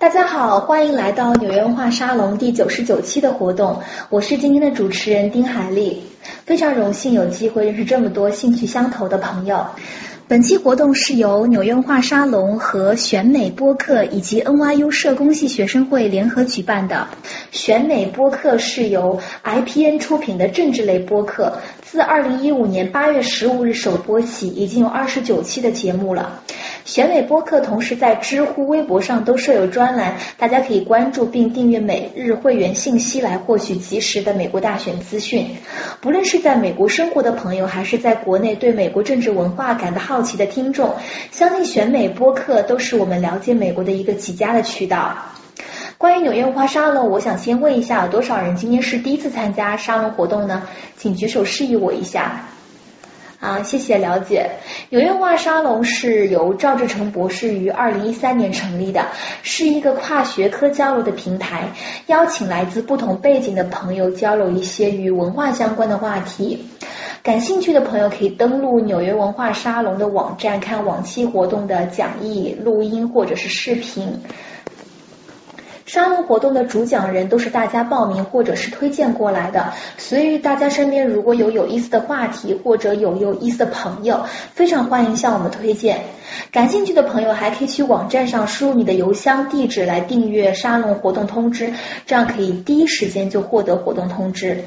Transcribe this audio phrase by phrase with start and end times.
[0.00, 6.04] 大家好，欢迎来到纽约文化沙龙第九十九期的活动，我是今天的主持人丁海丽，
[6.44, 9.66] 非常荣幸有机会认识这么多兴趣相投的朋友。
[10.28, 17.08] 本期活动是由纽约画沙龙和选美播客以及 NYU 社工系学生会联合举办的。
[17.50, 26.40] 选美播客是由 IPN 出品的政治类播客，自二零一五年八月十五日首播起，已经有二十九期的节目了。
[26.88, 35.48] 选美播客同时在知乎、微博上都设有专栏，大家可以关注并订阅每日会员信息来获取及时的美国大选资讯。
[36.00, 40.94] 不论是在美国生活的朋友，还是在国内对美国政治文化感到好奇的听众，
[41.30, 45.14] 相信选美播客都是我们了解美国的一个极佳的渠道。
[45.98, 50.66] 关于纽约文化沙龙，我想先问一下，有多少人今天是第一次参加沙龙活动呢？
[50.96, 52.46] 请举手示意我一下。
[53.40, 54.50] 啊，谢谢了解。
[54.90, 59.06] 纽约文化沙龙是由赵志成博士于二零一三年成立的，
[59.42, 61.68] 是一个跨学科交流的平台，
[62.06, 66.68] 邀请来自不同背景的朋友交流一些与文化相关的话题。
[67.22, 74.20] 感兴趣的朋友可以登录纽约文化沙龙的网站，看往期活动的讲义、录音或者是视频。
[75.88, 86.00] 沙龙活动的主讲人都是大家报名或者是推荐过来的，所以大家身边如果有有意思的话题或者有有意思的朋友，非常欢迎向我们推荐。
[86.52, 91.72] 感兴趣的朋友还可以去网站上输入你的邮箱地址来订阅沙龙活动通知，
[92.04, 94.64] 这样可以第一时间就获得活动通知。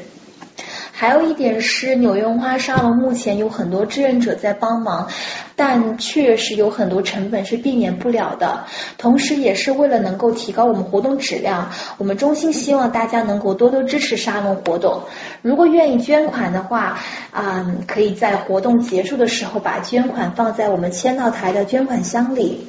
[1.02, 5.10] 还有一点是，纽约文化沙龙目前有很多志愿者在帮忙，
[5.56, 8.66] 但确实有很多成本是避免不了的。
[9.00, 15.02] 同时，也是为了能够提高我们活动质量，我们衷心希望大家能够多多支持沙龙活动。
[15.42, 17.00] 如果愿意捐款的话，
[17.32, 22.68] 啊，可以在活动结束的时候把捐款放在我们签到台的捐款箱里。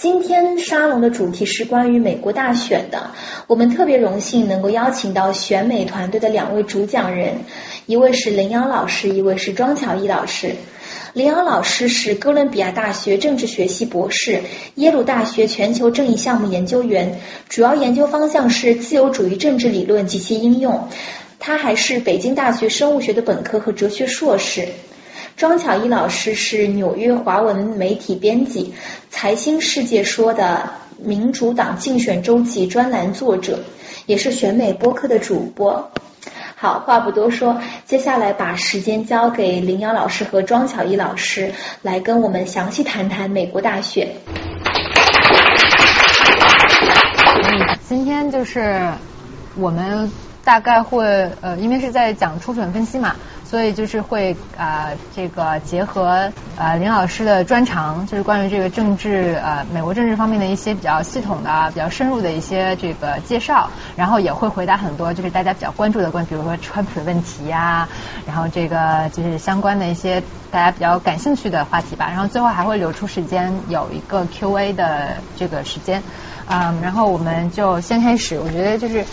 [0.00, 3.10] 今天沙龙的主题是关于美国大选的，
[3.48, 7.38] 我们特别荣幸能够邀请到选美团队的两位主讲人，
[7.86, 10.52] 一位是林瑶老师，一位是庄巧艺老师。
[11.14, 14.42] 林瑶老师是哥伦比亚大学政治学系博士，
[14.76, 20.88] 耶鲁大学全球正义项目研究员，主要研究方向是自由主义政治理论及其应用。
[21.40, 24.68] 他还是北京大学生物学的本科和哲学硕士。
[25.38, 28.74] 庄巧艺老师是纽约华文媒体编辑，
[29.08, 30.68] 财新世界说的
[30.98, 33.60] 民主党竞选周记专栏作者，
[34.06, 35.92] 也是选美播客的主播。
[36.56, 44.08] 好，话不多说，接下来把时间交给林瑶老师和庄巧艺老师，来跟我们详细谈谈美国大选。
[47.44, 48.90] 嗯，今天就是
[49.54, 50.10] 我们
[50.48, 51.04] 大概会
[51.42, 53.16] 呃，因为是在讲初选分析嘛。
[53.44, 67.88] 所以就是会啊，这个结合呃林老师的专长，就是关于这个政治呃美国政治方面的一些比较系统的、比较深入的一些这个介绍，然后也会回答很多就是大家比较关注的关，比如说川普的问题呀，
[68.26, 72.08] 然后这个就是相关的一些大家比较感兴趣的话题吧。
[72.10, 76.02] 然后最后还会留出时间有一个 Q&A 的这个时间，
[76.46, 78.38] 嗯，然后我们就先开始。
[78.38, 79.06] 我觉得就是。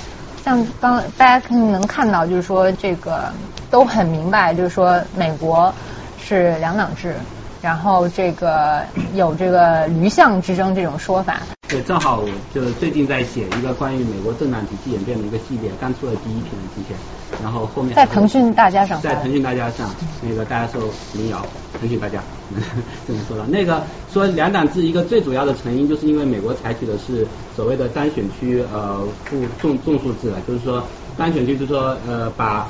[0.45, 3.33] 像刚大家肯定能看到，就是说这个
[3.71, 5.73] 都很明白，就是说美国
[6.19, 7.17] 是两党制，
[7.63, 8.85] 然后这个
[9.15, 11.41] 有这个驴象之争这种说法。
[11.67, 16.95] 对，正好我就最近在写一个关于美国政党体系演变的一个系列，刚出了第一篇之前，
[17.41, 19.89] 然后后面在腾讯大家上，在腾讯大家上，
[20.21, 20.81] 那个大家说
[21.13, 21.45] 民谣，
[21.79, 22.21] 腾讯大家
[23.07, 23.45] 这么说了。
[23.47, 30.83] 那个说两党制一个最主要的成因，就是因为美国采取的是所谓的单选区呃不众众数制了，就是说
[31.17, 32.67] 单选区就是说呃把。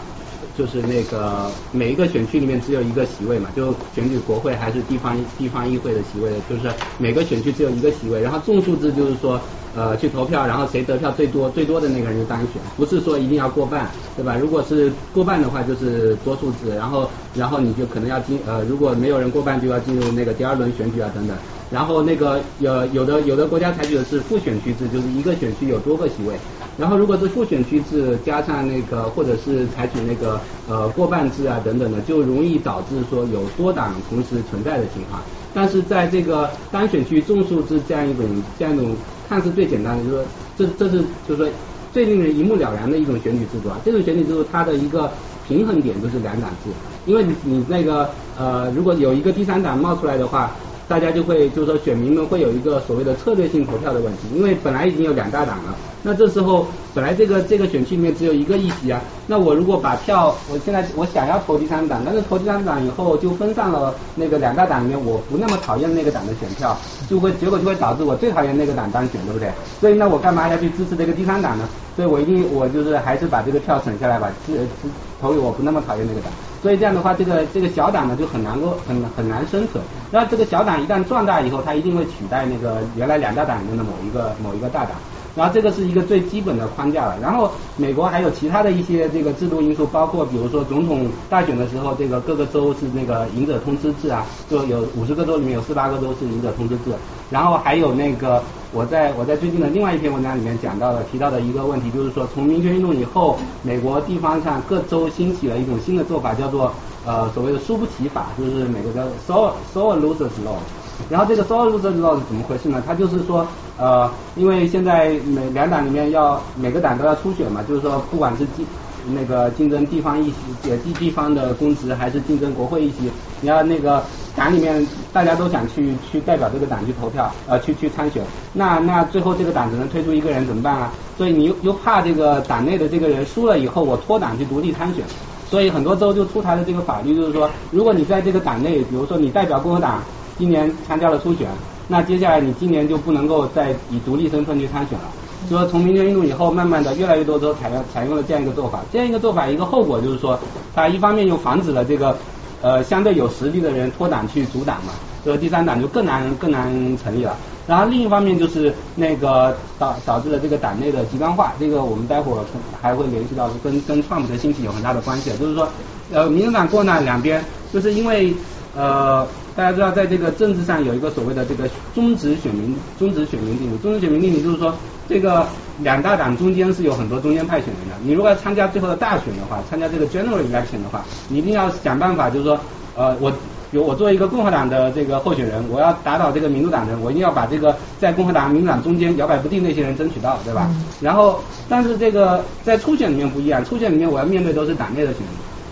[0.58, 8.22] 就是那个每一个选区里面只有一个席位嘛，就选举国会还是地方地方议会的席位，就是每个选区只有一个席位。
[8.22, 9.42] 然后众数制就是说，
[9.76, 14.38] 呃，去投票，然后谁得票最多最多的那个人就当选，不是说一定要过半，对吧？
[14.38, 21.38] 如果是过半的话，就是多数制，然后然后你就可能要进呃，如果没有人过半，就要进入那个第二轮选举啊等等。
[21.70, 26.40] 然后那个有有的有的国家采取的是复选区制，就是一个选区有多个席位。
[26.78, 35.22] 然后如果是复选区制加上那个或者是采取那个呃过半制啊等等的，就容易导致说有多党同时存在的情况。
[35.54, 38.96] 但是在这个单选区众数制这样一种这样一种
[39.28, 40.26] 看似最简单的，就是说
[40.56, 41.52] 这这是就是说
[41.92, 43.80] 最令人一目了然的一种选举制度啊。
[43.84, 45.12] 这种选举制度它的一个
[45.44, 46.74] 平衡点就是两党制，
[47.06, 50.56] 因为你你那个呃如果有一个第三党冒出来的话。
[50.88, 66.78] 大家就会就是说选民们会有一个所谓的策略性投票的问题，因为本来已经有两大党了，那这时候本来这个这个选区里面只有一个议席啊，那我如果把票，我现在我想要投第三党，但是投第三党以后就分散了那个两大党里面我不那么讨厌那个党的选票，
[67.10, 69.52] 就会结果就会导致我最讨厌那个党当选，对不对？
[69.80, 71.68] 所以那我干嘛要去支持这个第三党呢？
[71.96, 74.90] 所以我一定我就是还是把这个票省下来吧，支支
[75.22, 76.32] 投给我不那么讨厌那个党。
[76.66, 79.84] 所以这样的话，这个这个小党呢就很难够很很难生存。
[80.10, 84.94] 那这个小党一旦壮大以后，它一定会取代那个原来两大党中的某一个某一个大党。
[85.36, 87.18] 然后这个是一个最基本的框架了。
[87.22, 96.92] 然后美国还有其他的一些这个制度因素，包括比如说总统大选的时候，这个各个州是那个赢者通吃制啊，就有五十个州里面有四八个州是赢者通吃制。
[97.30, 98.42] 然后还有那个
[98.72, 106.72] 我在我在最近的另外一篇文章里面讲到的提到的一个问题，就是说从民权运动以后，美国地方上各州兴起了一种新的做法，叫做
[107.06, 110.60] 呃所谓的输不起法，就是美国叫 s o l s o l losers law，。
[111.10, 112.82] 然后这个 sole losers law 是怎么回事呢？
[112.86, 113.48] 它就是说
[113.78, 118.66] 呃因为现在每两党里面要每个党都要初选嘛，就是说不管是竞
[119.08, 124.02] 那个竞争地方议席呃地地方的公职，还是竞争国会议席，你要那个
[124.36, 130.92] 党里面大家都想去去代表这个党去投票呃去去参选，那那最后这个党只能推出一个人怎么办啊？
[131.16, 135.06] 所以你又又怕这个党内的这个人输了以后我脱党去独立参选，
[135.48, 140.02] 所以很多州就出台了这个法律，就是说如果你在这个党内，比如说你代表共和党
[140.38, 141.48] 今年参加了初选，
[141.88, 145.06] 那接下来你今年就不能够再以独立身份去参选了。
[145.48, 150.40] 说从民权运动以后，慢慢的越来越多都采用采用了这样一个做法，这样一个做法一个后果就是说，
[150.74, 152.18] 它一方面又防止了这个
[152.62, 154.94] 呃相对有实力的人脱党去阻党嘛，
[155.24, 157.38] 这个第三党就更难更难成立了。
[157.68, 162.44] 然后另一方面就是那个导导致了这个党内的极端化，这个我们待会儿
[162.82, 165.70] 还会联系到跟跟创普的兴起有很大的关系，就是说
[166.12, 168.34] 呃民主党共和党两边就是因为
[168.76, 169.28] 呃。
[169.56, 171.64] 大家知道，在这个政治上有一个所谓的这个
[171.94, 173.78] 中止选民中止选民定理。
[173.78, 174.74] 终止选民定理就是说，
[175.08, 175.48] 这个
[175.80, 177.96] 两大党中间是有很多中间派选人的。
[178.04, 182.60] 你如果要参加最后的大选的话，参加这个 general election 的话，你一定要想办法，就是说，
[182.98, 183.32] 呃，我
[183.72, 190.70] 比如我作为一个共和党的这个候选人，我要打倒这个民主党人，我一定要把这个在共和党、民主党中间摇摆不定那些人争取到，对吧？
[191.00, 195.30] 然后，但是这个在初选里面不一样，初选里面我要面对都是党内的选民，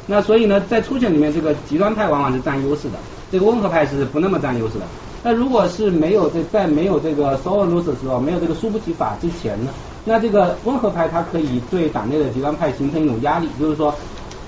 [0.07, 2.97] 那所以呢，在初选里面，这个极端派往往是占优势的。
[3.33, 4.85] 这个温和派是不那么占优势的。
[5.24, 9.71] 那如果是没有这在没有这个 sole loser 的时候，没有这个输不起法之前呢，
[10.06, 13.91] 那这个温和派它可以对党内的极端派形成一种压力，就是说，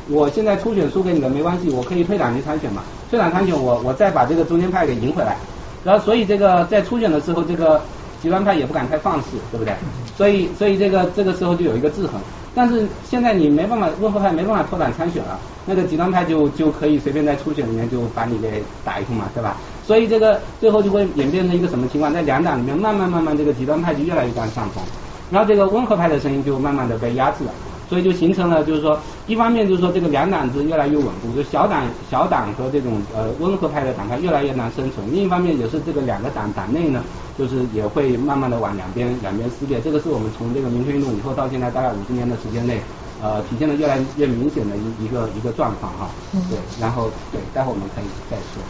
[0.07, 5.35] 我现在初选输给你的没关系，我可以退党去参选嘛，退党参选我我再把这个中间派给赢回来。
[5.83, 7.81] 然后所以这个在初选的时候，这个
[8.21, 9.73] 极端派也不敢太放肆，对不对？
[10.15, 12.21] 所以所以这个这个时候就有一个制衡。
[12.55, 19.57] 但是现在你没办法，温和派没办法拓展参选了，那个极端派就就可以随便在初选里面就把你给打一通嘛，对吧？
[19.83, 22.13] 所以这个最后就会演变成一个什么情况？
[22.13, 24.81] 在两党里面慢慢慢慢这个极端派就越来越占上风，
[25.29, 27.51] 然后这个温和派的声音就慢慢的被压制了。
[27.87, 37.03] 所以就形成了，就是说，一方面就是说这个两党制越来越稳固，就小党小党和这种呃温和派的党派越来越难生存；另一方面也是这个两个党党内呢，
[37.37, 39.79] 就是也会慢慢的往两边两边撕裂。
[39.79, 42.81] 这个是我们从这个民权运动以后到现在大概五十年的时间内，
[43.21, 46.09] 呃体现的越来越明显的一一个一个状况哈。
[46.49, 48.63] 对，然后对，待会我们可以再说。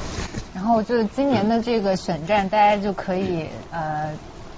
[0.54, 4.10] 然后就是今年的这个选战，大家就可以呃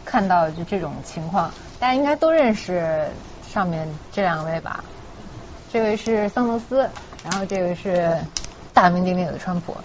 [0.03, 3.05] 看到就这种情况，大家应该都认识。
[3.51, 4.83] 上面这两位吧，
[5.71, 6.89] 这位是桑德斯，
[7.23, 8.15] 然后这个是
[8.73, 9.75] 大名鼎鼎的川普。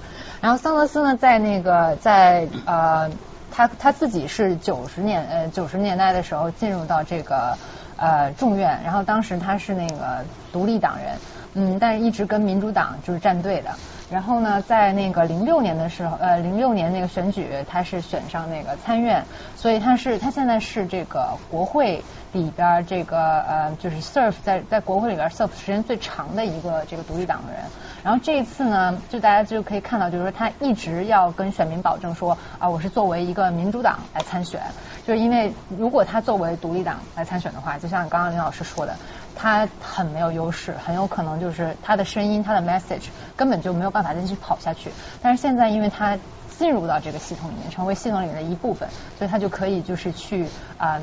[0.41, 3.11] 然后桑德斯呢，在那个在呃，
[3.51, 7.57] 他他自己是九十年呃九十年代的时候进入到这个
[7.97, 11.17] 呃众院，然后当时他是那个独立党人，
[11.55, 13.71] 嗯，但是一直跟民主党就是站队的。
[14.13, 19.25] 然后呢，在那个零六年的时候，呃，零六年那个选举，他是选上那个参院，
[19.57, 27.63] 所以他是他现在是这个国会里边这个呃，就是 serve 在在国会里边 serve 时间最长的一个这个独立党的人。
[28.05, 34.61] 然后这一次呢，就大家就可以看到，就是说他一直要跟选民保证说啊，我是作为一个民主党来参选，
[35.07, 38.95] 就是因为如果他作为独立党来参选的话，就像刚刚林老师说的。
[39.35, 44.91] 他很没有优势，很有可能就是他的声音，他的 message 根本就没有办法继续跑下去。
[45.23, 46.19] 但是现在，因为他
[46.59, 50.47] 进入到这个系统里面，成为系统里面的一部分，所以他就可以就是去
[50.77, 51.01] 啊，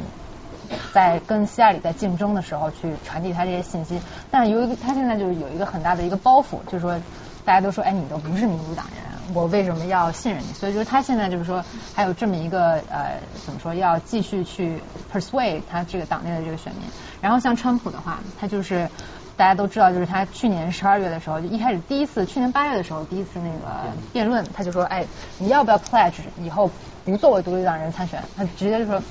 [0.94, 4.00] 在跟希拉里在竞争的时候去传递他这些信息。
[4.32, 7.00] 但由于他现在就是有一个很大的一个包袱，就是说
[7.44, 9.09] 大家都说，哎，你都不是民主党人。
[9.34, 10.54] 我为什么要信任你？
[10.54, 14.82] 所以就是他现在就是说，还有这么一个呃，怎么说，要继续去
[15.14, 16.84] persuade 他这个党内的这个选民。
[17.22, 18.90] 然后像川普的话，他就是
[19.36, 25.06] 大家都知道，就是他去年十二月的时候，就一开始第一次，去年八月的时候第一次那个辩论，他就说，哎，
[25.38, 26.72] 你要不要 pledge 以后
[27.06, 28.24] 不作为独立党人参选？
[28.36, 29.02] 他直接就说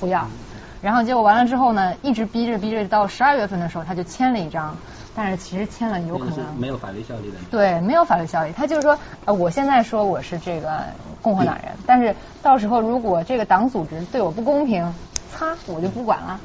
[0.00, 0.26] 不要。
[0.82, 4.76] 然后结果完了之后呢，一直逼着逼着，到十二月份的时候，他就签了一张。
[5.16, 7.38] 但是其实签了有可能没有法律效力的。
[7.50, 8.52] 对，没有法律效力。
[8.52, 10.84] 他就是说，呃，我现在说我是这个
[11.22, 14.94] 共和党人，但是到时候如果这个党组织对我不公平，
[15.32, 16.38] 擦，我就不管了。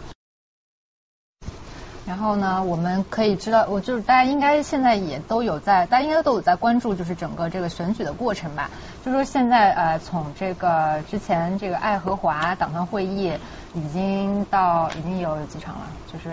[2.08, 8.70] 然后呢，我们可以知道，我就是大家应该现在也都有在，大家应该都有在关注，就是整个这个选举的过程吧。
[9.06, 13.32] 就说现在呃，从这个之前这个爱荷华党团会议
[13.74, 16.30] 已经到已经有几场了，就是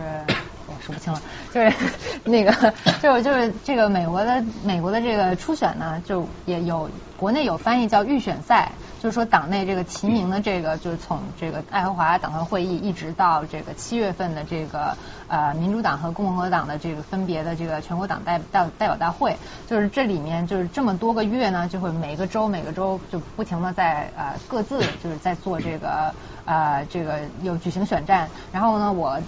[0.68, 1.20] 我数不清了，
[1.52, 1.72] 就是
[2.25, 2.52] 那个
[3.00, 8.72] 就是就是这个美国的美国的这个初选呢，就也有国内有翻译叫预选赛。
[9.00, 14.96] 就是说，党内这个提名的这个，就是从这个爱荷华党团会议一直到这个七月份的这个
[15.28, 26.12] 呃民主党和共和党的这个分别的这个全国党代代代表大会，就是这里面就是这么多个月呢，就会每个州每个州就不停的在呃各自就是在做这个
[26.44, 29.20] 呃这个有举行选战，然后呢，我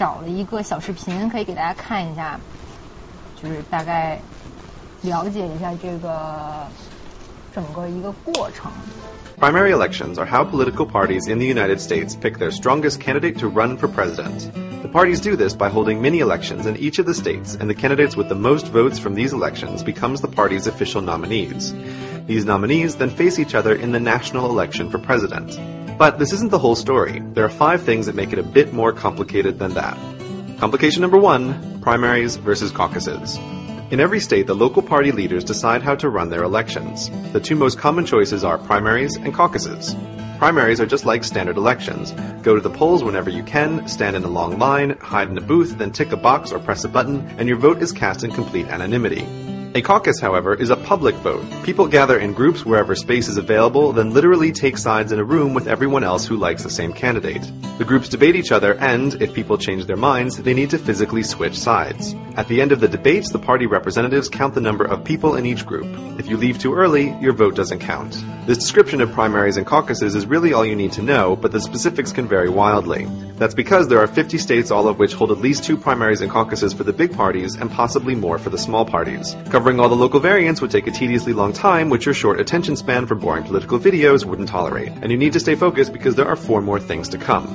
[0.00, 2.38] 找了一个小视频可以给大家看一下，
[3.40, 4.20] 就是大概
[5.02, 6.66] 了解一下这个。
[9.38, 13.78] Primary elections are how political parties in the United States pick their strongest candidate to run
[13.78, 14.52] for president.
[14.82, 17.74] The parties do this by holding mini elections in each of the states, and the
[17.74, 21.72] candidates with the most votes from these elections becomes the party's official nominees.
[22.26, 25.58] These nominees then face each other in the national election for president.
[25.97, 27.19] But this isn't the whole story.
[27.19, 29.97] There are five things that make it a bit more complicated than that.
[30.59, 33.37] Complication number one, primaries versus caucuses.
[33.91, 37.09] In every state, the local party leaders decide how to run their elections.
[37.33, 39.95] The two most common choices are primaries and caucuses.
[40.39, 42.11] Primaries are just like standard elections.
[42.41, 45.41] Go to the polls whenever you can, stand in a long line, hide in a
[45.41, 48.31] booth, then tick a box or press a button, and your vote is cast in
[48.31, 49.50] complete anonymity.
[49.73, 51.45] A caucus, however, is a public vote.
[51.63, 55.53] People gather in groups wherever space is available, then literally take sides in a room
[55.53, 57.49] with everyone else who likes the same candidate.
[57.77, 61.23] The groups debate each other, and, if people change their minds, they need to physically
[61.23, 62.13] switch sides.
[62.35, 65.45] At the end of the debates, the party representatives count the number of people in
[65.45, 65.87] each group.
[66.19, 68.21] If you leave too early, your vote doesn't count.
[68.45, 71.61] This description of primaries and caucuses is really all you need to know, but the
[71.61, 73.05] specifics can vary wildly.
[73.35, 76.29] That's because there are 50 states, all of which hold at least two primaries and
[76.29, 79.33] caucuses for the big parties, and possibly more for the small parties.
[79.61, 82.75] Covering all the local variants would take a tediously long time, which your short attention
[82.75, 84.87] span for boring political videos wouldn't tolerate.
[84.87, 87.45] And you need to stay focused because there are four more things to come.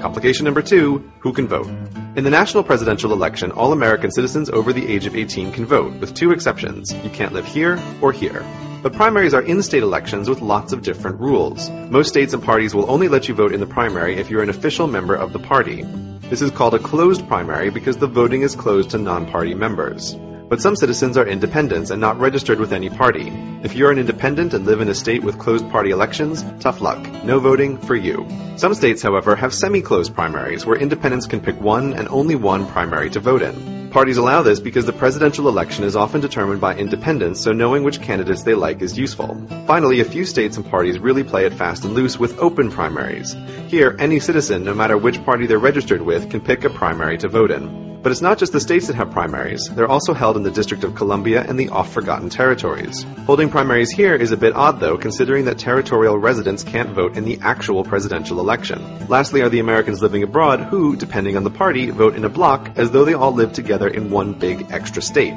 [0.00, 1.68] Complication number two, who can vote?
[2.16, 6.00] In the national presidential election, all American citizens over the age of 18 can vote,
[6.00, 6.92] with two exceptions.
[6.92, 8.44] You can't live here or here.
[8.82, 11.70] But primaries are in-state elections with lots of different rules.
[11.70, 14.50] Most states and parties will only let you vote in the primary if you're an
[14.50, 15.84] official member of the party.
[16.22, 20.16] This is called a closed primary because the voting is closed to non-party members.
[20.52, 23.32] But some citizens are independents and not registered with any party.
[23.62, 27.00] If you're an independent and live in a state with closed party elections, tough luck.
[27.24, 28.28] No voting for you.
[28.56, 33.08] Some states, however, have semi-closed primaries where independents can pick one and only one primary
[33.12, 33.88] to vote in.
[33.92, 38.02] Parties allow this because the presidential election is often determined by independents, so knowing which
[38.02, 39.34] candidates they like is useful.
[39.66, 43.34] Finally, a few states and parties really play it fast and loose with open primaries.
[43.68, 47.28] Here, any citizen, no matter which party they're registered with, can pick a primary to
[47.30, 47.91] vote in.
[48.02, 49.70] But it's not just the states that have primaries.
[49.72, 53.06] They're also held in the District of Columbia and the oft-forgotten territories.
[53.26, 57.24] Holding primaries here is a bit odd though, considering that territorial residents can't vote in
[57.24, 59.06] the actual presidential election.
[59.06, 62.72] Lastly are the Americans living abroad who, depending on the party, vote in a block
[62.74, 65.34] as though they all live together in one big extra state.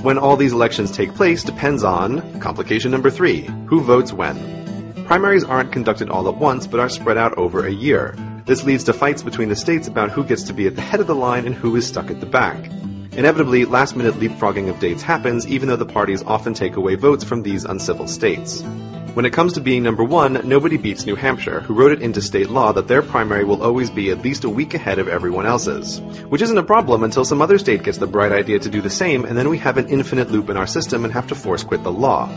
[0.00, 5.04] When all these elections take place depends on complication number three, who votes when.
[5.06, 8.14] Primaries aren't conducted all at once, but are spread out over a year.
[8.46, 11.00] This leads to fights between the states about who gets to be at the head
[11.00, 12.70] of the line and who is stuck at the back.
[13.10, 17.24] Inevitably, last minute leapfrogging of dates happens, even though the parties often take away votes
[17.24, 18.62] from these uncivil states.
[19.14, 22.22] When it comes to being number one, nobody beats New Hampshire, who wrote it into
[22.22, 25.46] state law that their primary will always be at least a week ahead of everyone
[25.46, 26.00] else's.
[26.28, 28.90] Which isn't a problem until some other state gets the bright idea to do the
[28.90, 31.64] same, and then we have an infinite loop in our system and have to force
[31.64, 32.28] quit the law.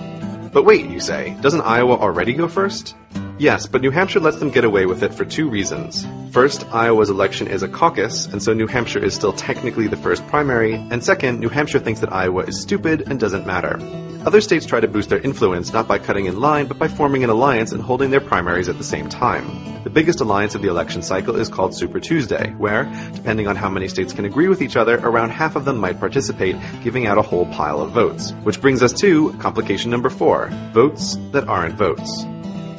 [0.51, 2.95] But wait, you say, doesn't Iowa already go first?
[3.39, 6.05] Yes, but New Hampshire lets them get away with it for two reasons.
[6.31, 10.27] First, Iowa's election is a caucus, and so New Hampshire is still technically the first
[10.27, 13.79] primary, and second, New Hampshire thinks that Iowa is stupid and doesn't matter.
[14.25, 17.23] Other states try to boost their influence not by cutting in line, but by forming
[17.23, 19.81] an alliance and holding their primaries at the same time.
[19.85, 23.69] The biggest alliance of the election cycle is called Super Tuesday, where, depending on how
[23.69, 27.17] many states can agree with each other, around half of them might participate, giving out
[27.17, 28.31] a whole pile of votes.
[28.43, 32.25] Which brings us to complication number four votes that aren't votes.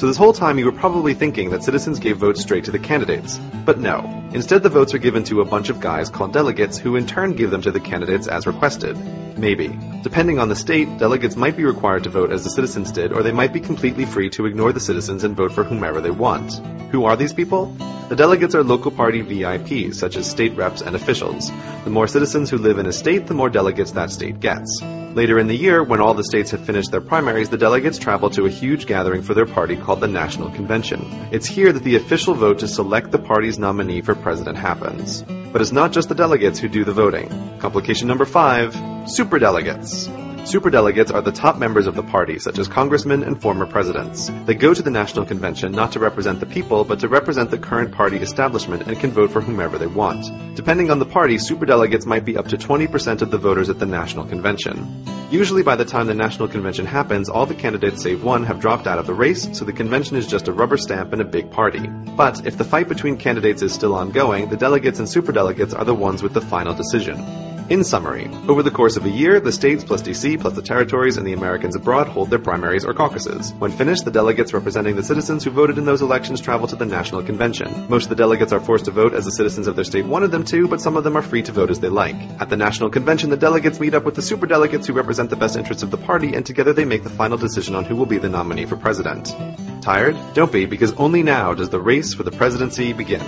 [0.00, 2.78] So this whole time you were probably thinking that citizens gave votes straight to the
[2.78, 3.38] candidates.
[3.66, 3.99] But no.
[4.33, 7.35] Instead the votes are given to a bunch of guys called delegates who in turn
[7.35, 8.97] give them to the candidates as requested.
[9.37, 9.78] Maybe.
[10.02, 13.23] Depending on the state, delegates might be required to vote as the citizens did, or
[13.23, 16.50] they might be completely free to ignore the citizens and vote for whomever they want.
[16.92, 17.66] Who are these people?
[18.09, 21.50] The delegates are local party VIPs, such as state reps and officials.
[21.85, 24.80] The more citizens who live in a state, the more delegates that state gets.
[25.14, 28.30] Later in the year, when all the states have finished their primaries, the delegates travel
[28.30, 31.29] to a huge gathering for their party called the National Convention.
[31.33, 35.23] It's here that the official vote to select the party's nominee for president happens.
[35.23, 37.59] But it's not just the delegates who do the voting.
[37.59, 40.30] Complication number five, superdelegates.
[40.45, 44.31] Superdelegates are the top members of the party, such as congressmen and former presidents.
[44.47, 47.59] They go to the National Convention not to represent the people, but to represent the
[47.59, 50.57] current party establishment and can vote for whomever they want.
[50.57, 53.87] Depending on the party, superdelegates might be up to 20% of the voters at the
[53.87, 55.05] National Convention.
[55.31, 58.87] Usually by the time the National Convention happens, all the candidates save one have dropped
[58.87, 61.51] out of the race, so the convention is just a rubber stamp and a big
[61.53, 61.87] party.
[62.17, 65.95] But if the fight between candidates is still ongoing, the delegates and superdelegates are the
[65.95, 67.60] ones with the final decision.
[67.70, 71.18] In summary, over the course of a year, the states plus DC plus the territories
[71.18, 73.54] and the Americans abroad hold their primaries or caucuses.
[73.58, 76.86] When finished, the delegates representing the citizens who voted in those elections travel to the
[76.86, 77.88] National Convention.
[77.90, 80.30] Most of the delegates are forced to vote as the citizens of their state wanted
[80.30, 82.16] them to, but some of them are free to vote as they like.
[82.40, 85.58] At the National Convention, the delegates meet up with the superdelegates who represent the best
[85.58, 88.20] interests of the party, and together they make the final decision on who will be
[88.20, 89.36] the nominee for president.
[89.82, 90.16] Tired?
[90.36, 93.24] Don't be, because only now does the race for the presidency begin.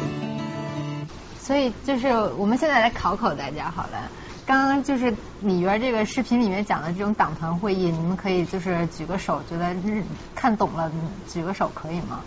[1.48, 2.08] 所以就是
[2.38, 4.12] 我们现在来考考大家好了。
[4.45, 10.03] 刚刚就是里边这个视频里面讲的这种党团会议，你们可以就是举个手，觉得日
[10.35, 10.91] 看懂了，
[11.29, 12.21] 举个手可以吗？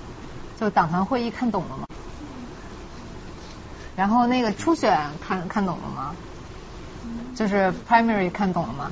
[0.57, 1.85] 就党团会议看懂了吗？
[3.97, 6.15] 然后那个初选看看懂了吗？
[7.35, 8.91] 就是 primary 看懂了吗？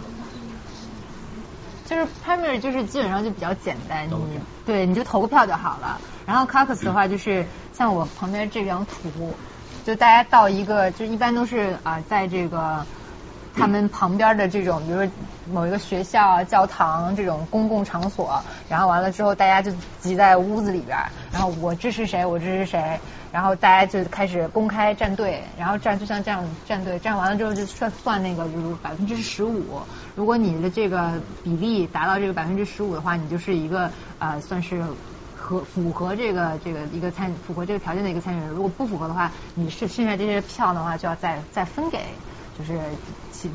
[1.85, 6.01] 就是 primary 就是基本上就比较简单，你对你就投个票就好了。
[6.25, 9.33] 然后 caucus 的话就是像我旁边这张图，
[9.85, 12.85] 就大家到一个就一般都是啊在这个。
[13.55, 15.11] 他们旁边的这种，比如说
[15.45, 20.97] 某一个学校啊、教堂这种公共场所，然后完了之后，大家就挤在屋子里边，
[21.31, 22.99] 然后我支持谁，我支持谁，
[23.31, 29.81] 然后大家就开始公开站队，然后站就像这样站队，站完了之后就算算那个，比如百分之十五，
[30.15, 34.83] 如果你的这个比例达到这个百分之十五的话，你就是一个啊算是
[35.35, 41.99] 合符合这个这个一个参符合这个条件的一个参选人，如果不符合的话，你是剩下这些票的话就要再再分给。
[42.55, 42.79] 就是
[43.43, 43.51] 其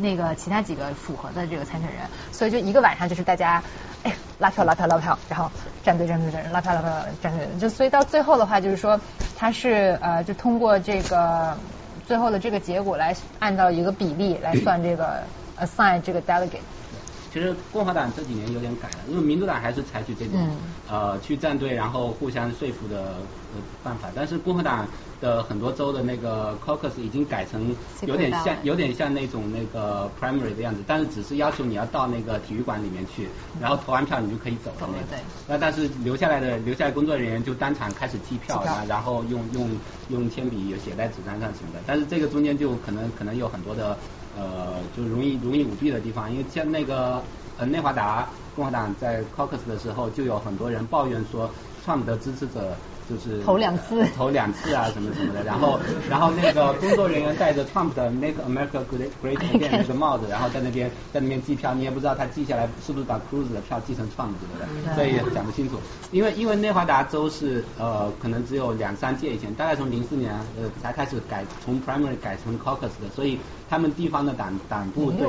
[0.00, 2.00] 那个其他几个符合的这个参选人，
[2.32, 3.62] 所以就一个晚上就是大家
[4.02, 5.48] 哎拉票拉票拉票，然后
[5.84, 9.00] 站队站队站队拉票拉票站队，就所以到最后的话就是说
[9.36, 11.56] 他是呃就通过这个
[12.04, 15.22] 最后的这个结果来按照一个比例来算这个
[15.56, 16.58] assign 这个 delegate。
[17.30, 22.96] 其实共和党这几年有点改了，因为民主党还是采取这种呃去站队然后互相说服的
[23.52, 24.88] 呃办法，但是共和党
[25.20, 33.28] 的很多州的那个 caucus 已经改成有点像有点像那种那个 primary 的样子，但是只是要求你要到那个体育馆里面去，
[33.60, 34.88] 然后投完票你就可以走了
[35.46, 43.98] 那但是留下来的留下来工作人员就当场开始计票，然后用用用铅笔写在纸张上什么的，但是这个中间就可能可能有很多的。
[44.30, 47.24] 呃，就容易容易舞弊的地方，因为像那个
[47.56, 51.52] 呃内华达共和党在 caucus 的时候，就有很多人抱怨说
[51.82, 52.78] ，Trump 的支持者。
[53.08, 55.42] 就是投两次， 投两次啊，什么什么的。
[55.42, 55.78] 然后，
[56.10, 65.76] 然后那个工作人员戴着 Trump 的 Make America Great Great Again 那个帽子，然后在那边在那边计票，你也不知道他记下来是不是把 Cruz 的票记成 Trump 的，所以讲不清楚。
[66.10, 73.38] 因为因为内华达州是呃可能只有两三届以前，大概从零四年呃才开始改从 Primary 改成 Caucus 的，所以
[73.70, 75.26] 他们地方的党党部对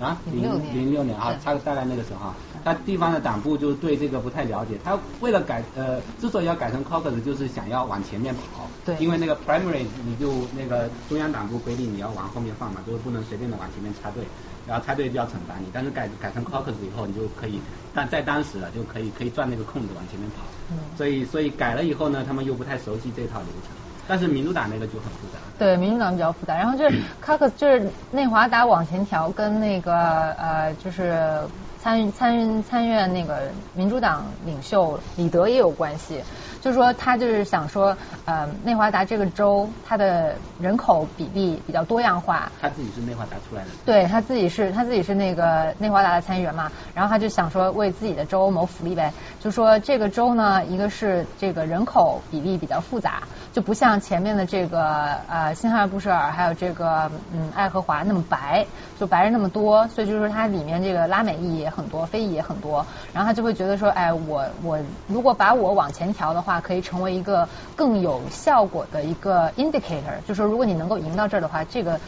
[0.00, 0.42] 啊零
[0.74, 2.32] 零六年啊，差大概那个时候，
[2.64, 7.19] 他地方的党部就对这个不太了解，他为了改呃之所以要改成 Caucus。
[7.20, 14.24] 就是想要往前面跑，对，因为那个 primary 你就那个中央党部规定你要往后面放嘛，就是不能随便的往前面插队，
[14.66, 15.70] 然后插队就要惩罚你。
[15.72, 17.60] 但是改改成 caucus 以后，你就可以，
[17.94, 20.42] 但在当时了就可以可以转那个空子往前面跑。
[20.70, 23.76] 嗯，所以所以改了以后呢，他们又不太熟悉这套流程。
[24.08, 25.38] 但是民主党那个就很复杂。
[25.56, 26.56] 对，民主党比较复杂。
[26.56, 29.94] 然后就是 caucus 就是内华达往前调，跟那个
[30.32, 36.24] 呃就是参参参院那个民主党领袖李德也有关系。
[36.60, 37.96] 就是说他就是想说，
[38.26, 42.52] 呃，内华达这个州它的人口比例比较多样化。
[42.60, 43.70] 他自己是内华达出来的。
[43.84, 54.82] 对他自己是他自己是那个内华达的参议员嘛，然后他就想说为自己的州谋福利呗，就说这个州呢，一个是这个人口比例比较复杂，就不像前面的这个
[55.28, 58.66] 呃新罕布什尔还有这个嗯爱荷华那么白，
[58.98, 72.00] 就白人那么多，所以就是说它里面这个拉美裔也很多，非裔也很多，然后他就会觉得说，哎，我我如果把我往前调的话，可以成为一个更有效果的一个 indicator，就说如果你能够赢到这儿的话，这个。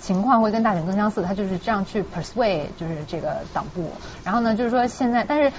[0.00, 3.90] 情况会跟大选更相似，他就是这样去 persuade 就是这个党部，
[4.24, 5.52] 然后呢，就是说现在，但是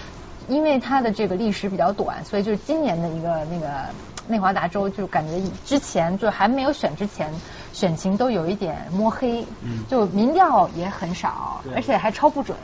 [0.48, 3.68] 因为他的这个历史比较短，所以就是今年的一个那个
[4.30, 7.34] 内华达州，就感觉之前就还没有选之前，
[7.74, 12.56] 选情都有一点摸黑，嗯就民调也很少，而且还超不准。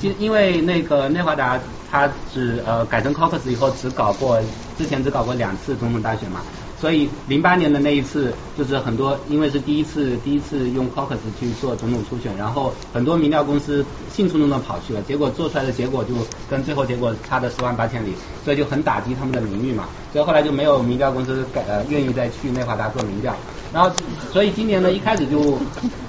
[0.00, 1.58] 对，因因为那个内华达
[1.90, 4.38] 它只呃改成 caucus 以后只搞过，
[4.76, 6.42] 之前只搞过两次总统大选嘛。
[6.82, 16.12] 所以零八年的那一次，就是很多因为是第一次第一次用 caucus 去做总统初选，然后很多民调公司兴冲冲的跑去了，结果做出来的结果就
[16.50, 18.12] 跟最后结果差的十万八千里，
[18.44, 19.84] 所以就很打击他们的名誉嘛。
[20.12, 23.32] 所以后来就没有民调公司改呃愿意再去内华达做民调。
[23.72, 23.88] 然后
[24.32, 25.56] 所以今年呢一开始就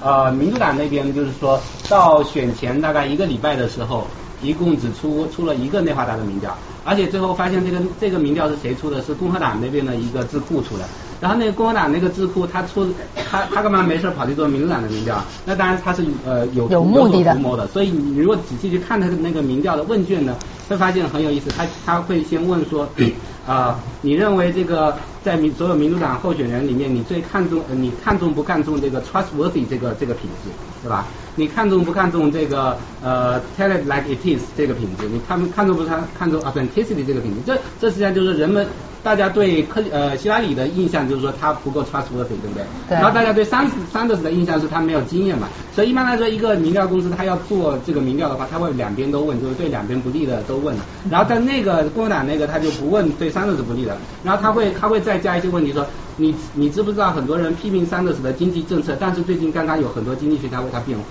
[0.02, 4.08] 呃民主党那边就是说到选前大概一个礼拜的时候，
[4.43, 6.56] 一共只出出了一个内华达的民调。
[6.86, 9.01] 而且最后发现这个这个民调是谁出的？
[9.01, 10.84] 是共和党那边的一个智库出的。
[11.21, 15.23] 然后那个共和党那个智库，他出他他干嘛没事跑去做民主党的民调？
[15.45, 17.67] 那当然他是呃有有目的的。
[17.67, 20.36] 所以你如果仔细去看他的那个民调的问卷呢，
[20.67, 21.49] 会发现很有意思。
[21.49, 22.86] 他他会先问说
[23.47, 30.49] 啊，你认为这个在民所有民主党候选人里面，你最看重你看重不看重这个 trustworthy 这个这个品质，
[30.82, 31.08] 对吧？
[31.36, 35.08] 你看重不看重这个呃 tell it like it is 这个品质？
[35.08, 37.41] 你看看重不看看重 authenticity 这个品质？
[37.46, 38.65] 这这实际上就是人们
[39.04, 42.63] 大家对科呃希拉里的印象就是说他不够 trustworthy，对不对？
[42.88, 42.96] 对。
[42.96, 45.48] 然后大家对桑桑德斯的印象是他没有经验嘛？
[45.76, 50.76] 所以一般来说，一个民调公司他要做这个民调的话，他会两边都问，就是对两边不利的都问。
[51.10, 55.86] 然后但那个共和党那个他就不问对桑德斯不利的，然后他会他会再加一些问题说，
[56.17, 61.04] 你你知不知道很多人批评桑德斯的经济政策，但是最近刚刚有很多经济学家为他辩护。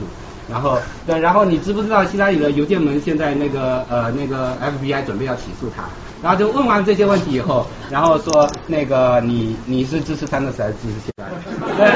[0.49, 5.85] 然后，对，然后你知不知道希拉里的邮件门现在那个呃那个 FBI 准备要起诉他？
[6.21, 11.35] 然后就问完这些问题以后，然后说那个你你是支持桑德斯还是支持希拉里？
[11.77, 11.87] 对，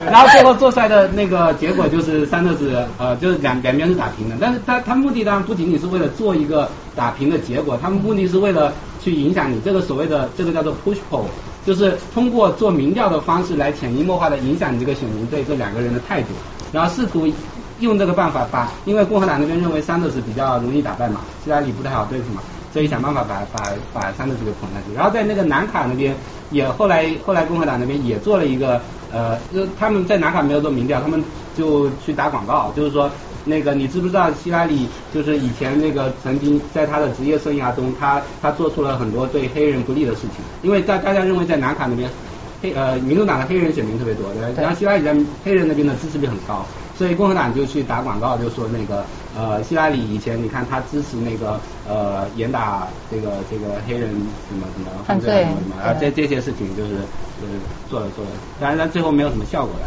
[0.10, 11.26] 然后最后做出来的那个结果就是桑德斯呃就是两两边是打平的，但是他他目的当然不仅仅是为了做一个打平的结果，他们目的是为了去影响你这个所谓的这个叫做 push poll，
[11.64, 16.28] 就是通过做民调的方式来潜移默化的影响你这个选民对这两个人的态度。
[16.72, 17.24] 然后试图
[17.78, 24.92] 用这个办法把，因为共和党那边认为桑德斯比较容易打败嘛，希拉里不太好对付嘛，所以想办法把把把桑德斯给捧上去。
[24.92, 26.12] 然后在那个南卡那边
[26.50, 28.80] 也后来后来共和党那边也做了一个
[29.12, 29.38] 呃，
[29.78, 31.22] 他们在南卡没有做民调，他们
[31.56, 33.08] 就去打广告，就是说
[33.44, 42.08] 那个你知不知道希拉里就是以前那个曾经在他的职业生涯中，他他做出了很多对黑人不利的事情，因为大大家认为在南卡那边。
[42.62, 46.64] 黑呃，民主党的黑人选民特别多，对然后希拉里在黑人那边的支持率很高，
[46.96, 49.04] 所以共和党就去打广告，就说那个
[49.36, 54.08] 呃，希拉里以前你看他支持那个呃，严打这个这个黑人
[54.48, 56.92] 什么什么犯罪什么什么啊，这这些事情就是
[57.38, 57.52] 就是
[57.90, 59.86] 做了做了，当然他最后没有什么效果了。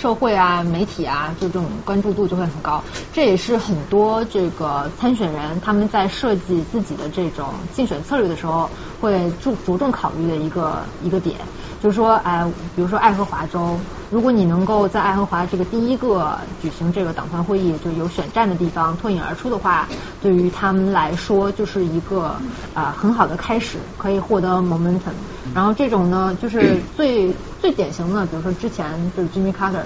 [0.00, 2.82] 社会啊，媒体啊，就这种关注度就会很高。
[3.12, 11.36] 这也是很多这个参选人他们在设计自己的这种竞选策略的时候，会注着重考虑的一个一个点。
[11.80, 13.78] 就是说，哎，比如说爱荷华州，
[14.10, 19.88] 如果你能够在爱荷华这个第一个举行这个党团会议，就有选战的地方脱颖而出的话，
[20.20, 22.36] 对于他们来说就是一个
[22.74, 25.14] 啊很好的开始，可以获得 momentum。
[25.56, 29.84] 然后这种呢，就是最最典型的，比如说之前就是 Jimmy Carter，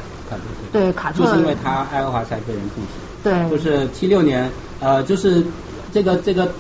[0.73, 0.93] 对。
[0.93, 5.47] 卡特，就是因为他爱荷华才被人支持，对，就是七六年，呃，就是
[5.93, 6.57] 这个这个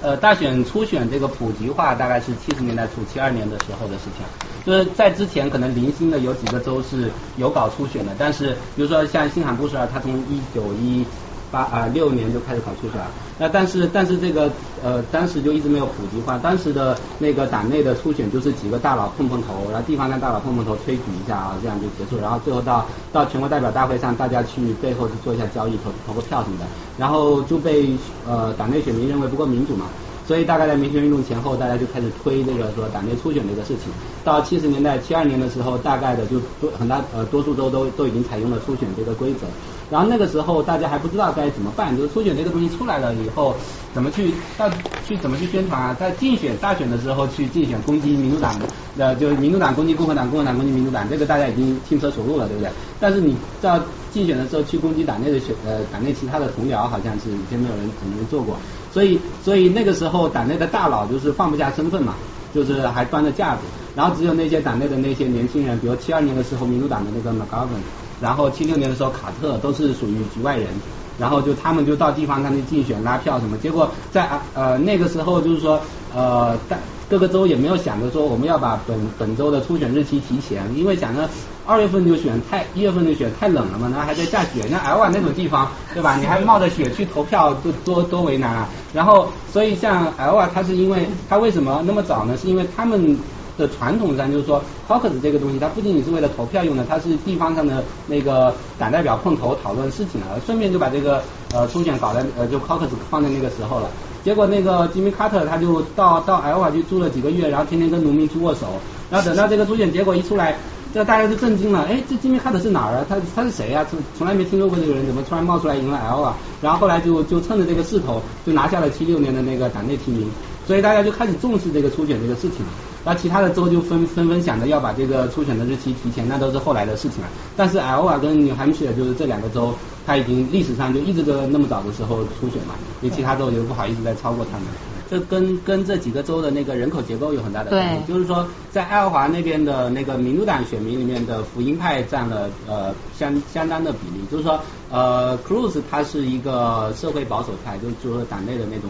[0.00, 4.24] 呃大选初选这个普及化，大概是七十年代初七二年的时候的事情。
[4.64, 11.04] 就是在之前可能零星的有几个州是有搞初选的，但是比如说像新罕布什尔，他从一九一
[11.52, 13.00] 八啊六年就开始搞初选。
[13.38, 14.50] 那但是但是这个
[14.82, 26.64] 呃当时就一直没有普及化，当时的那个党内的初选就是几个大佬碰碰头，然后地方上大佬碰碰头推举一下啊，这样就结束，然后最后到到全国代表大会上，大家去背后去做一下交易，投投个票什么的，
[26.98, 27.90] 然后就被
[28.26, 29.86] 呃党内选民认为不够民主嘛。
[30.24, 33.92] 所以大概在民权运动前后，大家就开始推这个说党内初选这个事情。
[34.24, 39.48] 到七十年代七二年的时候，大概的就多很大呃多数州都都已经采用了初选这个规则。
[39.92, 43.54] 然后那个时候大家还不知道该怎么办，就是初选这个东西出来了以后，
[43.92, 44.66] 怎么去到
[45.06, 45.94] 去怎么去宣传啊？
[46.00, 48.54] 在竞选大选的时候去竞选攻击民主党，
[48.96, 52.72] 呃，就是民主党攻击共和党，共和党攻击民主党，这个大家已经轻车熟路了，对不对？
[52.98, 53.78] 但是你到
[54.08, 58.56] 竞选的时候去攻击党内的选呃党内其他的同僚，好像是以前没有人可能做过，
[58.90, 62.14] 所以所以那个时候党内的大佬就是放不下身份嘛，
[62.54, 63.60] 就是还端着架子，
[63.94, 67.84] 然后只有那些党内的那些年轻人，比如七二年的时候民主党的那个 McGovern。
[68.22, 70.80] 然后七六年的时候，卡特都是属于局外人，
[71.18, 75.80] 然后就他们就到地方上去竞选拉票什么，结果在呃那个时候就是说
[76.14, 76.76] 呃各
[77.10, 81.28] 各个州也没有想着说我们要把本本周的初选日期提前，因为想着
[81.64, 86.16] 二月份就选太一月份就选太冷了嘛，然后还在下雪，像 L 瓦那种地方对吧？
[86.16, 88.68] 你还冒着雪去投票，多多多为难啊！
[88.92, 92.36] 然后所以像 L 瓦，它是因为它为什么那么早呢？
[92.36, 93.18] 是因为他们。
[93.68, 101.22] 传统上就是说，caucus 这个东西，它不仅仅是为了投票用的，它是地方上的那个党代表碰头讨论事情啊，顺便就把这个
[101.52, 103.88] 呃初选搞在呃就 caucus 放在那个时候了。
[104.24, 108.68] 结果那个吉米卡特他就到到艾奥瓦去住了几个月，然后天天跟农民去握手，
[109.10, 110.56] 然后等到这个初选结果一出来，
[110.94, 113.04] 这大家就震惊了，哎，这吉米卡特是哪儿啊？
[113.08, 113.84] 他他是谁啊？
[113.90, 116.36] 从从来没听说过这个人，怎么突然冒出来赢了艾奥瓦？
[116.60, 120.30] 然后后来就就趁着这个势头，就拿下了七六年的那个党内提名，
[120.68, 122.58] 所以大家就开始重视这个初选这个事情
[123.04, 123.12] 了。
[123.12, 127.28] 那其他的州就纷纷纷想着要把这个初选的日期提前，那都是后来的事情了。
[127.56, 129.74] 但是艾奥瓦跟纽汉 r e 就是这两个州，
[130.06, 134.66] 它已经历史上就一直都那么早的时候初选嘛，因为其他州就不好意思再超过他们。
[135.10, 138.10] 这跟跟这几个州的那个人口结构有很大的关系。
[138.10, 144.24] 就是说，在爱奥华那边的那个民主党选民里面的福音派占了呃相相当的比例。
[144.30, 144.58] 就是说，
[144.90, 148.88] 呃，Cruz 他是一个社会保守派，就就是党内的那种。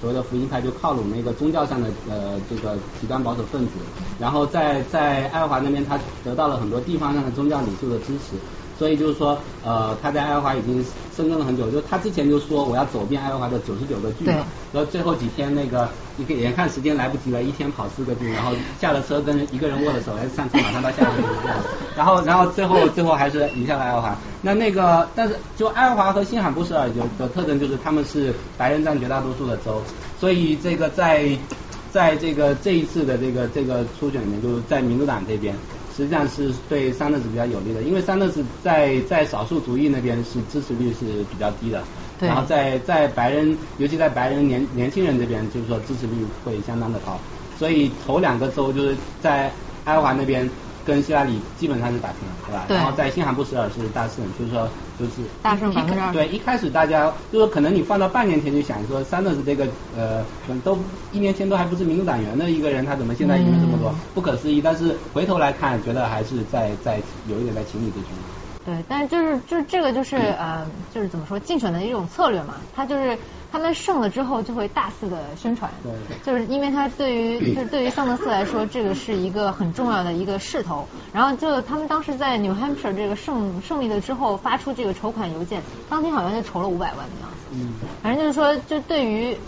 [0.00, 3.74] 所谓的福音派就靠拢那个宗教上的呃这个极端保守分子，
[4.20, 8.36] 然后在在爱华那边他得到了很多地方上的宗教领袖的支持。
[8.78, 10.84] 所以就是说，呃，他在爱荷华已经
[11.16, 11.68] 深耕了很久。
[11.70, 14.26] 就他之前就说我要走遍爱荷华的九十九个郡，
[14.72, 21.50] 然后最后几天那个一个眼看时间来不及了，一天跑四个郡，然后下了车跟一个人握了手，来上车马上到下一个郡，
[21.96, 24.16] 然 后然后最后最后还是赢下了爱荷华。
[24.42, 29.82] 那那个但是就爱荷华和新罕布什尔有的特征就是他们是白人占绝大多数的州，
[30.20, 31.28] 所以这个在
[31.90, 35.52] 在这个这一次的这个这个初选里面，就是在民主党这边。
[35.98, 41.84] 实际上是对桑德斯比较有利的，因为桑德斯在在少数族裔那边是支持率是比较低的，
[42.20, 47.20] 然后在在白人，尤其在白人年年轻人这边，就是说支持率会相当的高，
[47.52, 50.48] 所以头两个州就是在爱荷华那边。
[50.84, 52.64] 跟希拉里基本上是打平了，对吧？
[52.70, 56.12] 然后在新罕布什尔是大胜，就是说就是大胜百分之二。
[56.12, 60.26] 对，一开始大家就是可能你放到半年前就想说，三的是这个呃，
[60.64, 63.94] 都一年前都还不是民主党员的一个人，他怎么现在赢了这么多？
[64.12, 64.60] 不可思议。
[64.60, 68.16] 但是回头来看，觉得还是在在有一点在情理之中。
[68.64, 73.18] 对，但是就是就是这个就是呃，就是怎么说竞选的一种策略嘛，他就是。
[73.50, 75.72] 他们胜了之后就会大肆的宣传，
[76.22, 80.88] 就是因为他对于 就是对于桑德斯来说，这个是一个很重要的一个势头。
[81.12, 87.46] 然后就他们当时在 New Hampshire 这个胜胜利了之后发出这个筹款邮件，当天好像就筹了五百万的样子。
[87.50, 89.38] 嗯，反正就是说，就对于，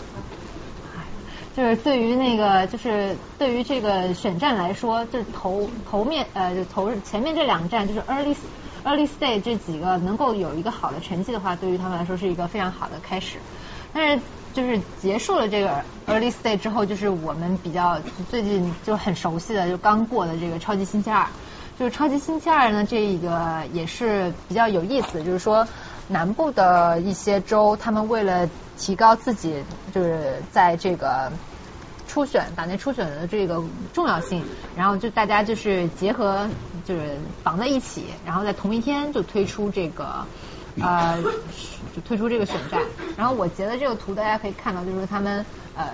[1.53, 8.35] 就是对于那个就是对于这个选战来说，就是头头面呃就头前面这两站就是 early
[8.83, 13.39] early stage 这几个能够有一个好的成绩的话，对于他们来说是一个非常好的开始。
[13.93, 14.23] 但是
[14.53, 17.99] 就是结束了这个 early stage 之后，就是我们比较
[18.29, 21.27] 最近就很熟悉的，就刚过的这个超级星期二。
[21.79, 25.67] 就是超级星期二呢，这个也是比较有意思，就是说
[26.07, 31.31] 南部的一些州，他们为了提高自己就是在这个
[32.07, 34.43] 初选党内初选的这个重要性，
[34.75, 36.47] 然后就大家就是结合
[36.85, 40.25] 就是绑在一起，然后在同一天就推出这个。
[40.79, 41.21] 呃，
[41.95, 42.81] 就退出这个选战，
[43.17, 45.89] 然后我截的这个图，大家可以看到，就是他们呃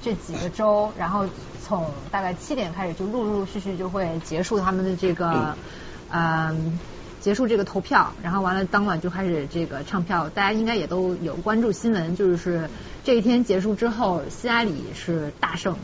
[0.00, 1.26] 这几个州，然后
[1.62, 5.56] 从大概七点开始，就陆陆续续就会结束他们的这个
[6.10, 6.78] 嗯
[7.20, 12.68] 结束这个投票，然后完了当晚就开始这个唱票，大家应该也都有关注新闻，就是
[13.02, 15.76] 这一天结束之后，希拉里是大胜。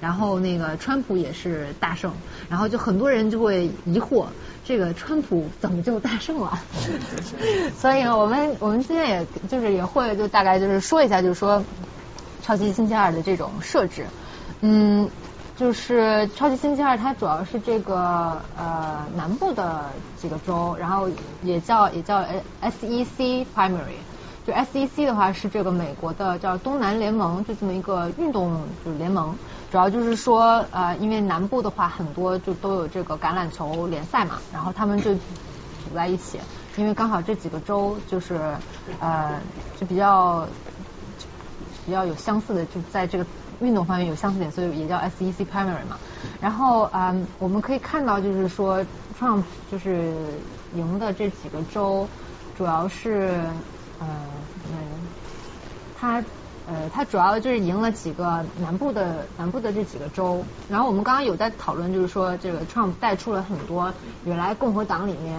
[0.00, 2.12] 然后那个川普也是大胜，
[2.48, 4.26] 然后就很多人就会疑惑，
[4.64, 6.58] 这个川普怎么就大胜了？
[7.78, 11.64] 所以呢，我们我们今天也就是也会就大概就是说一下，就是说
[12.42, 14.06] 超级星期二的这种设置，
[14.60, 15.10] 嗯，
[15.56, 21.08] 就是超级星期二它主要是这个呃南部的几个州，然后
[21.42, 22.24] 也叫也叫
[22.60, 23.98] S E C Primary。
[24.46, 29.36] 就 SEC 的话是这个美国的叫东南联盟，就这么一个运动就是联盟，
[29.68, 36.40] 主要就是说呃，因为南部的话很多就都有这个橄榄球联赛嘛，然后他们就组在一起，
[36.76, 38.62] 因为刚好这几个州就是
[38.98, 39.42] 呃
[39.74, 40.48] 就比较
[41.84, 43.26] 比较有相似的，就在这个
[43.60, 45.98] 运动方面有相似点，所以也叫 SEC primary 嘛。
[46.40, 52.08] 然后嗯，我们可以看到就是说 Trump 就是赢的这几个州，
[52.54, 53.64] 主要是
[53.98, 55.12] 呃嗯
[55.92, 56.24] 他。
[56.68, 63.92] 呃，他主要就是赢了几个南部的南部的这几个州，然后我们刚刚有在讨论，就是说这个 Trump 带出了很多
[64.24, 65.38] 原来共和党里面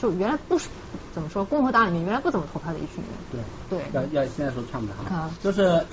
[0.00, 0.68] 就原来不是
[1.12, 3.44] 怎么说共和党里面原来不怎么投票的一群人。
[3.68, 3.80] 对。
[3.90, 3.90] 对。
[3.92, 5.84] 要要现在说 Trump 哈，就是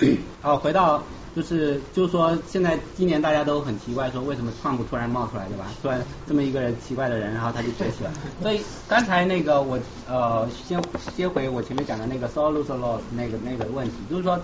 [0.43, 1.01] 啊回到
[1.35, 5.65] 就是就是说现在今年大家都很奇怪，说为什么 Trump 突然冒出来对吧？
[5.81, 8.11] 突然这么一个人奇怪的人，然后他就崛起了。
[8.39, 10.79] 所以刚才那个我呃先
[11.17, 14.39] 接回我前面讲的那个 s o l u t i o law 那个那个问题，就是说。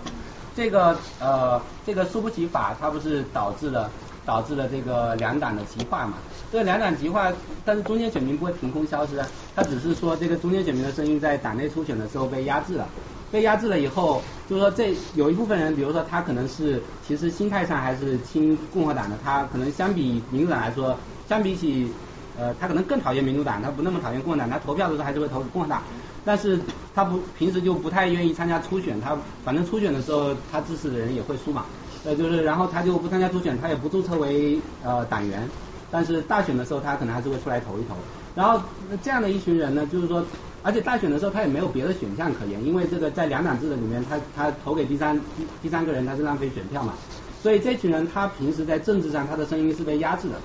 [0.56, 3.90] 这个呃，这个输不起法，它不是导致了
[4.26, 6.14] 导致了这个两党的极化嘛？
[6.52, 7.32] 这个两党极化，
[7.64, 9.24] 但是中间选民不会凭空消失，
[9.56, 12.88] 他只是说这个中间选民的声音在党内初选的时候被压制了，
[13.32, 20.98] 被压制了以后，就是说这有一部分人，比如说他可能是其实心态上还是亲共和党的，他可能相比民主党来说，
[21.30, 21.90] 相比起
[22.38, 25.82] 呃，他可能更讨厌民主党，他不那么讨厌共和党，他投票的时候还是会投共和党。
[26.24, 26.60] 但是
[26.94, 31.66] 他不平时就不太愿意参加初选，他反正初选的时候他支持的人也会输嘛，
[32.06, 35.50] 呃就是然后他就不参加初选，他也不注册为呃党员，
[35.90, 37.96] 但是大选的时候他可能还是会出来投一投，
[38.36, 38.62] 然后
[39.02, 40.24] 这样的一群人呢，就是说，
[40.62, 46.94] 而且大选的时候他也没有别的选项可言，因为这个在两党制的里面，他他投给第三第第三个人他是浪费选票嘛，
[47.42, 50.36] 所以这群人他平时在政治上他的声音是被压制的，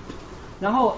[0.58, 0.96] 然后。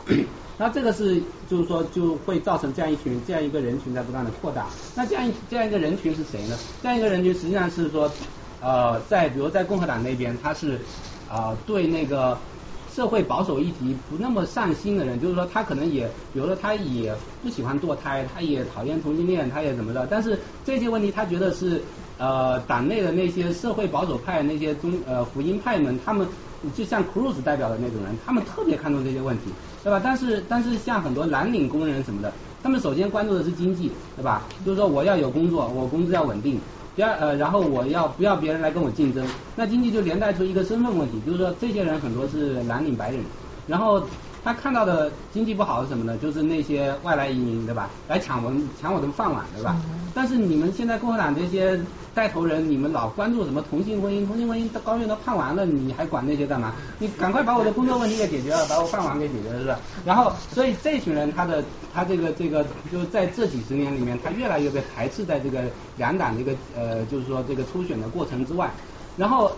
[0.61, 4.75] 那这个是，就是说，就会造成这样一群、这样一个人群在不断的扩大。
[4.93, 6.59] 那这样一这样一个人群是谁呢？
[6.83, 8.13] 这样一个人群实际上是说，
[8.59, 10.81] 呃，在比如在共和党那边，他是
[11.27, 12.43] 啊对那个
[12.89, 21.81] 社会保守议题不那么上心的人，就是说他可能也，比如说他也不喜欢堕胎，他也讨厌同性恋，他也怎么的，但是这些问题他觉得是
[22.17, 26.27] 呃党内的那些社会保守派那些中呃福音派们，他们
[26.75, 29.45] 就像 Cruz 代表的那种人，他们特别看重这些问题。
[29.83, 30.01] 对吧？
[30.03, 34.43] 但是但是像很多蓝领工人什么的，他们首先关注的是经济，对吧？
[34.65, 36.61] 就是说我要有工作，我工资要稳定。
[36.95, 39.25] 第二呃，然后我要不要别人来跟我竞争？
[39.55, 43.25] 那经济就连带出一个身份问题，就是说这些人很多是蓝领白领，
[43.67, 44.11] 然后
[44.49, 46.17] 他看到的经济不好是什么呢？
[46.17, 47.91] 就是那些外来移民，对吧？
[48.09, 49.77] 来抢我们抢我的饭碗，对吧？
[50.15, 51.79] 但是你们现在共和党这些。
[52.15, 54.27] 带头人，你们老关注什么同性婚姻？
[54.27, 56.73] 同性婚姻高院都判完了，你还管那些干嘛？
[56.99, 59.79] 你赶快把我的工作问题给解决了，把我饭碗给解决了，是吧？
[60.05, 61.63] 然后，所以这群人他的
[61.95, 65.63] 他这个这个，就在这几十年里面，他越来越被排斥在这个
[65.97, 68.69] 两党这个呃，就是说这个初选的过程之外。
[69.17, 69.53] 然后，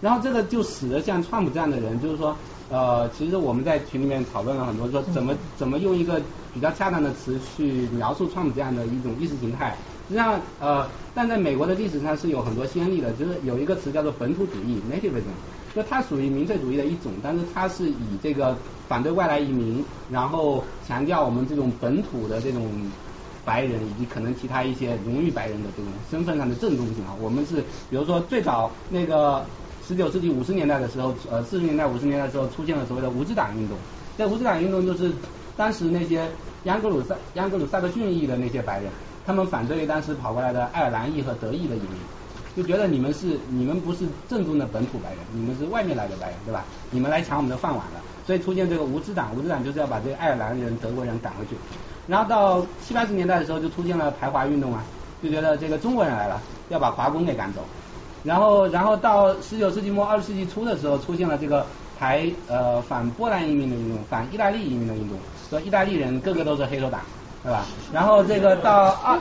[0.00, 2.36] 然后这个就使得像川普这样的人，就是说
[2.72, 6.18] 呃，其实我们在群里面讨论了很多，说怎么怎么用一个
[6.54, 9.76] 比较恰当的词去描述川普这样的一种意识形态。
[10.08, 18.56] 实际上，呃，但在美国的历史上是有很多先例的，就是有一个词叫做本土主义 （nativism），就它属于民粹主义的一种，但是它是以这个
[18.88, 22.90] 反对外来移民，然后强调我们这种本土的这种
[23.44, 27.14] 白人以及可能其他一些荣誉白人的这种身份上的正宗性啊。
[27.20, 29.44] 我们是，比如说最早那个
[29.86, 33.76] 十九世纪五十年代的时候，呃，四十年代五十年代的时候出现了所谓的无知党运动，
[34.16, 35.12] 这无知党运动就是
[35.56, 36.28] 当时那些
[36.64, 38.90] 央格鲁萨央格鲁萨克逊裔的那些白人。
[39.24, 41.90] 他们反对当时跑过来的爱尔兰裔和德裔的移民，
[42.56, 46.64] 就觉得你们是你们不是正宗的本土白人，你们是外面来的白人，对吧？
[46.90, 51.54] 你们来抢我们的饭碗了，所以出现这个无知党，无知党就是要把这个爱尔兰人、德国人赶回去。
[52.08, 54.82] 然后到七八十年代的时候，就出现了排华运动啊，
[55.22, 57.60] 就觉得这个中国人来了，要把华工给赶走。
[58.24, 61.66] 然后，然后到十九世纪末二十世纪初的时候，出现了这个
[61.98, 65.18] 排呃反波兰移民的运动，反意大利移民的运动，
[65.50, 67.00] 说意大利人个个都是黑手党。
[67.44, 67.66] 对吧？
[67.92, 69.20] 然后这个到二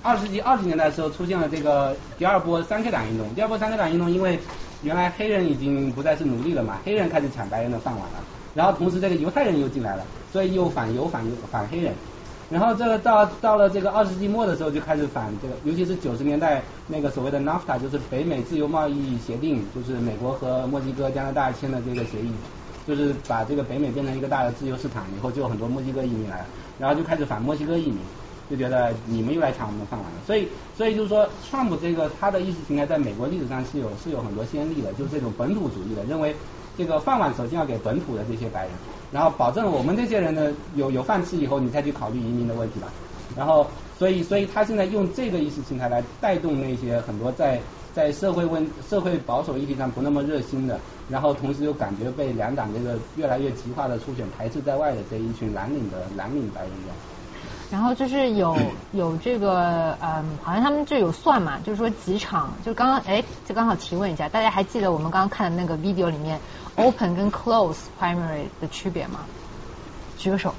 [0.00, 3.28] 二世纪二十年代的时候，出现了这个第二波三 K 党运动。
[3.34, 4.38] 第二波三 K 党运动，因为
[4.82, 8.24] 原来黑人已经不再是奴隶了嘛，黑人开始抢白人的饭碗了。
[8.54, 11.92] 然后同时这个犹太人又进来了，所以又反犹反犹反黑人。
[12.50, 22.32] 然后这个到到了这个二十世纪末的时候，就开始反这个，尤其是九十年代那个所谓的 NAFTA，就是北美自由贸易协定，就是美国和墨西哥、加拿大签的这个协议，
[22.86, 26.46] 就是把这个北美变成一个大的自由市场以后，就有很多墨西哥移民来了。
[26.78, 27.98] 然后就开始反墨西哥移民，
[28.48, 30.18] 就觉得你们又来抢我们的饭碗了。
[30.26, 36.34] 所以，所以就是说，川普这个他的意识形态在美国历史上是有是有很多先例的，就是这种本土主义的，认为
[36.78, 38.72] 这个饭碗首先要给本土的这些白人，
[39.12, 42.88] 然后保证我们这些人呢有有饭吃以后，你再去考虑移民的问题吧。
[43.36, 43.66] 然后，
[43.98, 47.60] 所以，所以他现在用这个意识形态来带动那些很多在
[47.94, 50.78] 在社会问社会保守议题上不那么热心的。
[51.10, 56.70] 然后同时又感觉被两党这个越来越极化的初选排斥在外的这一群蓝领的蓝领白人
[57.70, 58.56] 然后就是有
[58.92, 66.38] 有这个嗯，好像他们就有算嘛，就是说几场，就刚刚哎，就刚好提问一下，大家还记得我们刚刚看的那个 video 里面
[66.78, 69.20] open 跟 close primary 的区别吗？
[70.16, 70.54] 举个手。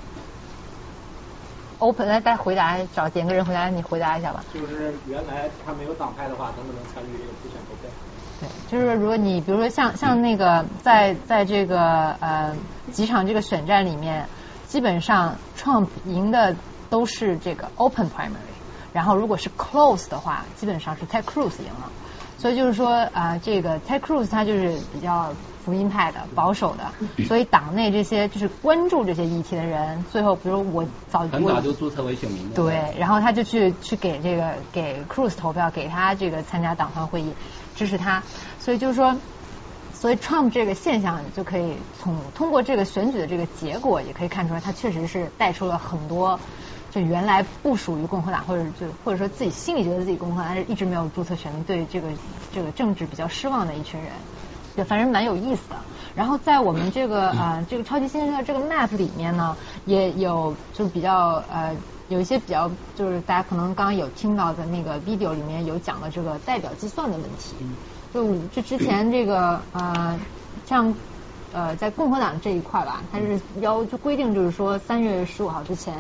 [1.80, 4.44] open 来，大家回答，找点个人回答，你回答一下吧。
[4.54, 7.90] 就是原来他没有党派的话，能不能参与这个初选投票？
[8.42, 12.54] 对，就是如果你比如说像像那个在在这个呃
[12.92, 14.28] 几场这个选战里面，
[14.68, 16.54] 基本上 Trump 赢的
[16.90, 18.52] 都是这个 open primary，
[18.92, 21.90] 然后如果是 close 的话，基本上是 Ted Cruz 赢了。
[22.38, 25.34] 所以就是说啊，这个 Ted Cruz 他就是比较
[25.70, 32.56] 福音派的、保守的，所以党内这些就是关注这些议题的人，最后比如我早很早就注册为选民的。
[32.56, 37.32] 对，然后他就去去给这个给 Cruz 投票，给他这个参加党团会议，
[37.76, 38.24] 支持他。
[38.60, 39.16] 所以就是说，
[39.94, 46.40] 所以 Trump 这个现象就可以从通过这个选举的这个结果，也可以看出来，他确实是带出了很多。
[46.92, 52.08] 就原来不属于共和党，或者就或者说自己心里觉得自己共和党，但是一直没有注册选民，对这个
[52.52, 54.10] 这个政治比较失望的一群人，
[54.80, 55.76] 就反正蛮有意思的。
[56.16, 61.76] 然后在我们这个啊这个超级新生的这个 map 里面呢，也有就比较呃
[62.08, 67.58] 有一些比较就是大家可能刚刚有听到的那个 video 里面有讲的这个代表计算的问题。
[68.14, 70.18] 就就之前这个呃
[70.66, 70.96] 像
[71.52, 75.94] 呃在共和党这一块吧，它是要就规定就是说三月十五号之前。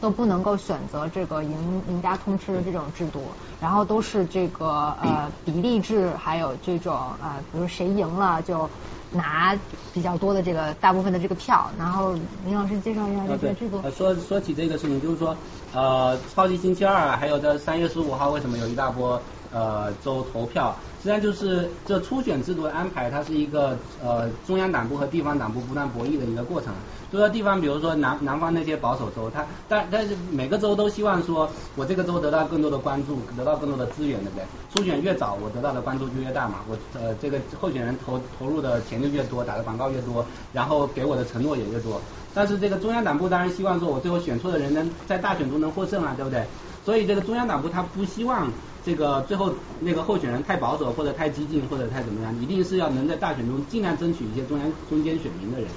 [0.00, 3.20] 都不能够选择这个赢赢家通吃的这种制度，
[3.60, 4.66] 然后都是这个
[5.02, 8.68] 呃比例制，还有这种呃，比如谁赢了就
[9.10, 9.58] 拿
[9.92, 11.70] 比较多的这个大部分的这个票。
[11.78, 12.12] 然后
[12.44, 13.82] 林老师介绍一下这个制度。
[13.90, 15.36] 说说起这个事情，就是说
[15.72, 19.20] 呃，超级星期二还有在三月十五号为什么有一大波
[19.50, 20.76] 呃州投票？
[20.98, 26.72] 实际上就是这初选制度的安排，它是一个呃中央党部和地方党部不断博弈的一个过程。
[27.10, 34.44] 就说地方，比如说南南方那些保守州，他但但是每个州都希望说，我这个州得到更多的关注，得到更多的资源，对不对？
[34.70, 41.98] 初选越早，我得到的关注就越大嘛，我呃这个候选人投投入的钱就越多，打的广告越多，然后给我的承诺也越多。
[42.34, 46.44] 但是这个中央党部当然希望说我最后选出的人能在大选中能获胜啊，对不对？
[46.84, 48.50] 所以这个中央党部他不希望
[48.84, 55.68] 这个最后那个候选人太保守或者太激进或者太怎么样，一定是要能在大选中尽量争取一些中央中间选民的人。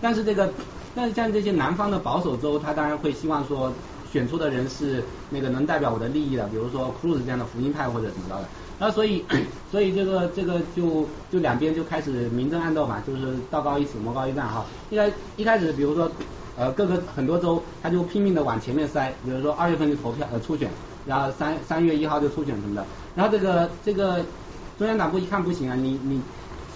[0.00, 0.52] 但是这个。
[0.92, 3.72] 但是像这些南方的保守州，他当然会希望说
[4.10, 5.00] 选出的人是
[5.30, 8.48] 那个能代表我的利益的，比如说 Cruz 这样的福音派或者怎么着的。
[8.76, 9.24] 那所以
[9.70, 14.66] 所以这个这个就就两边就开始明争暗斗嘛，就是道高一尺魔高一丈哈。
[14.90, 16.10] 一开一开始比如说
[16.56, 20.68] 呃各个很多州他就拼命的往前面塞，比如说二月份就投票呃初选，
[21.06, 22.84] 然后三三月一号就初选什么的。
[23.14, 24.24] 然后这个这个
[24.78, 26.20] 中央党部一看不行啊，你你。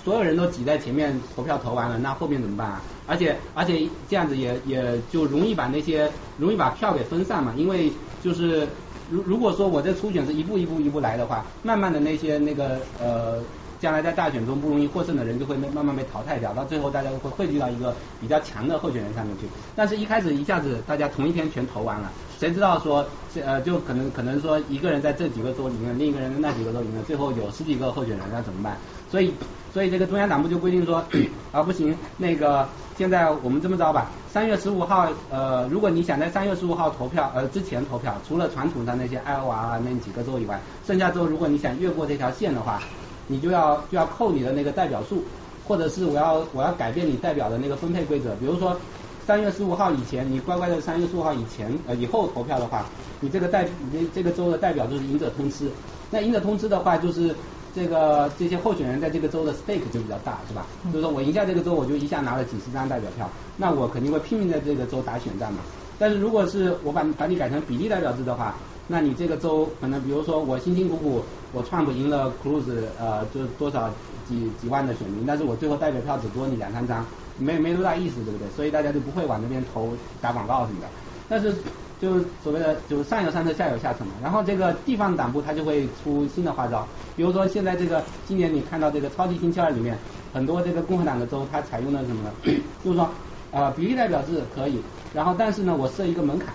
[0.04, 2.82] 所有人都挤在前面投票投完了，那后面怎么办啊？
[3.06, 7.90] 而且而且这样子也也就容易把那些容易把票给分散嘛，因为
[8.22, 8.68] 就是
[9.10, 13.40] 如如果说我这初选是一步一步一步来的话，慢慢的那些那个呃。
[13.80, 19.46] 将来在大选中不容易获胜的人就会慢慢被淘汰掉，到最后大家会汇聚到一个比较强的候选人上面去。
[19.76, 22.10] 但是，一开始一下子大家同一天全投完了，
[22.44, 23.06] 谁知道说，
[23.42, 28.76] 呃，就可能可能说一个人在这几个州赢了，另一个人在那几个州赢了，最后有十几个候选人，那怎么办？
[29.10, 29.32] 所以，
[29.72, 31.02] 所以这个中央党部就规定说，
[31.52, 32.68] 啊不行，那个
[32.98, 42.82] 现在我们这么着吧，三月十五号，呃，如果你想在三月十五号投票，呃之前投票，除了传统的那些爱奥华那几个州以外，剩下州如果你想越过这条线的话。
[43.26, 45.24] 你就要就要扣你的那个代表数，
[45.66, 48.34] 或者是我要我要改变你代表的那个分配规则。
[48.36, 48.78] 比如说
[49.26, 52.84] 三月十五号以前，你乖乖的三月十五号以前呃以后投票的话，
[53.20, 55.70] 你这个代你这个州的代表就是赢者通吃。
[56.10, 57.34] 那赢者通吃的话，就是
[57.74, 60.66] 这个这些候选人在这个州的 stake 就比较大，是吧？
[60.92, 65.60] 就是说我赢下这个州，我就一下拿了几十张代表票，那我肯定会拼命在这个州打选战嘛。
[65.98, 68.54] 但是如果是我把把你改成比例代表制的话，
[68.88, 71.22] 那你这个州可能，比如说我辛辛苦苦
[71.52, 72.64] 我 Trump 赢了 Cruz，
[72.98, 73.88] 呃，就多少
[74.28, 77.06] 几几万的选民，但是我最后代表票只多你两三张，
[77.38, 78.48] 没没多大意思，对不对？
[78.56, 80.86] 所以大家就不会往那边投打广告什么的。
[81.28, 81.54] 但是
[82.00, 84.12] 就是所谓的就是上有上策下有下策嘛。
[84.22, 89.96] 然后这个地方党部他就会出新的花招，比如说现在这个今年你看到这个超级星期二里面
[90.32, 92.32] 很多这个共和党的州，它采用了什么呢？
[92.84, 93.08] 就是说
[93.50, 94.80] 呃比例代表制可以，
[95.14, 96.48] 然后但是呢我设一个门槛，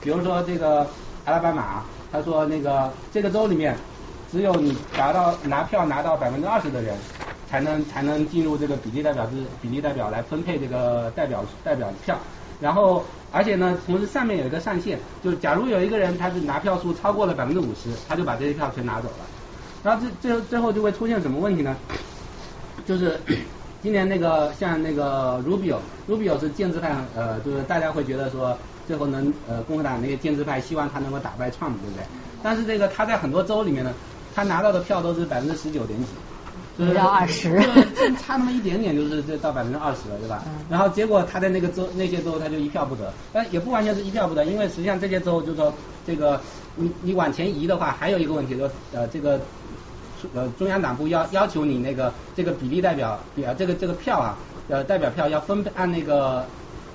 [0.00, 0.86] 比如说这个。
[1.24, 3.76] 阿拉巴马，他说那个这个州里面，
[4.28, 6.96] 只有你达到拿票拿到百分之二十的人，
[7.52, 12.18] 才能才能进入这个比例代表制，比例代表来分配这个代表代表票。
[12.62, 19.26] 然后而且呢，同时上面有一个上限，就是假如有一个人他是拿票数超过了百分之五十，他就把这些票全拿走了。
[19.84, 21.76] 然后最最后最后就会出现什么问题呢？
[22.86, 23.20] 就是
[23.82, 28.56] 今年那个像那个 Rubio，Rubio 是建制派，呃，就是大家会觉得说。
[28.84, 32.04] 最后能呃共和党那些建制派希望他能够打败 Trump，对不对？
[32.42, 33.94] 但是这个他在很多州里面呢，
[34.34, 36.06] 他拿到的票都是百分之十九点几。
[36.86, 37.58] 不到二十，
[38.20, 40.42] 差那么一点点，就是这到百分之二十了，对吧？
[40.46, 45.72] 嗯然后结果他在那个州那些州他就一票不得，但也不完全是一票不得，因为实际上这些州就是说
[46.06, 46.40] 这个
[46.76, 49.40] 你你往前移的话，还有一个问题就是呃这个
[50.34, 56.44] 呃中央党部要要求你那个这个比例代表比呃这个这个票啊呃代表票要分配按那个。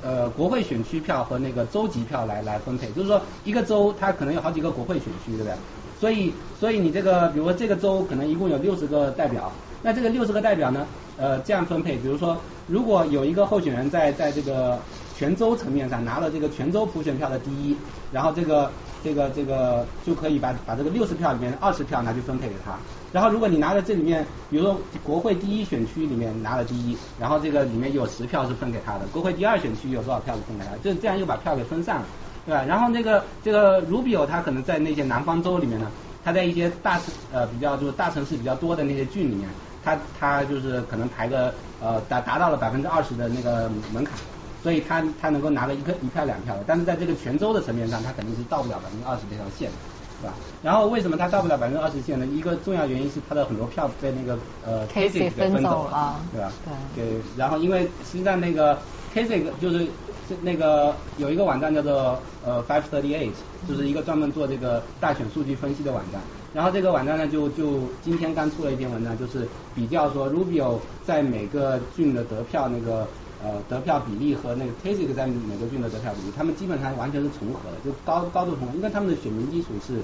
[0.04, 5.54] 呃，国会选区票和那个州级票来来分配，就是说一个州它可能有好几个国会选区，对不对？
[6.00, 9.52] 所以所以你这个，比如说这个州可能一共有六十个代表，
[9.82, 10.86] 那这个六十个代表呢，
[11.18, 14.80] 呃，这样分配，比如说如果有一个候选人在在这个
[15.16, 17.76] 全州层面上拿了这个全州普选票的第一，
[18.12, 18.72] 然后这个
[19.04, 22.78] 这个这个就可以把把这个六十票里面二十票拿去分配给他。
[23.14, 32.06] 然后如果你拿了这里面，比如说国会第一选区里面拿了第一，然后这个里面有十票是分给他的，国会第二选区有多少票是分给他，就这样又把票给分散了，
[32.46, 32.64] 对吧？
[32.68, 35.90] 然后那个这个 Rubio 他可能在那些南方州里面呢，
[36.24, 37.00] 他在一些大
[37.32, 39.48] 呃比较就是大城市比较多的那些郡里面，
[39.88, 44.20] 他他就是可能排个呃达达到了百分之二十的那个门槛。
[44.60, 49.78] 所以他他能够拿个一个一票两票的，但是在这个全州的层面上，他肯定是到不了百分之二十这条线的，
[50.20, 50.34] 是吧？
[50.62, 52.26] 然后为什么他到不了百分之二十线呢？
[52.26, 56.52] 一个重要原因是他的很多票被那个呃 Kasich 给分分走走了对吧？
[56.96, 58.78] 对对，然后因为实际上那个
[59.14, 59.88] Kasich 就是
[60.28, 63.36] 这那个有一个网站叫做呃 Five Thirty Eight，
[63.68, 66.20] 就是一个专门做这个大选数据分析的网站。
[66.54, 73.08] 然后这个网站呢，就就今天刚出了一篇文章，就是比较说 Rubio 在每个郡的得票那个
[73.44, 80.02] 呃得票比例和那个 Kasich 在每个郡的得票比例，他们基本上完全是重合的，就高高度重合，因为他们的选民基础是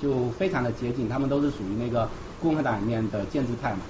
[0.00, 3.80] 就非常的接近，他们都是属于那个共和党里面的建制派嘛。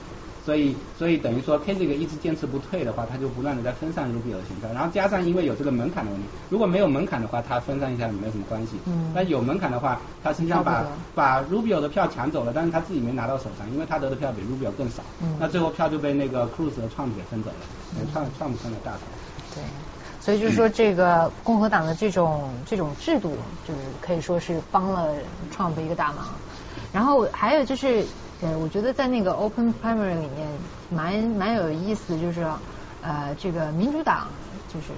[0.45, 8.81] 所以，所以等于说 K 这个一直坚持不退的话，他就不断的在分散 Rubio 的选票，然后加上因为有这个门槛的问题，如果没有门槛的话，他分散一下也没有什么关系。
[8.87, 10.85] 嗯但有门槛的话，他实际上把
[11.15, 15.03] 把 Rubio 的票抢走了，但是他自己没拿到手上，因为他得的票比 Rubio 更少。
[15.21, 17.57] 嗯那最后票就被那个 Cruz 和 Trump 给分走了，
[17.99, 18.99] 呃 Trump Trump 分了大头。
[19.55, 19.65] 对，
[20.21, 25.13] 所以就是说，这个共和党的这种这种制度，就是可以说是帮了
[25.51, 26.25] Trump 一个大忙。
[26.93, 28.05] 然后还有就是，
[28.41, 32.47] 呃，我觉得在那个 Open Primary 里面蛮蛮有意思，就是
[33.03, 34.29] 呃，这个民主党
[34.67, 34.93] 就是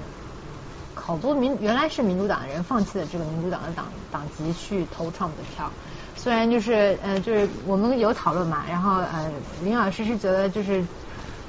[0.95, 5.73] 好多民原来是民主党的人放弃了这个民主党的党党籍去投 Trump 的票。
[6.15, 10.87] 虽然就是呃就是我们有讨论嘛，然后呃林老师是觉得就是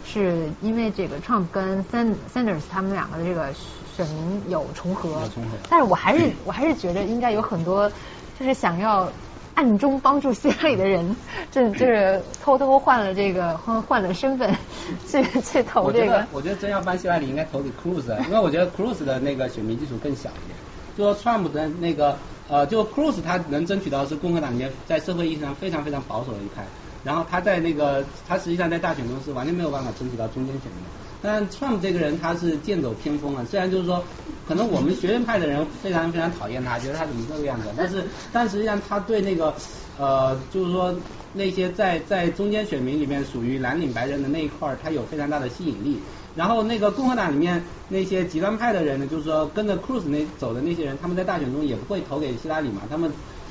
[0.01, 7.91] 是因为这个 Trump 跟 San Sanders 他们两个的这个选民有重合，有重合但是我还是我还是觉得应该有很多
[8.33, 9.11] 就是想要
[9.55, 11.15] 暗中帮助希拉里的人，
[11.51, 14.55] 这就是偷偷换了这个换换了身份
[15.07, 16.27] 去去投这个我觉得，。
[16.33, 20.57] 我觉得真要帮希拉里，应该投给 Cruz，因为我觉得 Cruz 的那个选民基础更小一点。
[20.97, 26.63] 就说 Trump 的那个呃，就 Cruz 他能争取到是共和党里面在社会意义上非常非常保守的一派，
[27.03, 31.02] 然后他在那个他实际上在大选中是完全没有办法争取到中间选民的。
[31.23, 34.03] 但 Trump 这个人他是剑走偏锋啊，虽然就是说，
[34.45, 38.03] 可能我们学院派的人非常非常讨厌他，觉得他怎么这个样子，但是
[38.33, 39.55] 但实际上他对那个
[39.97, 40.93] 呃，就是说
[41.31, 45.97] 那些在在中间选民里面属于蓝领白人的那一块儿，他有非常大的吸引力。
[46.35, 53.09] 然后那个共和党里面那些极端派的人呢，就是说跟着 Cruz 那走的那些人，他们在大选中也不会投给希拉里嘛，他们。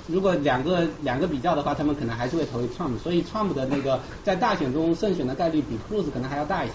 [0.08, 6.74] 如果两个两个比较的话，他们可能还是会投给 Trump，所以 Trump 的那个在大选中胜选的概率比 Cruz 可能还要大一些。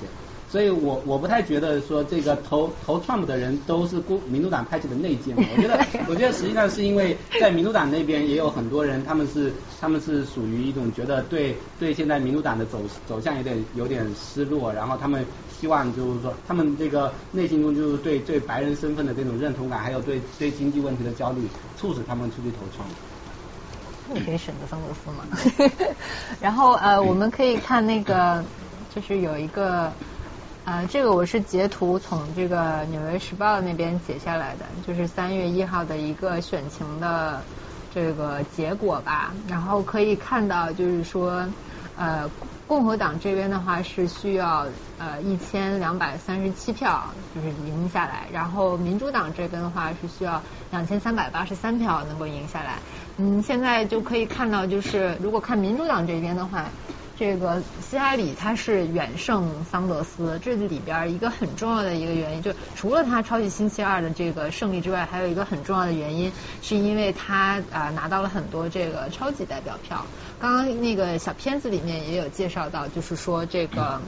[0.50, 5.78] 所以我我不太觉得说这个投投 Trump 的人都是共民主党派系的内奸，我觉得
[6.08, 15.26] 我觉得实际上是因为在民主党那边也有很多人，他们是他们是属于一种觉得对对现在民主党的走走向有点有点失落，然后他们
[15.60, 21.41] 希望就是说他们这个内心中就是对对白人身份的这种认同感，还有对对经济问题的焦虑，
[21.76, 22.88] 促使他们出去投 Trump。
[24.14, 25.26] 你可以选择桑德斯嘛。
[26.39, 28.41] 然后呃，我们可以看那个，
[28.95, 29.91] 就是有一个
[30.68, 37.41] 呃，这个我是截图从这个《纽约时报》那边截下来的，就是三月一号的一个选情的
[37.95, 39.32] 这个结果吧。
[39.47, 41.47] 然后可以看到，就是说
[41.97, 42.30] 呃，
[42.68, 44.68] 共和党这边的话是需要
[44.99, 47.01] 呃一千两百三十七票，
[47.34, 48.28] 就是赢下来。
[48.34, 50.41] 然后民主党这边的话是需要
[50.72, 52.74] 两千三百八十三票能够赢下来。
[53.15, 56.65] 嗯，现在就可以看到，就是如果看民主党这边的话，
[57.18, 70.05] 这个希拉里他是远胜桑德斯，这里边一个很重要的一个原因，就除了他超级星期二的这个胜利之外，还有一个很重要的原因，是因为他啊、拿到了很多这个超级代表票。
[70.39, 73.99] 刚刚那个小片子里面也有介绍到，就是说这个。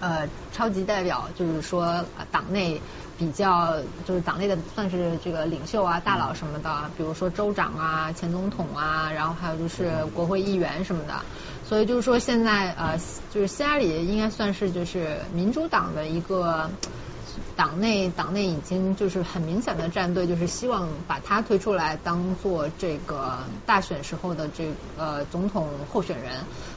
[0.00, 2.78] 呃超级代表，就是说党内
[3.16, 3.74] 比较
[4.04, 11.14] 就是党内的算是这个领袖啊、大佬什么的，比如说州长啊、前总统啊，然后还有就是国会议员什么的。
[11.68, 12.98] 所以就是说现在呃
[13.32, 16.70] 就是希拉里应该算是就是民主党的一个。
[17.56, 26.32] 党内党内已经就是很明显的战队，就是希望把他推出来当做这个大选时候的这呃总统候选人。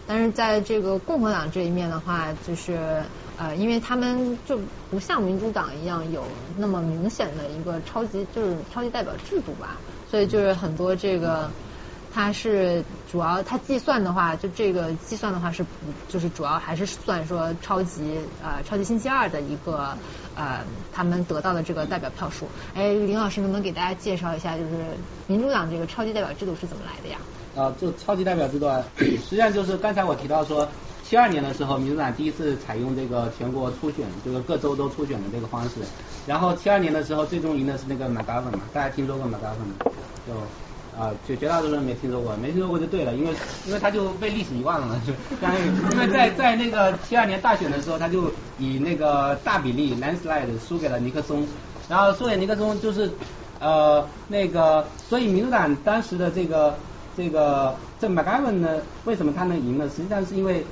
[0.08, 3.04] 但是在这个共和党这一面的话，就是
[3.38, 4.60] 呃因为他们就
[4.92, 6.24] 不像民主党一样有
[6.58, 9.78] 那么明显的一个超级就是超级代表制度吧，
[10.10, 11.50] 所以就是很多这个。
[12.14, 15.66] 它是主要，它计算的话，就这个计算的话是，
[16.08, 19.96] 就是主要还是算说超级呃超级星期二的一个
[20.36, 22.48] 呃他们得到的这个代表票数。
[22.74, 24.70] 哎，林老师能不能给大家介绍一下，就是
[25.28, 27.20] 民主党这个超级代表制度是怎么来的呀？
[27.56, 30.68] 啊，就超级代表制度啊， 实际上就是刚才我提到说，
[31.04, 35.76] 七二年的时候，民主党第一次采用这个全国初选，就是各州都初选的这个方式。
[36.26, 39.76] 然后七二年的时候，最终赢的是那个马达粉嘛，大家听说过马达粉吗？
[40.26, 40.34] 就。
[40.98, 43.32] 啊，绝绝大多数人没听说过，没听说过就对了，因为
[43.66, 51.46] 因为他就被历史遗忘了嘛，就相当于因为在在那个七二年大选的时候，他就以那个大比例 landslide 输给了尼克松，
[51.88, 53.12] 然后输给尼克松就是
[53.60, 56.74] 呃那个，所以民主党当时的这个
[57.16, 59.88] 这个这 m c g v n 呢，为什么他能赢呢？
[59.96, 60.66] 实际上是因为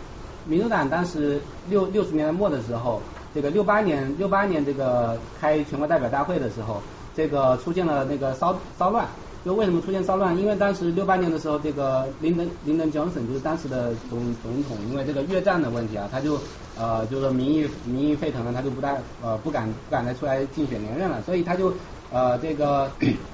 [0.45, 2.99] 民主党当时六六十年代末的时候，
[3.33, 6.81] 这个六八年六八年这个开全国代表大会的时候，
[7.15, 9.05] 这个出现了那个骚骚乱。
[9.45, 10.35] 就为什么出现骚乱？
[10.39, 16.39] 因为当时六八年的时候，这个林登林登 Johnson 就是当时的总总统，因为这个越战的问题啊，他就
[16.75, 21.71] 呃就是说民意民意沸腾了，他就不太呃不敢不敢再出来竞选连任了，所以他就
[22.11, 22.89] 呃这个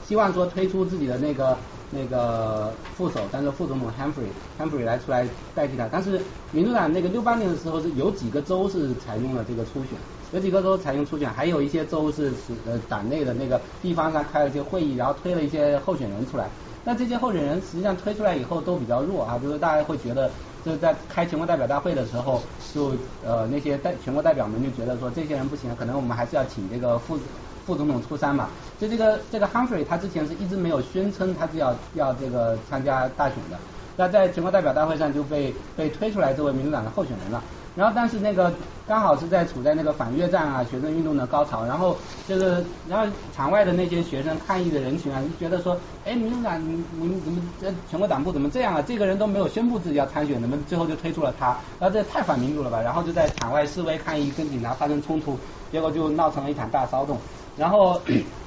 [0.05, 1.57] 希望说推出自己的那个
[1.91, 4.28] 那个副手，当做副总统 Humphrey
[4.59, 5.88] Humphrey 来出来代替他。
[5.89, 6.20] 但是
[6.51, 9.97] 民主党那个六八年的时候是有几个州是采用了这个初选。
[10.32, 16.48] 有几个州采用初选，还有一些州是是呃党内的那个地方上开了一些会议，然后推了一些候选人出来。
[16.86, 20.32] 那这些候选人实际上推出来以后都比较弱啊，就是大家会觉得
[20.66, 22.42] 就是在开全国代表大会的时候，
[22.74, 22.94] 就
[23.26, 27.20] 呃那些代全国代表们就觉得说这些人不行，可能我们还是要请这个副
[27.66, 28.48] 副总统出山嘛。
[28.80, 33.60] 就这个这个 Humphrey 他之前是一直没有宣称他是要要这个参加大选的，
[33.98, 37.44] 那在全国代表大会上就被被推出来作为民主党的候选人了。
[37.74, 38.54] 然后，但是那个
[38.86, 41.96] 刚好是在处在那个反越战啊学生运动的高潮，然后
[42.28, 48.82] 这个，然后场外的那些学生抗议的人群啊，就觉得说，哎，民主党你你们怎么这全国党部怎么这样啊？
[48.82, 51.58] 这个人都没有宣布自己要参选，怎么最后就推出了他？
[51.80, 52.82] 然后这太反民主了吧？
[52.82, 55.38] 然后就在场外示威抗议，跟警察发生冲突，
[55.72, 57.18] 结果就闹成了一场大骚动。
[57.56, 58.02] 然后，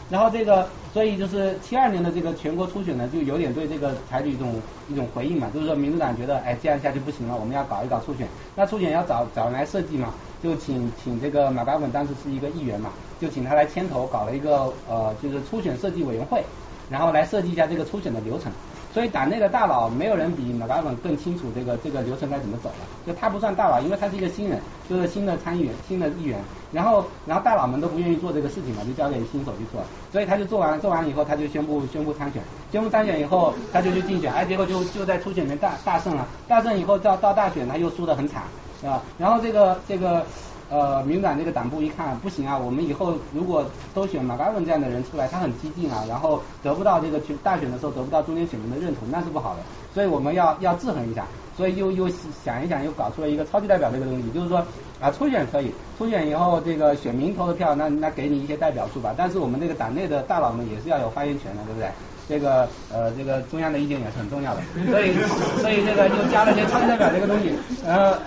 [0.08, 8.28] 然后这个，所以就是七二年的这个全国初选呢，就有点对这个采取一种一种回应嘛，就是说民主党觉得，哎，这样下去不行了，我们要搞一搞初选。
[8.54, 16.44] 那初选要找找人来设计嘛，就请请这个马嘎文当时是一个议员嘛，就请他来牵头搞了一个呃，就是初选设计委员会，
[16.86, 18.52] 然后来设计一下这个初选的流程。
[18.94, 22.86] 所以党内的大佬没有人比马嘎本更清楚这个这个流程该怎么走了。
[23.04, 26.38] 就他不算大佬，因为他是一个新人，就是新的参议员、新的议员。
[26.70, 29.82] 然后然后大佬们都不愿意做这个事情嘛，就交给新手去做。
[30.12, 32.40] 所以他就做完做完以后，他就宣布宣布参选。
[32.70, 36.24] 宣布参选以后，他就去竞选，哎，结果就就在初选里面大大胜了。
[36.46, 38.44] 大胜以后到到大选他又输得很惨，
[38.80, 39.02] 是吧？
[39.18, 40.24] 然后这个这个。
[40.70, 49.60] 呃，民主党这个党部一看不行啊，我们以后如果都选马嘎文这样的人出来，他很激进啊，然后得不到这个大选的时候得不到中间选民的认同，那是不好的。
[49.92, 52.08] 所以我们要要制衡一下，所以又又
[52.44, 54.58] 想一想，又搞出了一个超级代表这个东西，就是说
[55.00, 59.14] 啊，初选可以，初选以后这个选民投的票，那那给你一些代表数吧。
[59.16, 61.88] 但是我们这个党内的大佬们也是要有发言权的，对不对？
[62.26, 64.62] 这个呃，这个中央的意见也是很重要的。
[64.90, 65.12] 所以
[65.60, 67.52] 所以这个就加了些超级代表这个东西，
[67.86, 68.18] 呃。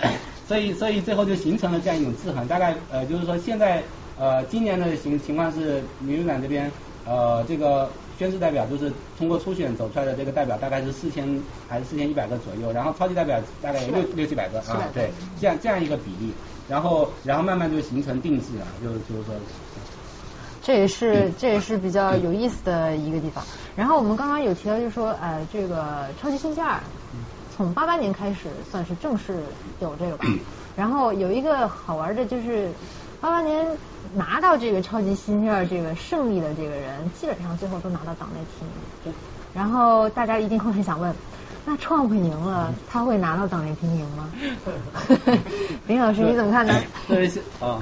[0.48, 2.48] 所以，所以最后就形成了这样一种制衡。
[2.48, 3.82] 大概呃，就是说现在
[4.18, 6.72] 呃，今年的情情况是，民主党这边
[7.04, 7.88] 呃，这个
[8.18, 16.32] 宣誓代表就是通过初选走出来的这个代表大概是四千还是四千一百个左右，然后超级代表大概有六六七百个啊，对，这样这样一个比例，
[16.66, 19.34] 然后然后慢慢就形成定制了，就就是说，
[20.62, 23.44] 这也是这也是比较有意思的一个地方。
[23.76, 26.80] 然后我们刚刚有提到，就是说呃，这个超级星期二。
[27.58, 29.34] 从八八年开始算是正式
[29.80, 30.24] 有这个吧，
[30.78, 32.70] 然后有一个好玩的就是，
[33.20, 33.66] 八八年
[34.14, 38.64] 拿到这个超级星期二这个胜利的这个人，基本上最后都拿到党内提
[39.10, 39.12] 名，
[39.52, 41.12] 然后大家一定会很想问，
[41.68, 44.32] 那创会赢了，他会拿到党内提名吗？
[45.86, 46.72] 林老师你怎么看呢？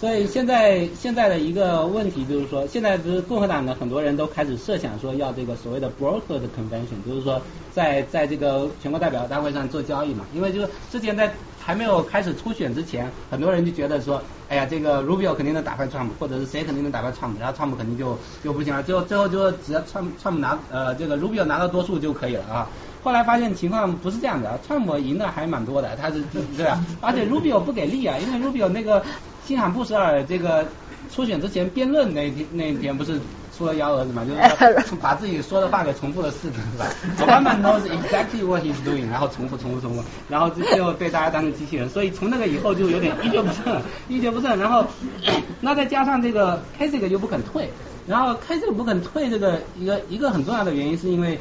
[0.00, 22.68] 所以现在现在的一个问题就是说，现在不是共和党的很多人都开始设想说要这个所谓的 brokered convention，就是说在在这个全国代表大会上做交易嘛，因为就是之前在还没有开始初选之前，很多人就觉得说，哎呀，这个 Rubio 肯定能打败 Trump，或者是谁肯定能打败 Trump，然后 Trump 肯定就就不行了，最后最后就只要 Trump Trump 拿呃这个 Rubio 拿到多数就可以了啊。
[23.02, 26.22] 后来发现情况不是这样的，Trump 赢的还蛮多的，他是
[26.56, 26.78] 对吧？
[27.00, 29.02] 而且 Rubio 不给力啊，因为 Rubio 那个
[29.44, 30.66] 新罕布什尔这个
[31.12, 33.20] 初选之前辩论那天那天不是。
[33.56, 34.30] 出了幺蛾子嘛， 就
[34.86, 36.86] 是把自己说的话给重复了四遍，是吧？
[37.26, 44.56] Obama knows exactly what he's doing，然后重复重复重复，然后最后被大家当成机器人，所以从那个以后就有点一蹶不振，一蹶不振。
[44.60, 44.86] 然后
[45.60, 47.68] 那再加上这个 Kasich 又不肯退，
[48.06, 51.36] 然后 Kasich 不肯退，这个一个一个很重要的原因是因为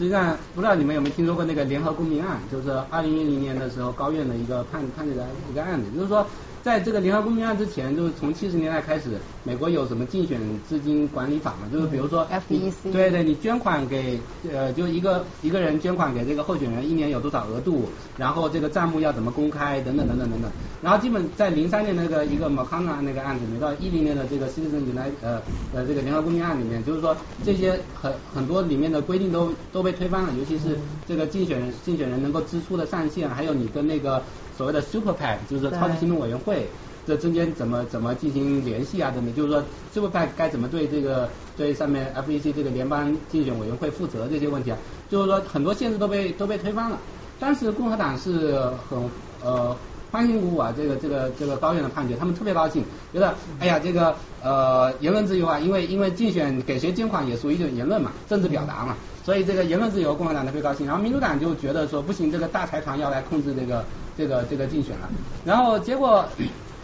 [0.00, 6.26] 实际上不知道你们有没有听说过那个联合公民案，就是二零一零年的时候高院的一个判判决的一个案子，就是说。
[6.62, 10.38] 在这个联合公民案之前，就是从七十年代开始，美国有什么竞选
[10.68, 11.68] 资金管理法嘛？
[11.72, 14.20] 就是比如说，FEC，对对，你捐款给
[14.52, 17.88] 呃，就一个一个人捐款给这个候选人，一年有多少额度，
[18.18, 20.50] 然后这个账目要怎么公开，等等等等等等。
[20.82, 25.40] 然后基本在零三年那个一个 McConnell 那个案子里面，到一零年的这个 Citizen United 呃
[25.74, 34.22] 呃这个联合公民案里面，就是说这些很很多里面的规定都都被推翻了，尤其是这个竞选人竞选人能够支出的上限，还有你跟那个。
[34.60, 36.66] 所谓的 Super PAC 就是超级行动委员会，
[37.06, 39.10] 这中间怎么怎么进行联系啊？
[39.10, 44.76] 等等，就是说 Super PAC 该怎么对这个对上面 FEC 这个联邦竞选委员会负责这些问题啊？
[45.08, 46.98] 就是说很多限制都被都被推翻了。
[47.38, 48.98] 当时共和党是很
[49.42, 49.74] 呃
[50.10, 52.84] 欢欣鼓舞啊，这个这个这个高院的判决，他们特别高兴，
[53.14, 58.94] 觉得哎呀这个呃言论自由啊，因为因为竞选给谁捐款也属于一种言论嘛，政治表达嘛。
[59.22, 63.84] 所以这个言论自由，共和党特别高兴，然后民主党就觉得说不行，这个大财团要来控制这个
[64.20, 65.08] 这个这个竞选了。
[65.46, 66.26] 然后结果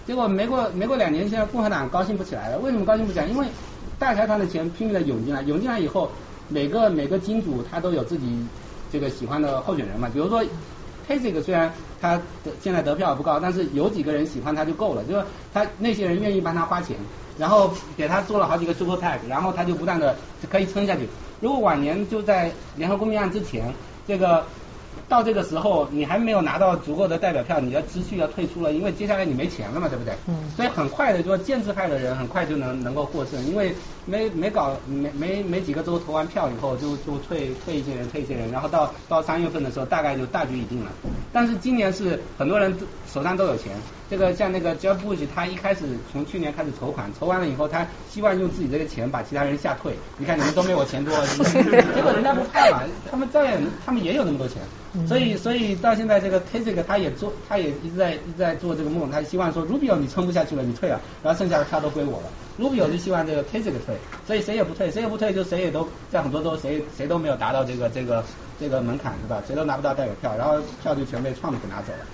[0.07, 2.59] 结果没过没过两年，现在共和党高兴不起来了。
[2.61, 3.27] 为什么高兴不起来？
[3.27, 3.47] 因为
[3.99, 6.11] 大财团的钱拼命的涌进来，涌进来以后，
[6.49, 8.27] 每个每个金主他都有自己
[8.91, 10.09] 这个喜欢的候选人嘛。
[10.11, 10.43] 比如说
[11.07, 12.21] Kasich 虽然他
[12.63, 16.97] 现在得票不高，但是有几个人喜欢他就够了，就是他那些人愿意帮他花钱，
[17.39, 20.17] 然后给他做了好几个 Super PAC，然后他就不断的
[20.51, 21.09] 可以撑下去。
[21.41, 23.73] 如果晚年就在联合公民案之前，
[24.07, 24.45] 这个
[25.09, 30.15] 到这个时候你还没有拿到足够的代表票，你的资序要退出了，因为接下来你没钱了嘛，对不对？
[30.27, 30.51] 嗯。
[30.51, 33.75] 所以很快的，就说建制派的人很快就能能够获胜，因为
[34.07, 40.93] 没没搞没没没几个州投完票以后，就就退退一些人，退一些人，然后到到三月份的时候，大概就大局已定了。
[41.33, 42.75] 但是今年是很多人
[43.13, 43.73] 手上都有钱。
[44.09, 45.81] 这个像那个 Jeff Bush，他一开始
[46.13, 49.95] 从去年开始筹款，筹完了以后，他希望用自己这个钱把其他人吓退。
[50.17, 54.63] 你看你们都没我钱多，结果人家不怕嘛，他们照样，他们也有那么多钱。
[55.09, 62.29] 所以，所以到现在这个 Kasich 他也做，他也一直在一直在做这个梦，他希望说 Rubio 你撑不下去了，你退了，然后剩下的票都归我了。
[62.59, 63.95] Rubio 就希望这个推这个退，
[64.27, 68.25] 所以谁也不退，谁也不退，就谁也都在很多州谁谁都没有达到这个这个
[68.59, 69.43] 这个门槛是吧？
[69.47, 72.07] 谁都拿不到代表票，然后票就全被 Trump 给拿走了。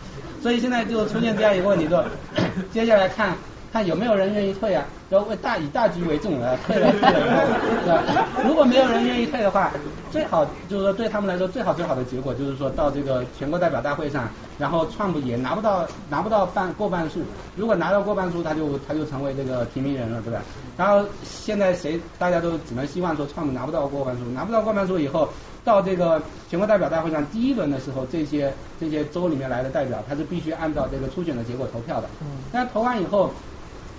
[0.43, 2.05] 所以现在就出现这样一个问题，说
[2.72, 3.36] 接下来看
[3.72, 4.84] 看有没有人愿意退啊？
[5.11, 7.47] 要为大以大局为重啊，退了退了，
[7.84, 8.26] 是吧？
[8.45, 9.70] 如果没有人愿意退的话，
[10.11, 14.28] 最好就是说对他们来说最好最好的结果就是说到这个全国代表大会上，
[14.62, 17.18] 然后川普也拿不到拿不到半过半数，
[17.56, 20.40] 如果拿到过半数，他就他就成为这个提名人了，对吧？
[20.76, 25.28] 然后现在谁大家都只能希望说川普拿不到过半数，拿不到过半数以后。
[25.64, 32.08] 到这个全国代表大会上第一轮的时候，这些这些州里面来的代表，他是必须按照这个初选的结果投票的。
[32.20, 32.26] 嗯。
[32.52, 33.30] 那投完以后，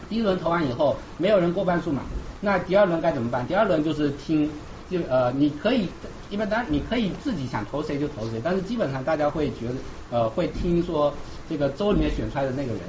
[0.09, 2.01] 第一轮投完以后，没有人过半数嘛？
[2.41, 3.47] 那第二轮该怎么办？
[3.47, 4.49] 第二轮就是听，
[4.89, 5.87] 就呃，你可以
[6.33, 9.75] 一般当然你可以自己想投谁就投谁，但是基本上大家会觉得
[10.09, 11.13] 呃会听说
[11.47, 12.81] 这个州里面选出来的那个人，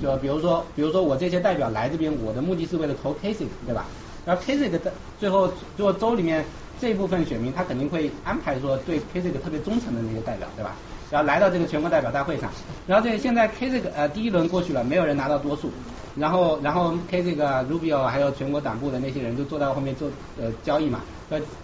[0.00, 3.84] 就比如说比如说我这些代表来这边，我的目的是为了投 Kasich，对吧？
[4.24, 4.80] 然后 Kasich 的
[5.18, 6.42] 最后最后州里面。
[6.80, 10.74] 这部分选民他肯定会安排说对 K 这个特别忠诚的那些代表，对吧？
[11.12, 12.50] 然后来到这个全国代表大会上，
[12.88, 15.70] 然后这现在 K 这个呃第一轮过去了，没有人拿到多数，
[16.16, 20.10] 然后然后 K 这个 Rubio 还有全国党部的那些人就坐在后面做
[20.40, 21.02] 呃交易嘛，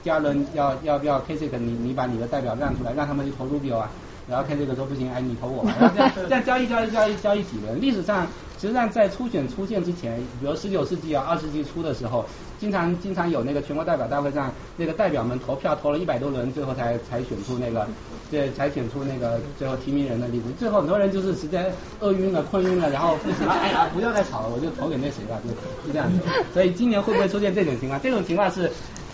[0.02, 3.90] 第二轮要要不要 K 这个你你把你的代表让出来，让他们去投 Rubio 啊，
[4.28, 5.64] 然后 K 这个说不行，哎你投我，
[5.94, 8.26] 这样这样交易交易交易交易几轮，历史上。
[8.60, 12.24] 实际上，在初选出现之前，比如十九世纪啊、二十世纪初的时候，
[12.58, 17.86] 经常经常有那个全国代表大会上，那个代表们投票投了一百多轮，最后才才选出那个，
[18.32, 20.50] 对，才选出那个最后提名人的例子。
[20.58, 25.50] 最后很多人就是直接饿晕了、困晕了，然后不行了，哎呀，不要再吵了，我就投给那谁吧，就
[25.86, 26.18] 是这样子。
[26.52, 28.00] 所以今年会不会出现这种情况？
[28.00, 28.68] 这种情况是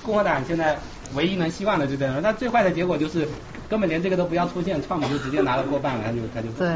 [0.04, 0.78] 共和党现在
[1.14, 2.20] 唯一能希望的，就这样。
[2.22, 3.26] 那最坏的结果就是
[3.68, 6.68] 根本连这个都不要出现，川普就直接拿了过半了，他就他就对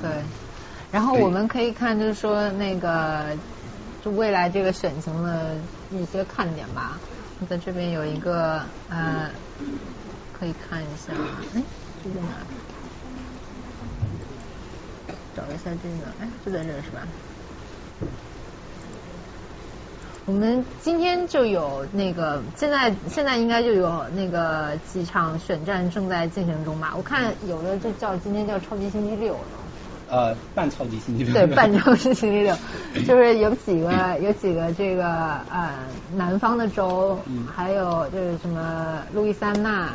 [0.00, 0.10] 对。
[0.90, 3.36] 然后我们可以看，就是说那个，
[4.02, 5.56] 就未来这个选情的
[5.90, 6.98] 一些看点吧。
[7.48, 9.30] 在这边有一个呃，
[10.38, 11.12] 可以看一下，
[11.54, 11.62] 哎，
[12.02, 12.28] 这在哪？
[15.36, 17.06] 找一下这个，哎，就在这是吧？
[20.28, 26.92] 我们今天就有那个，现在现在应该就有那个几场选战正在进行中吧？
[26.94, 29.40] 我看有的就叫今天叫超级星期六了。
[30.10, 31.32] 呃，半超级星期六。
[31.32, 32.54] 对，半超级星期六，
[33.08, 35.70] 就是有几个有几个这个呃
[36.14, 37.18] 南方的州，
[37.56, 39.88] 还有就是什么路易斯安那，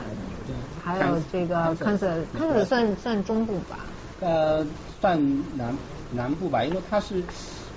[0.83, 3.77] 还有这个堪萨堪萨斯算算中部吧？
[4.19, 4.65] 呃，
[4.99, 5.15] 算
[5.55, 5.77] 南
[6.11, 7.21] 南部吧，因为它是。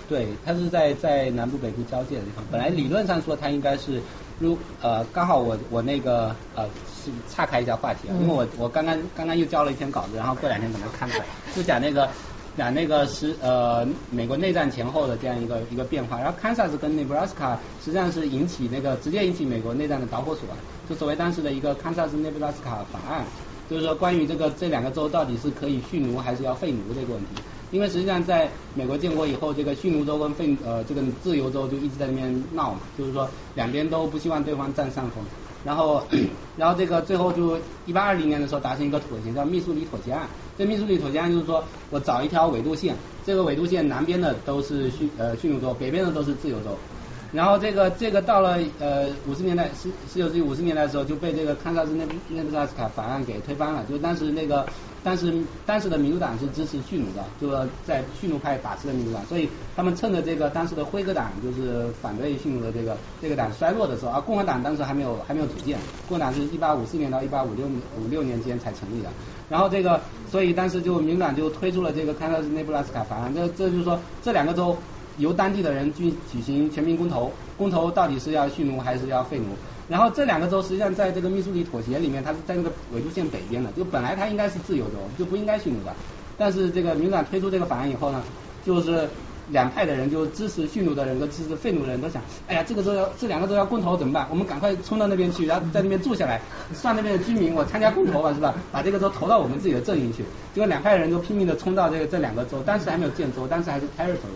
[0.09, 2.45] 对，它是在在南部北部交界的地方。
[2.51, 4.01] 本来理论上说它应该是，
[4.39, 6.65] 如呃刚好我我那个呃
[7.05, 12.09] 是岔开一下话题啊，因为我我刚刚刚刚又交了一篇稿子，然后过两天可能看出来， 就讲那个
[12.57, 16.19] 讲那个是呃美国内战前后的这样一个一个变化。
[16.19, 20.43] 然后堪萨斯跟 Nebraska 实际上是引起那个直接引起美国内战的导火索，
[20.89, 23.25] 就所谓当时的一个堪萨斯 Nebraska 法案，
[23.69, 27.43] 就是说关于这个这两个州到底是可以蓄奴还是要废奴这个问题。
[27.73, 35.25] 因为实际上，在美国建国以后，这个蓄奴州跟废呃这个自由州就一直在那边闹嘛，就是说两边都不希望对方占上风。
[35.65, 36.07] 然后，
[36.57, 40.29] 然后这个最后就一八二零年的时候达成一个妥协，叫密苏里妥协案。
[40.57, 42.95] 这密苏里妥协案就是说我找一条纬度线，
[43.25, 46.71] 这个纬度线南边的都是蓄呃蓄奴州，北边的都是自由州。
[47.33, 54.67] 然后这个这个到了呃五十年代十十九世纪五十年代的时候就被这个堪萨斯内内布拉斯卡法案给推翻了，就当时那个。
[55.05, 55.33] 当时
[55.65, 69.09] 当时的民主党是支持蓄奴的，就是在蓄奴派把持的民主党，所以他们趁着这个当时的辉格党就是反对蓄奴的这个这个党衰落的时候，啊共和党当时还没有还没有组建，共和党是一八五四年到一八五六五六年间才成立的。
[69.49, 74.77] 然后这个，所以当时就民主党就推出了这个堪萨斯内布拉斯卡法案，这这就是说这两个州
[75.19, 79.47] 由当地的人去举行全民公投，公投到底是要蓄奴还是要废奴。
[79.89, 85.95] 然后这两个州实际上在这个密苏里妥协里面，它是在那个纬度线北边的，就本来它应该是自由州，就不应该蓄奴的。
[86.37, 88.21] 但是这个民主党推出这个法案以后呢，
[88.65, 89.09] 就是
[89.51, 94.27] 两派的人就支持蓄奴的人和支持废奴的人都想，哎呀，这个州要这两个州要公投怎么办？
[94.29, 96.41] 我们赶快冲到那边去，然后在那边住下来，
[96.75, 98.55] 算那边的居民，我参加公投吧，是吧？
[98.73, 100.25] 把这个州投到我们自己的阵营去。
[100.53, 104.35] 结果两派人就拼命的冲到这个这两个州，当时还没有建州，当时还是 territory。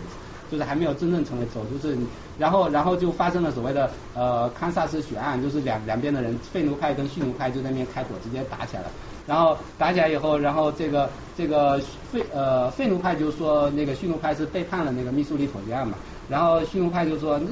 [0.51, 1.97] 就是还没有真正成为州，就是
[2.37, 8.89] 然后然后就发生了所谓的呃堪萨斯血案，就是两两边的人废奴派跟蓄奴派就在那边开火，直接打起来了。
[9.27, 11.79] 然后打起来以后，然后这个这个
[12.11, 15.95] 废呃废奴派就说那个蓄奴派是背叛了那个密苏里妥协案嘛，
[16.27, 17.45] 然后蓄奴派就说这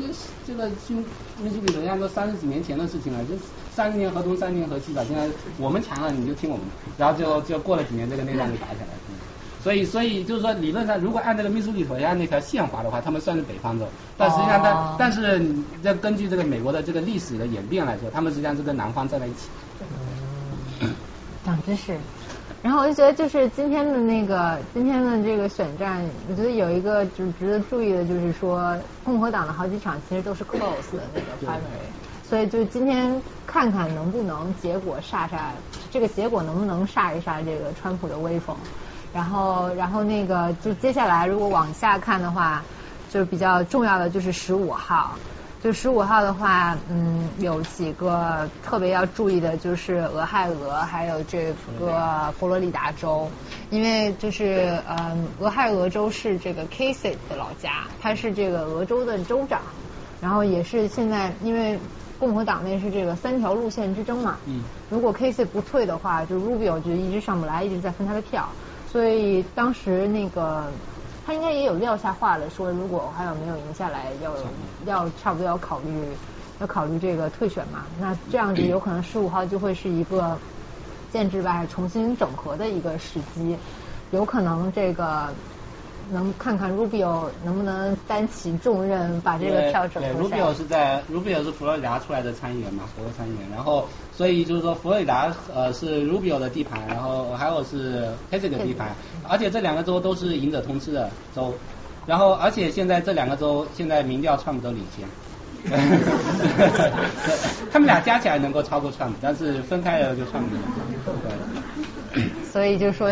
[0.48, 0.98] 这个新
[1.42, 3.36] 密苏里妥协案都三十几年前的事情了，就
[3.72, 9.19] 三十年河东三十年河西吧，现在我们强了你就听我们的，然后就就过了几年这个内战就打起来了。
[9.60, 13.86] 所以，所以就是说，理论上，如果按这个密苏里妥协案那条线划的话，他们算是北方州。
[14.18, 15.42] 但实际上，但但是，
[15.84, 19.50] 这根据这个美国的这个历史的演变来说，他们实际上是跟南方站在一起。
[21.46, 21.98] 长知识。
[22.62, 31.88] 然后我就觉得，就是今天的那个今天的这个选战，我觉得有一个就是值得注意的，就是说共和党的好几场其实都是 close 的那个 primary，
[32.22, 35.38] 所以就今天看看能不能结果煞煞
[35.90, 38.56] 这个结果能不能煞一煞这个川普的威风。
[39.12, 42.64] 然后，然后那个就接下来，如果往下看的话，
[43.10, 45.16] 就是比较重要的就是十五号。
[45.62, 53.30] 就十五号的话，嗯，有几个特别要注意的，就是俄亥俄还有这个佛罗里达州，
[53.70, 59.60] 因为就是嗯，俄亥俄州是这个 Casey 的老家，他是这个俄州的州长，
[60.22, 61.78] 然后也是现在因为
[62.18, 68.48] 共和党内是这个三条路线之争嘛，嗯，如果 Casey 不退的话，就 Rubio 就一直上不来，一直在分他的票。
[68.92, 70.64] 所以当时那个
[71.26, 74.34] 他应该也有撂下话了，说如果还有没有赢下来，要
[74.86, 76.04] 要差不多要考虑
[76.60, 77.86] 要考虑这个退选嘛。
[78.00, 80.36] 那这样子有可能十五号就会是一个
[81.12, 83.56] 建制外重新整合的一个时机，
[84.10, 85.28] 有可能这个
[86.12, 93.88] 能看看 Rubio 能不能担起重任，把这个票整合对，Rubio 是在 Rubio 是佛罗里达出来的参议员嘛，佛州参议员，然后。
[94.20, 98.94] 所以就是说，佛罗里达呃是 Rubio 的地盘，然后还有是 k a s i 的地盘，
[99.24, 101.54] 而且这两个州都是赢者通吃的州，
[102.06, 105.08] 然后而且现在这两个州现在民调川普都领先，
[107.72, 110.50] 他们俩加起来能够超过川普，但是分开了就川普
[112.14, 112.22] 对。
[112.52, 113.10] 所以就说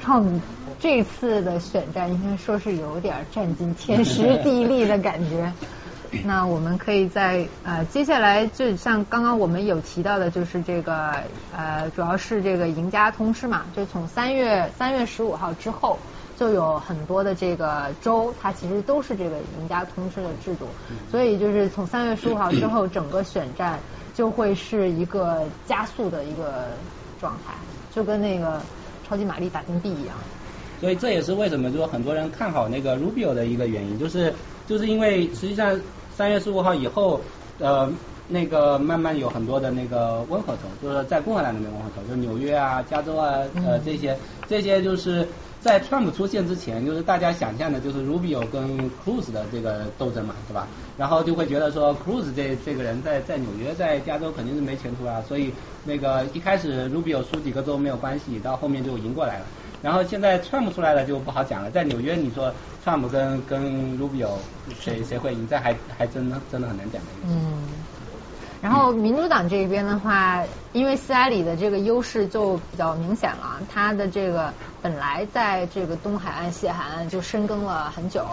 [0.00, 0.40] 川普
[0.78, 5.52] 这次的选战应该说是有点占尽天时地利的感觉。
[6.24, 15.98] 那我们可以在呃接下来就像刚刚我们有提到的，就是这个呃主要是这个赢家通吃嘛，就从三月三月十五号之后
[16.36, 20.66] 就有很多的这个州，它其实都是这个赢家通吃的制度，
[21.10, 23.78] 所以就是从三月十五号之后， 整个选战
[24.14, 26.66] 就会是一个加速的一个
[27.18, 27.54] 状态，
[27.90, 28.60] 就跟那个
[29.08, 30.16] 超级玛丽打金币一样。
[30.78, 34.34] 所以这也是为什么就是很多人看好那个 Rubio 的一个原因，就是
[34.66, 35.78] 就是因为实际上
[36.10, 37.20] 三月十五号以后，
[37.58, 37.88] 呃，
[38.28, 43.34] 那个慢慢有很多的那个温和州，就是在共和党那边温和州，就纽约啊、加州啊，
[43.66, 44.16] 呃这些
[44.48, 45.26] 这些就是
[45.60, 50.66] 在 Trump 出现之前，就是大家想象的就是 Rubio 跟 Cruz 的这个斗争嘛，对吧？
[50.98, 55.52] 然后就会觉得说 Cruz 这这个人在在纽约在加州肯定是没前途啊，所以
[55.84, 59.46] 那个一开始 Rubio 输几个州没有关系，到后面就赢过来了。
[59.82, 62.52] 然后现在 Trump 出来了就不好讲了，在纽约你说
[62.84, 64.30] Trump 跟跟 Rubio
[64.80, 67.08] 谁谁会赢，这还还真的真的很难讲的。
[67.24, 67.62] 嗯。
[68.62, 74.52] 然后民主党这边的话，因为希拉里的这个优势就比较明显了，他的这个
[74.82, 78.24] 本来在这个东海岸、西海岸就深耕了很久，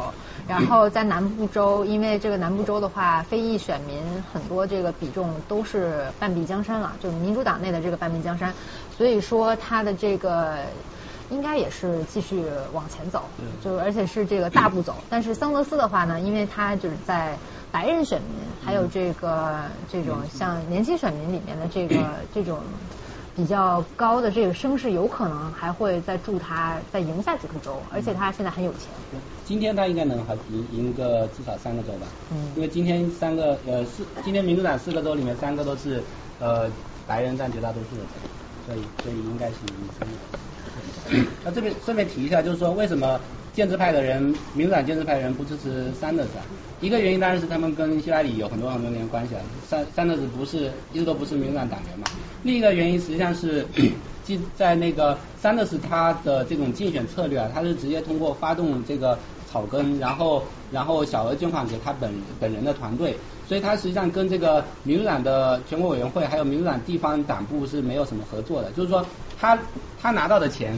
[0.47, 4.01] 然后在南部州，因为这个南部州的话，非裔选民
[4.33, 8.51] 很多，这个比重都是半壁江山了，就民主党内的这个半壁江山，
[8.97, 10.59] 所以说他的这个。
[11.33, 13.23] 应该也是继续往前走，
[13.63, 14.95] 就而且是这个大步走。
[15.09, 17.35] 但是桑德斯的话呢，因为他就是在
[17.71, 18.29] 白人选民
[18.63, 21.95] 还有这个这种像年轻选民里面的这个
[22.33, 22.59] 这种
[23.35, 27.81] 比较高的这个声势，有可能还会再助他再赢下几个州。
[27.91, 28.81] 而且他现在很有钱。
[29.43, 32.07] 今天他应该能还赢赢个至少三个州吧？
[32.31, 32.37] 嗯。
[32.55, 36.01] 因为今天三个呃四，今天民主党四个州里面三个都是
[36.39, 36.69] 呃
[37.07, 38.09] 白人占绝大多数的州，
[38.67, 40.13] 所以所以应该是赢三个。
[41.43, 43.19] 那这边顺便提一下，就是说为什么
[43.53, 44.21] 建制派的人、
[44.53, 46.29] 民主党建制派人不支持桑德斯？
[46.81, 52.05] 一个原因当然是他们跟希拉里有很多很多年关系了，sanders 不是一直都不是民主党党员嘛？
[52.43, 53.65] 另一个原因实际上是，
[54.25, 59.17] 即在那个 Sanders 他的这种竞选策略啊，他是直接通过发动这个
[59.49, 63.15] 草根，然后然后小额捐款给他本本人的团队，
[63.47, 69.05] 所以他实际上跟这个民主党的全国委员会还有民主党地方党部是没有什么合作的，就是说。
[69.43, 69.59] 他
[70.01, 70.73] 他拿到的钱，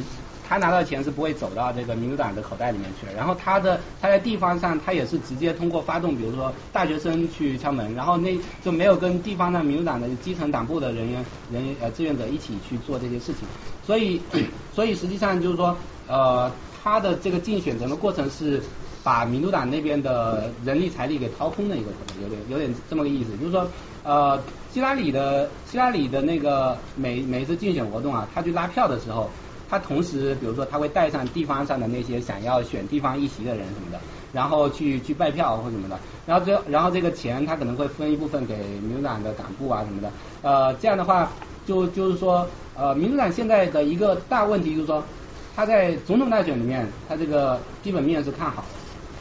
[0.50, 3.14] 他拿到的钱是不会走到这个民主党的口袋里面去的。
[3.14, 13.48] 然后他的他在地方上，他也是直接通过发动，比如说大学生去敲门，然后那就没有跟地方的民主党的基层党部的人员人员呃志愿者一起去做这些事情。
[13.84, 14.20] 所以
[14.74, 18.64] 所以实际上就是说呃他的这个竞选整个过程是
[19.04, 23.70] 把民主党那边的人力财力给掏空的一个过程，有点有点这么个意思，就是说
[24.02, 24.44] 呃。
[24.76, 29.30] 希拉里的希拉里的那个每每一次竞选活动啊，他去拉票的时候，
[29.70, 33.98] 他同时比如说他会带上地方上的那些想要选地方议席的人什么的，
[34.34, 40.12] 然后去去拜票或什么的，然后最后然后这个钱他可能会分一部分给民主党的党部啊什么的，
[40.42, 41.32] 呃这样的话
[41.66, 42.46] 就就是说
[42.76, 45.02] 呃民主党现在的一个大问题就是说
[45.56, 48.68] 他在总统大选里面他这个基本面是看好的，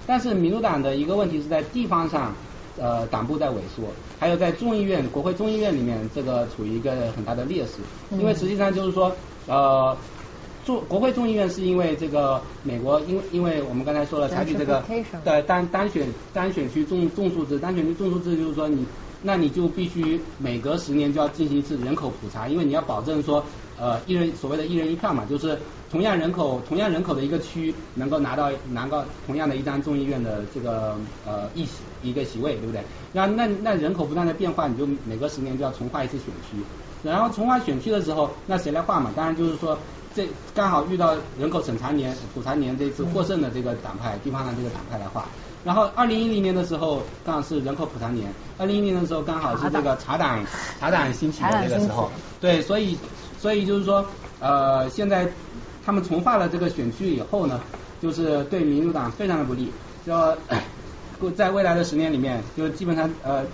[0.04, 2.32] 但是民主党的一个问题是在地方上。
[2.76, 3.84] 呃，党部在萎缩，
[4.18, 7.72] 还有在众议院、国会众议院里面，这个处于一个很大的劣势，
[8.10, 9.14] 因为实际上就是说，
[9.46, 9.96] 呃，
[10.64, 14.82] 众国会众议院是因为这个美国，因为因为我们刚才说了采取这个
[15.24, 18.84] 的单单选单选区众众数制，单选区众数制就是说你，
[19.24, 23.44] 那你就必须每隔十年就要进行一次人口普查，因为你要保证说，
[23.76, 25.58] 呃，一人所谓的一人一票嘛，就是。
[25.90, 31.72] 同样人口，同样人口的一个区，能够拿到拿到同样的一张众议院的这个呃一席
[32.02, 32.82] 一个席位，对不对？
[33.12, 36.56] 那那那人口不断的变化，你就每隔十年就要重划一次选区，
[37.04, 39.12] 然后重划选区的时候，那谁来划嘛？
[39.14, 39.78] 当然就是说
[40.16, 45.28] 这刚好遇到人口审查年普查年这次获胜的这个党派地方上这个党派来划。
[45.64, 50.44] 然后二零一零年的时候刚好是人口普查年，二零一零年的时候刚好是这个茶党
[50.78, 52.10] 茶党兴起的那个时候，
[52.40, 52.96] 对，所以
[53.38, 54.04] 所以就是说
[54.40, 55.28] 呃现在。
[55.86, 57.60] 他们重划了这个选区以后呢，
[58.00, 59.70] 就是对民主党非常的不利。
[60.06, 60.34] 就
[61.36, 63.44] 在未来的十年里面，就基本上呃，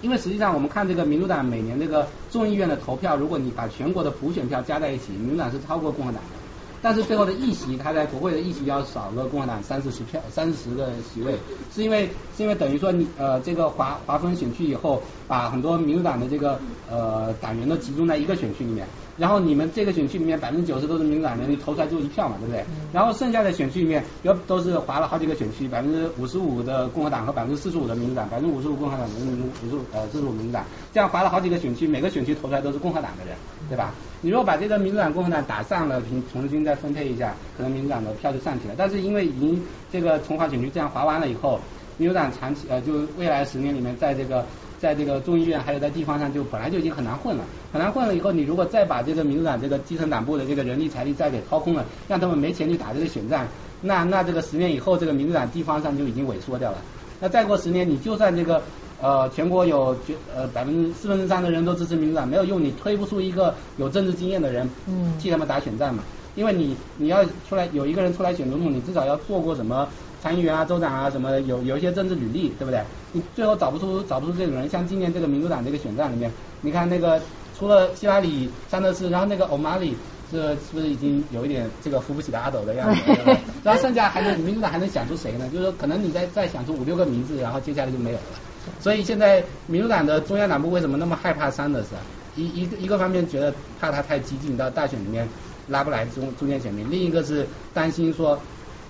[0.00, 6.45] 因为实际上我们看这个民主党每年这个众议院的投票，如果你把全国的普选票加在一起，民主党是超过共和党的。
[6.82, 11.34] 但是最后的议席，他在国会的议席要少个共和党三四十票，三四十个席位，
[11.74, 18.86] 是因为是因为等于说你呃这个划划分选区以后，把很多民主党的这个呃党员都集中在一个选区里面。
[19.16, 22.64] 然后你们这个选区里面百分之九十都是民主党人，你投出来就一票嘛，对不对？
[22.92, 33.34] 然后剩下的选区里面有都是划了好几个选区，百分之五十五的共和党和百分之四十五的民主党，百分之五十五共和党，百分之五十五呃四十五民主党，这样划了好几个选区，每个选区投出来都是共和党的人，
[33.68, 33.94] 对吧？
[34.20, 38.74] 你如果把这个民主党共和党打散了，平重新再分配一下，可能民主党的票就上去了。
[38.76, 41.58] 但是因为已经这个从化选区这样划完了以后，
[41.96, 44.44] 民主党长期呃就未来十年里面在这个。
[44.78, 48.14] 在这个众议院还有在地方上，就本来就已经很难混了，很难混了。
[48.14, 53.46] 以后你如果再把这个民主党这个基层党部的这个人力财力再给掏空了，让他们没钱去打这个选战，
[53.80, 56.78] 那那这个十年以后，这个民主党地方上就已经萎缩掉了。
[57.20, 58.62] 那再过十年，你就算这个
[59.00, 66.02] 呃全国有绝呃百分之四分之三的人都支持民主党，没有用，你推不出一个有政治经验的人，嗯替他们打选战嘛。
[66.34, 69.88] 因为你你要出来有一个人出来选总统，你至少要做过什么
[70.22, 72.82] 参议员啊、州长啊什么，有有一些政治履历，对不对？
[73.12, 77.20] 你最后找不出找不出这种人，像今年这个民主党这个选战里面，你看那个
[77.58, 79.96] 除了希拉里、桑德斯，然后那个欧马里。
[80.28, 83.00] 这是不是已经有一点这个扶不起的阿斗的样子？
[83.24, 85.48] 对 然后剩下还能民主党还能想出谁呢？
[85.52, 88.24] 就是说可能你再再想出五六个名字，然后接下来就没有了。
[88.80, 92.02] 所以现在民主党的中央党部为什么那么害怕桑德斯啊？
[92.34, 95.28] 一一个一个方面觉得怕他太激进，到大选里面
[95.68, 98.36] 拉不来中中间选民；另一个是担心说，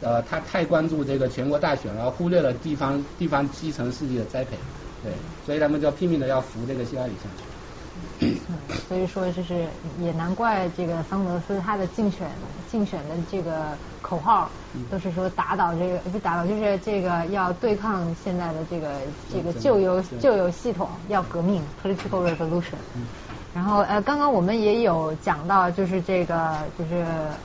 [0.01, 4.57] 呃，他太关注这个全国大选，然后忽略了地方地方基层势力的栽培。
[5.03, 5.13] 对，
[5.45, 7.45] 所以他们就拼命的要扶这个希拉里上去。
[8.21, 8.57] 嗯，
[8.89, 9.67] 所以说就是
[10.01, 12.29] 也难怪这个桑德斯他的竞选
[12.71, 13.69] 竞选的这个
[14.03, 14.51] 口号
[14.91, 19.01] 都是说打倒这个不是打倒就是这个要对抗现在的这个
[19.33, 22.77] 这个旧有旧有系统，要革命 political revolution。
[23.55, 26.97] 然后呃，刚刚我们也有讲到，就是这个就是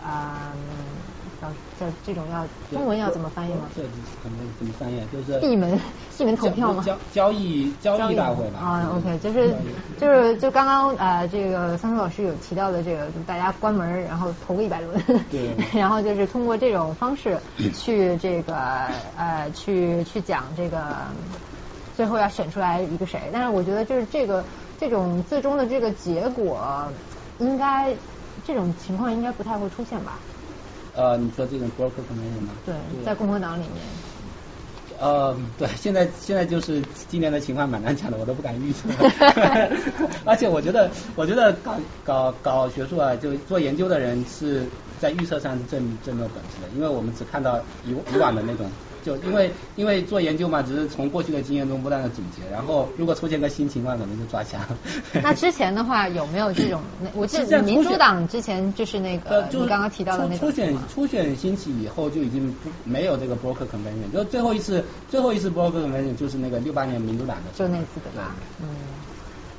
[0.06, 0.52] 呃
[1.42, 3.68] 叫叫这种要中文要怎么翻译吗？
[3.76, 3.82] 这
[4.22, 5.08] 怎么怎么翻译？
[5.08, 5.80] 就是闭门
[6.16, 6.84] 闭门投票吗？
[6.84, 8.60] 交交易交易大会吧？
[8.60, 9.50] 啊，OK，就是
[9.98, 17.40] 就是就刚刚呃，这个桑叔老师有提到的这个，大家关门然后投个一百轮，对 然后就是通过这种方式
[17.74, 18.54] 去这个
[19.18, 20.80] 呃去去讲这个
[21.92, 24.46] 最后要选出来一个谁，但是我觉得就是这个
[24.78, 26.94] 这种最终的这个结果，
[27.40, 27.98] 应该
[28.44, 30.20] 这种情况应该不太会出现吧？
[30.94, 32.54] 呃，你说这种 broker convention 吗？
[32.66, 32.76] 对，
[33.06, 33.72] 在共和党里面。
[35.00, 38.90] 呃，对，现在现在就是今年的情况蛮难讲的，我都不敢预测。
[40.26, 44.70] 而且我觉得，我觉得搞搞搞学术啊，就做研究的人是
[45.00, 48.70] 在预测上是最最没有本事的，因为我们只看到以以往的那种，
[49.04, 54.60] 就因为因为做研究嘛，只是从过去的经验中不断的总结，然后如果出现个新情况，可能就抓瞎。
[55.22, 56.82] 那之前的话有没有这种？
[57.02, 68.36] 那我记得民主党之前就是那个呃，就你刚刚提到的那个初初选初选兴起以后就已经不没有这个 broker convention，就最后一次最后一次 broker convention 就是那个六八年民主党的，就那次对吧？
[68.62, 68.68] 嗯，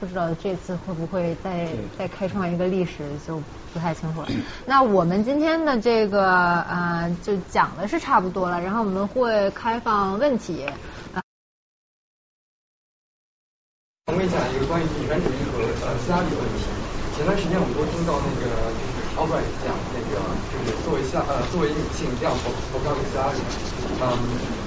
[0.02, 3.40] 不知道这次会不会再再开创一个历史，就
[3.72, 4.28] 不太清楚了。
[4.66, 6.26] 那我们今天的这个
[6.62, 10.66] 呃，就讲的是差不多了，然后我们会开放问题。
[14.06, 16.66] 我问一下一个关于女权主义和呃希拉里的问题。
[17.14, 20.18] 前段时间我们都听到那个就是 Albright 讲那个
[20.50, 23.38] 就是作为希呃作为女性一定要投投票给希拉里，
[24.02, 24.10] 嗯，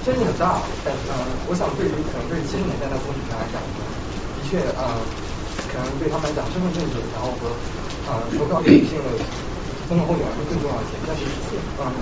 [0.00, 1.12] 争议很大，但是呢，
[1.44, 4.86] 我想对于可能对于七十年代的妇女权来讲，的确呃
[5.76, 7.52] 可能对他们来讲身份证件然后和
[8.08, 9.12] 呃投票给女性的
[9.88, 10.96] 总统候选人会更重要一些。
[11.04, 11.28] 但是
[11.76, 11.92] 嗯，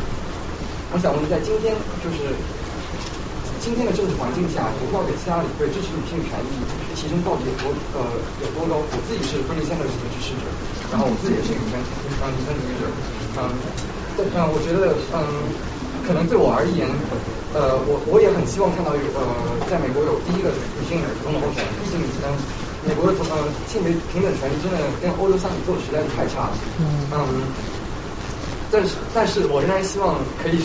[0.95, 2.31] 我想问在今天就是。
[3.61, 6.53] 今天的政治环境下，投票给希拉里对支持女性权益
[6.93, 8.05] 提升到底有多呃
[8.45, 8.77] 有多高？
[8.77, 10.45] 我自己是 Bernie Sanders 的支持者，
[10.93, 11.81] 然后我自己也是女权
[12.21, 12.85] 呃女权主义者，
[13.41, 13.57] 嗯，
[14.21, 15.49] 但嗯我觉得嗯
[16.07, 16.87] 可能对我而言，
[17.53, 19.21] 呃我我也很希望看到有呃
[19.69, 22.37] 在美国有第一个女性总统候选人，毕竟嗯
[22.87, 26.55] 美国的呃性别平等权利真的跟欧洲相比做的实在是太差了，
[27.13, 27.49] 嗯。
[28.75, 30.59] 但是，但是我仍然希望可以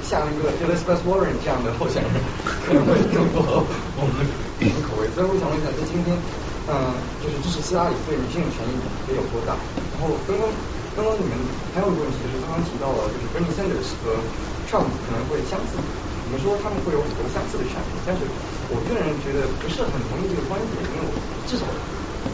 [0.00, 2.16] 像一个 Elizabeth Warren 这样的候选人，
[2.64, 3.60] 可能会更符合
[4.00, 5.04] 我们的口味。
[5.12, 6.16] 所以我想问一下，在今天，
[6.72, 8.72] 嗯、就是支持希拉里对女性的权益
[9.12, 9.52] 也有多大？
[9.92, 10.48] 然后刚刚
[10.96, 11.36] 刚刚你们
[11.76, 14.16] 还有一个问题，就是刚刚提到了，就是 Bernie Sanders 和
[14.70, 15.76] Trump 可能会相似，
[16.24, 18.22] 我们说他们会有很多相似的选择，但是
[18.68, 21.12] 我个人觉得不是很同意这个观点，因为我
[21.44, 21.66] 至少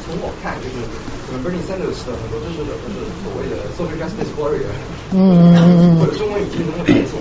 [0.04, 0.84] 从我看，就是
[1.24, 4.68] 可能 Bernie Sanders 的很多支持者都是所谓的 social justice warrior，
[5.16, 7.18] 嗯 或者中文语境中的白左，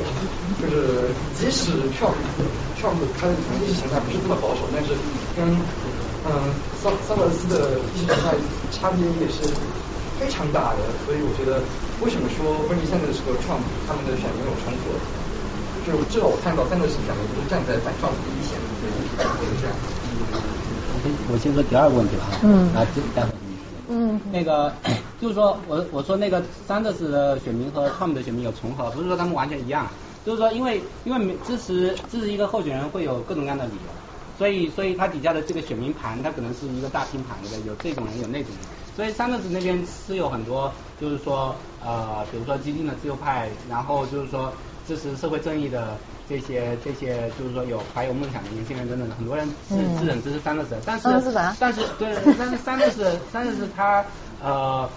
[0.60, 2.16] 就是即使 Trump
[2.76, 5.00] Trump 他的意识形态不是这么保守，但是
[5.34, 5.48] 跟
[6.28, 8.36] 嗯桑桑德斯的意识形态
[8.70, 9.46] 差别也是
[10.18, 11.64] 非常大的，所以我觉得
[12.02, 15.00] 为什么说 Bernie Sanders 和 Trump 他们的选民有重合？
[15.86, 19.76] 就至少我看到 Sanders 选民都是站在反 Trump 的一线，所以就是这样。
[21.32, 23.78] 我先说第二个问题了哈，嗯啊，这待会儿跟你说。
[23.88, 24.74] 嗯那个
[25.22, 29.88] 就是说我我说那个桑德斯的选民和 Trump 的选民有重合，不是说他们完全一样，
[30.26, 33.92] 就是说因为因为支持支持一个候选人会有各种各样的理由，
[34.38, 37.68] 所以所以他底下的这个选民盘，他可能是一个大拼盘对不对？
[37.68, 38.66] 有这种人有那种人，
[38.96, 44.52] 所以桑德斯那边是有很多就是说呃比如说激进的自由派，然后就是说
[44.88, 45.98] 支持社会正义的。
[46.28, 51.08] 这些这些就是说有怀有梦想的年轻人等等的，很多人是嗯是很支持桑德斯的，但是
[51.60, 54.04] 但是对，但是三个是三个是他
[54.44, 54.90] 呃，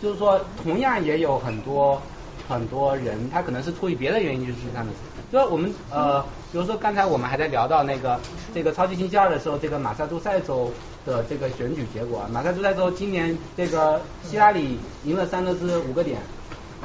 [0.00, 2.00] 就是说同样也有很多
[2.48, 4.98] 很多人他可能是出于别的原因去支持桑德斯。
[5.32, 6.22] 就是我们呃，
[6.52, 8.16] 比如说刚才我们还在聊到那个
[8.54, 10.70] 这个超级星期二的时候，这个马萨诸塞州
[11.06, 16.20] 的这个选举结果啊，马萨诸塞州今年这个希拉里赢了桑德斯五个点，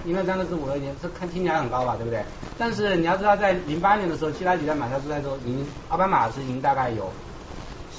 [0.05, 2.23] 赢了桑德斯五个点，这看听起来很高吧，对不对？
[2.57, 7.11] 但是你要知道，在零八年的时候，希拉里在马萨诸塞州赢奥巴马是赢大概有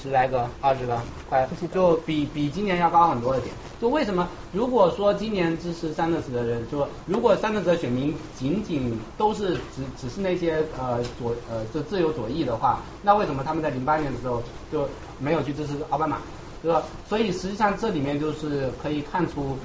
[0.03, 0.99] 十来个、二十个，
[1.29, 3.55] 快就比比今年要高很多的点。
[3.79, 4.27] 就为什么？
[4.51, 14.85] 如果说今年支持三德子的人，就如果三德子的选民仅仅都是只只是那些呃左呃就自由左翼的话，那为什么他们在零八年的时候就
[15.19, 16.17] 没有去支持奥巴马？
[16.61, 16.83] 对吧？
[17.07, 19.57] 所以实际上这里面就是可以看出。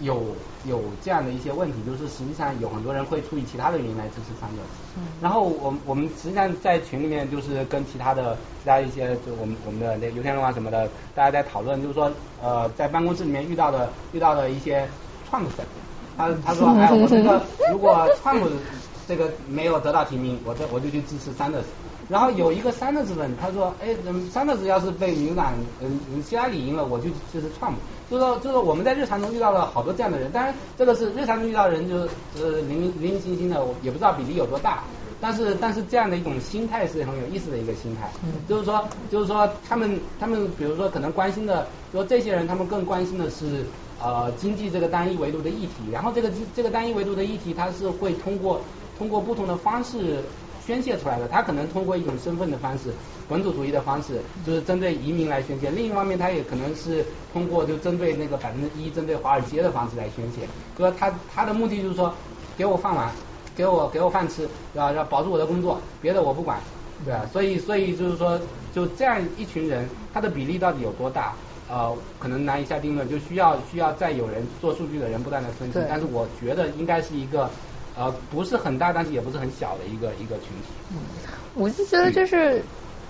[0.00, 0.22] 有
[0.68, 5.00] 有这样的一些问题，就是实际上有很多人会出于其他的原因来支持三德斯。
[5.20, 12.10] 然后我我们实际上在群里面就是跟其他的其他一些就我们我们的那油田龙啊什么的，大家在讨论，就是说
[12.42, 14.86] 呃在办公室里面遇到的遇到的一些
[15.28, 15.64] 创粉，
[16.16, 18.36] 他他说哎我这个如果创
[19.08, 21.66] 这个没有得到提名，我这我就去支持三德斯。
[22.08, 23.88] 然后有一个桑德斯粉，他说，哎，
[24.30, 27.74] 桑德斯要是被民主党，嗯，希拉里赢了，我就就是 Trump。
[28.08, 34.84] 就是说，就是说我们在日常中遇到了好多这样的人，当然这个是日常中遇到的人，就是呃零零零星星的，我也不知道比例有多大。
[35.20, 38.08] 但是但是这样的一种心态是很有意思的一个心态，
[38.48, 43.64] 就是说就是说他们他们比如说可能关心的，说这些人他们更关心的是
[44.00, 48.60] 呃经济这个单一维度的议题，然后这个这个单一维度的议题，它是会通过
[48.96, 50.22] 通过不同的方式。
[50.66, 52.90] 宣泄出来的，他可能通过一种身份的方式，
[53.28, 60.40] 本土主义的方式，就是针对移民来宣泄；另一方面，他也可能是通过就针对那个百分之一，针对华尔街的方式来宣泄。
[60.76, 62.12] 就说他他的目的就是说，
[62.58, 63.08] 给我饭碗，
[63.54, 64.90] 给我给我饭吃，对吧？
[64.92, 66.58] 要保住我的工作，别的我不管，
[67.04, 67.24] 对吧？
[67.32, 68.40] 所以所以就是说，
[68.74, 71.32] 就这样一群人，他的比例到底有多大？
[71.68, 75.78] 呃，可能难以下定论，就需要需要再有人做数据的人不断的分析。
[75.88, 77.48] 但是我觉得应该是一个。
[77.96, 80.68] 呃，不是很大，但是也不是很小的一个一个群体。
[80.90, 80.98] 嗯，
[81.54, 82.62] 我就觉得就是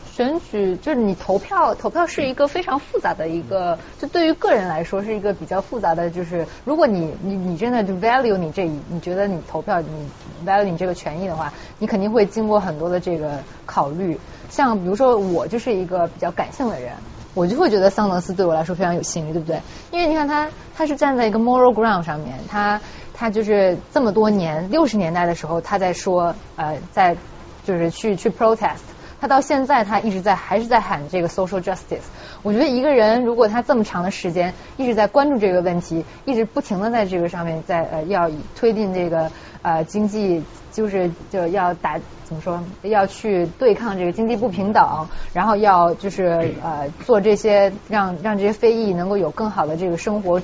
[0.04, 6.08] 选举，就是你投票，投票是一个非常复杂的一个，就对于个人来说是一个比较复杂的。
[6.08, 10.08] 就是如果你你你真的就 value 你这一，你觉得你投票你
[10.48, 14.16] value 你这个权益的话，你肯定会经过很多的这个考虑。
[14.48, 16.92] 像比如说我就是一个比较感性的人，
[17.34, 19.60] 我就会觉得桑德斯对我来说非常有吸引力，对不对？
[19.90, 22.80] 因为你看他他是站在一个 moral ground 上面，他。
[23.16, 27.16] 他就是这么多年，六十年代的时候，他在说，呃，在
[27.64, 28.84] 就是去去 protest。
[29.18, 32.05] 他到现在，他一直在还是在喊这个 social justice。
[32.43, 39.30] 我觉得一个人如果他这么长的时间一直在关注这个问题，一直不停的在这个上面在呃要推进这个
[39.62, 50.43] 呃经济，就是就要打怎么说，要去对抗这个经济不平等，然后要就是呃做这些让让这些非裔能够有更好的这个生活。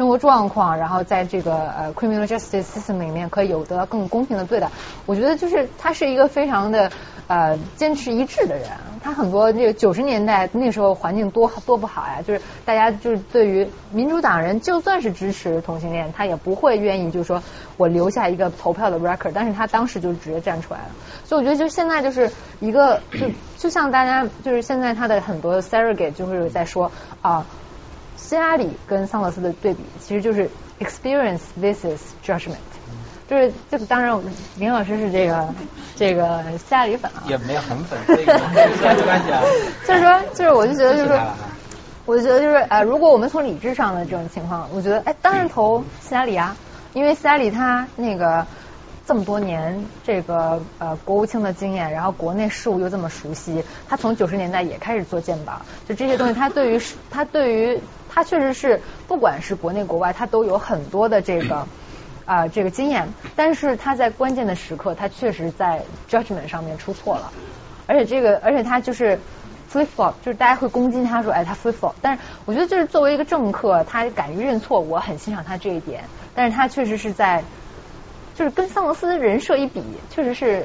[0.00, 4.70] 生活状况，然后在这个呃 criminal justice system 里面可以有得到更公平的对待。
[5.04, 6.90] 我觉得就是他是一个非常的
[7.26, 8.70] 呃坚持一致的人。
[9.02, 17.42] 他很多这个九十年代那时候环境多多不好呀，就是大家就是对于民主党人就算是支持同性恋，他也不会愿意就是说
[17.76, 19.32] 我留下一个投票的 record。
[19.34, 20.86] 但是他当时就直接站出来了。
[21.24, 23.26] 所以我觉得就现在就是一个就
[23.58, 26.90] 就像大家就是现在他的很多 surrogate 就是在说
[27.20, 27.44] 啊。
[28.30, 30.48] 希拉里跟桑德斯的对比，其实就是
[30.78, 32.54] experience versus judgment，
[33.28, 34.16] 就是这个当然，
[34.56, 35.52] 林老师是这个
[35.96, 39.42] 这个希拉里粉啊，也没有很粉，这个没关系啊。
[39.84, 41.20] 就是说，就是我就觉得就是，
[42.06, 46.56] 我就觉得就是呃，如果我们从理智上的这种情况，我觉得哎，当然投希拉里啊，
[46.92, 48.46] 因为希拉里他那个。
[49.06, 56.80] 这么多年，这个呃国务卿的经验，然后国内事务又这么熟悉，他从九十年代也开始做鉴宝，就这些东西，他对于
[57.10, 57.80] 他对于
[58.10, 61.66] 他确实是不管是国内国外，他都有很多的这个
[62.26, 67.32] 啊这个经验，但是他在关键的时刻，他确实在 judgment 上面出错了，
[67.86, 69.20] 而且这个而且他就是
[69.70, 77.44] flip flop，就是大家会攻击他说哎他 flip flop，但是我觉得就是作为一个政客，他敢于认错，我很欣赏他这一点，但是他确实是在。
[78.32, 80.64] 就是跟桑德斯人设一比，确实是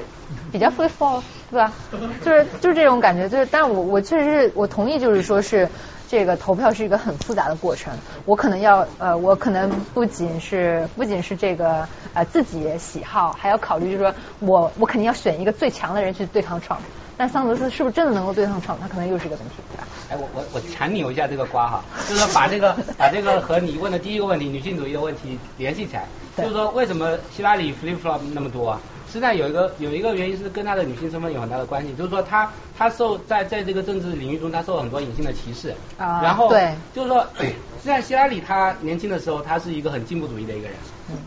[0.52, 1.20] 比较 free fall，
[1.50, 1.74] 对吧？
[2.22, 5.68] 就是就是这种感觉，就是，但我我确实是我同意，就是说是
[6.08, 7.92] 这个投票是一个很复杂的过程。
[8.24, 16.78] 我可能要呃，我可能不仅是不仅是这个呃自己喜好，还要考虑，就是说我我肯定要选一个最强的人去对抗 Trump。
[17.18, 18.76] 但桑德斯是不是真的能够对抗 Trump？
[18.80, 19.86] 他可能又是一个问题，对吧？
[20.10, 26.06] 哎，我我我强扭一下这个瓜哈，就是把这个 把这个和你问的第一个问题女性主义的问题联系起来。
[26.36, 28.74] 就是说，为什么希拉里 flip flop 那么多？
[28.74, 28.80] 实
[29.16, 35.74] 实际上有一个有一个原因是跟他的女性身份有很大的关系，就是说他他受在在这个政治领域中，他受了很多隐性的歧视。
[35.96, 37.46] 啊然后对就是说，实
[37.82, 40.76] 际上希拉里她年轻的时候，她是一个很进步主义的一个人。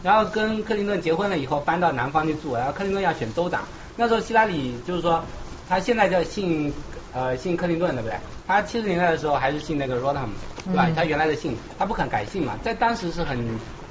[0.03, 3.61] 然后跟克林顿结婚了以后，搬到南方去住，然后克林顿要选州长，
[3.95, 5.23] 那时候希拉里就是说，
[5.67, 6.71] 她现在叫姓
[7.11, 8.15] 呃姓克林顿，对不对？
[8.45, 10.29] 她七十年代的时候还是姓那个 Rodham，
[10.65, 10.85] 对吧？
[10.87, 13.37] 嗯她原来的姓，她不肯改姓嘛，在当时是很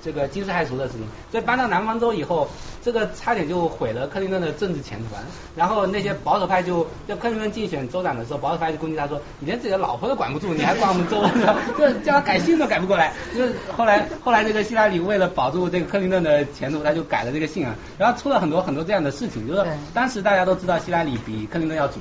[0.03, 1.03] 这个惊世骇俗的事情。
[1.31, 2.49] 所以搬到南方州以后，
[2.83, 5.23] 这个差点就毁了克林顿的政治前途啊。
[5.57, 11.23] 然后那些保守派就，就克林顿竞选州长的时候，保守派就攻击他说：“你连自己的老婆都管不住，你还管我们州？
[11.79, 17.75] 就叫他改姓都改不过来。”就是后来后来这个希拉里为了保住这个克林顿的前途，他就改了这个姓啊。
[17.99, 22.01] 然后出了很多很多这样的事情，就是当时大家都知道希拉里比克林顿要左，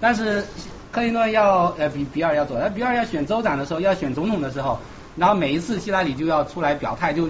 [0.00, 0.44] 但是
[0.92, 4.78] 克林顿要呃比比尔要左，那比尔要选州长的时候，要选总统的时候，
[5.20, 7.28] 然后每一次希拉里就要出来表态，就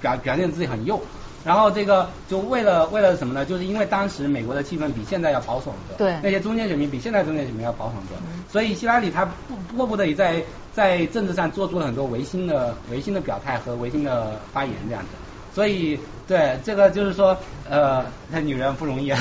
[0.00, 0.98] 表表现自己很右。
[1.44, 3.44] 然后这个就为了为了什么呢？
[3.44, 8.16] 就是因为当时美国的气氛比现在要保守很多，对那些中间选民比现在中间选民要保守很多，
[8.50, 10.42] 所以希拉里他不迫不得已在
[10.72, 15.08] 在政治上做出了很多违心的违心的表态和违心的发言这样子。
[15.54, 17.36] 所以，对这个就是说，
[17.68, 19.18] 呃，那女人不容易啊。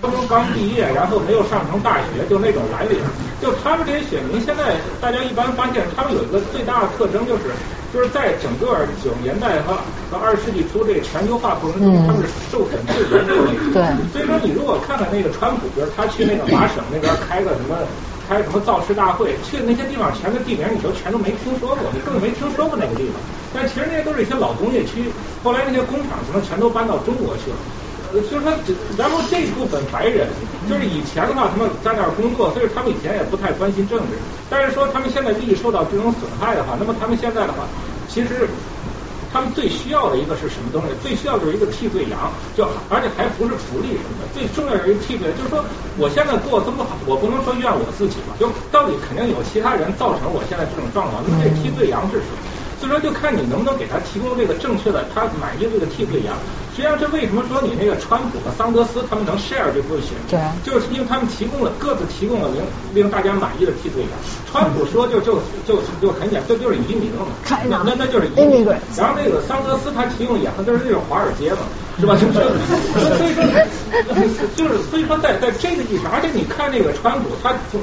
[0.00, 2.98] 高中刚毕业，然后没有上成大学，就那种蓝领，
[3.40, 7.52] 就他们这些选民，现在大家一般发现，他们有一个最大的特征，就是
[7.92, 9.76] 就是在整个九十年代和
[10.10, 13.52] 和二十世纪初这个全球化过程中，嗯他们是受损最严重的。
[13.74, 13.82] 对
[14.12, 17.76] 所以说，你如果看看那个川普，比如他去那个麻省那边开个什么。
[18.30, 23.18] 开什么造势大会，去的那些地方，全的地名你都全都没听说过，你根本没听说过那个地方。
[23.52, 25.10] 但其实那些都是一些老工业区，
[25.42, 27.56] 后来那些工厂什么全都搬到中国去了。
[28.12, 28.40] 就是说，
[28.96, 30.28] 然后这部分白人，
[30.68, 34.18] 就是以前的话，他们在那儿工作，所以他们以前也不太关心政治。
[34.48, 37.66] 但是说他们现在利益受到这种损害的话，那么他们现在的话，
[38.08, 38.48] 其实
[39.32, 40.88] 他们最需要的一个是什么东西？
[41.00, 45.64] 最需要就是一个替罪羊，就而且还不是福利什么的，最重要是一个替罪，就是说
[45.96, 52.28] 我现在过得这么好，我不能说怨我自己嘛，就到底肯定有其他人造成我现在这种状况，那么这替罪羊是谁？
[52.80, 56.34] 所以说，就看你能不能给他提供这个正确的、他满意的这个替罪羊。
[56.74, 60.28] 实际上，这为什么说你那个川普和桑德斯他们能 share 这部分选民？
[60.64, 62.62] 对就是因为他们提供了各自提供了令
[62.94, 64.12] 令大家满意的替罪羊。
[64.50, 67.32] 川普说就就就就很简单，这就是移民了嘛，
[67.68, 68.64] 那那那就是移民。
[68.96, 71.58] 然后那个桑德斯他提供也很就是那种华尔街嘛，
[72.00, 72.16] 是吧？
[72.16, 72.32] 就是
[73.18, 73.44] 所以说
[74.56, 77.78] 就是所以说在在这个意义上，而且你看那个川普他就。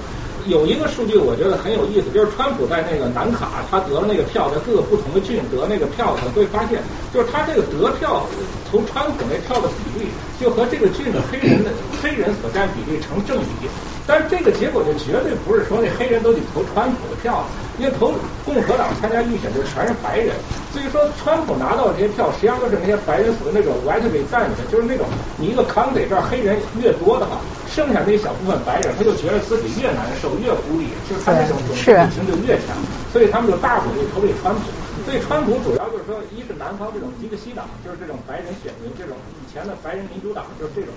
[0.47, 6.81] 有一个数据我觉得很有意思，就是川普在那个南卡，他得了那个票，在各个不同的郡得那个票，你会发现，
[7.13, 8.25] 就是他这个得票
[8.71, 10.07] 从川普那票的比例，
[10.39, 11.71] 就和这个郡的黑人的
[12.01, 13.67] 黑人所占比例成正比。
[14.07, 17.43] 但是这个结果就绝对不是说那黑人都得投川普的票，
[17.77, 18.13] 因为投
[18.45, 20.33] 共和党参加预选就全是白人，
[20.71, 25.05] 所以说川普拿到这些票，实际上都是那些白人属于那种 white 给占的，就是那种
[25.37, 32.79] 你一个 county 这儿黑人越多的话，剩下那一小部分白人他就觉得自己越难受越孤立，就是他那种种族情就越强，
[33.11, 34.61] 所以他们就大伙就投给川普。
[35.07, 40.91] 所以川普主要就是说，一是南方这种吉克西党，就是这种白人选民，这种以前的白人民主党，就是这种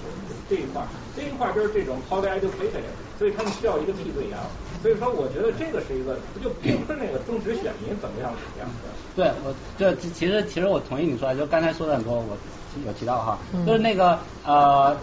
[0.49, 0.82] 这一块；
[1.15, 2.82] 这一块就是这种 poly educated，
[3.20, 4.41] 所以他们需要一个替罪羊。
[4.82, 8.91] 所以说，我觉得这个是一个，不就并不是那个种植选民怎么样怎么样的。
[9.15, 12.37] 对，我这其实其实我同意你说的，就刚才说的很多，我
[12.85, 14.97] 有提到哈，就是那个呃。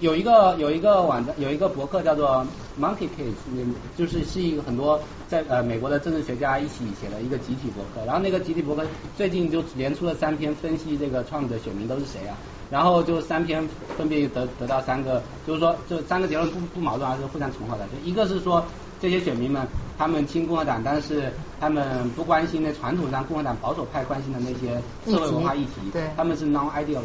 [0.00, 2.44] 有一个有一个网站有一个博客叫做
[2.78, 3.64] Monkey Case，
[3.96, 5.00] 就是是一个很多
[5.34, 8.86] 在呃美国的政治学家一起写了一个集体博客，然后那个集体博客
[9.16, 12.38] 最近就连出了三篇分析这个 Trump 的选民都是谁啊，
[12.70, 18.64] 然后就三篇分别得得到三个，就是说这三个结论不不矛盾，而是互相重合的，就一个是说
[19.00, 19.66] 这些选民们
[19.98, 27.00] 他们亲共和党，但是他们不关心那传统上共和党保守派关心的那些社会文化议题，对，他们是 non-ideal。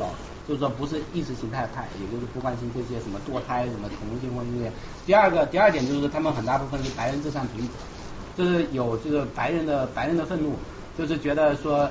[0.48, 4.68] 就是说不是意识形态派，也就是不关心这些什么堕胎、什么同性婚姻。
[5.06, 7.74] 第二个，第二点就是他们很大部分是白人至上主义者，
[8.40, 10.54] 就是有这个白人的白人的愤怒，
[10.98, 11.90] 就是觉得说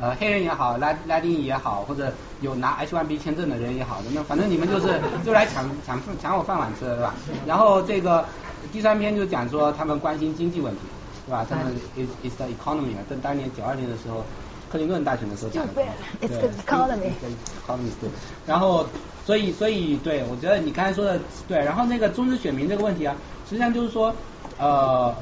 [0.00, 2.10] 呃黑人也好，拉拉丁也好，或者
[2.40, 7.14] 有拿 H1B 签证的人也好，那反正你们就是就来抢抢抢我饭碗吃的，对吧？
[7.46, 8.24] 然后这个
[8.72, 10.80] 第三篇就讲说他们关心经济问题，
[11.26, 11.46] 对吧？
[11.46, 11.66] 他们
[11.96, 14.24] is is the economy 啊，在当年九二年的时候。
[14.72, 15.84] 克林顿大选的时候讲的，对
[16.22, 17.28] ，It's the economy，对
[17.66, 18.08] ，economy 对。
[18.46, 18.86] 然后，
[19.26, 21.18] 所以，所以，对我觉得你刚才说的
[21.48, 21.58] 对。
[21.58, 23.16] 然后那个中资选民这个问题啊，
[23.48, 24.14] 实际上就是说，
[24.58, 25.12] 呃，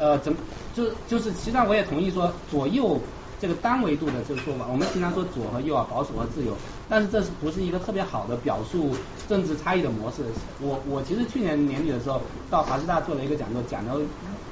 [0.00, 0.38] 呃，怎么，
[0.74, 2.98] 就就是，实际上我也同意说左右
[3.38, 4.66] 这个单维度的这个说法。
[4.72, 6.52] 我们经常说左和右啊，保守和自由，
[6.88, 8.96] 但是这是不是一个特别好的表述
[9.28, 10.24] 政治差异的模式？
[10.60, 13.94] 我我其实去年年底的时候到华师大做了一个讲座，讲的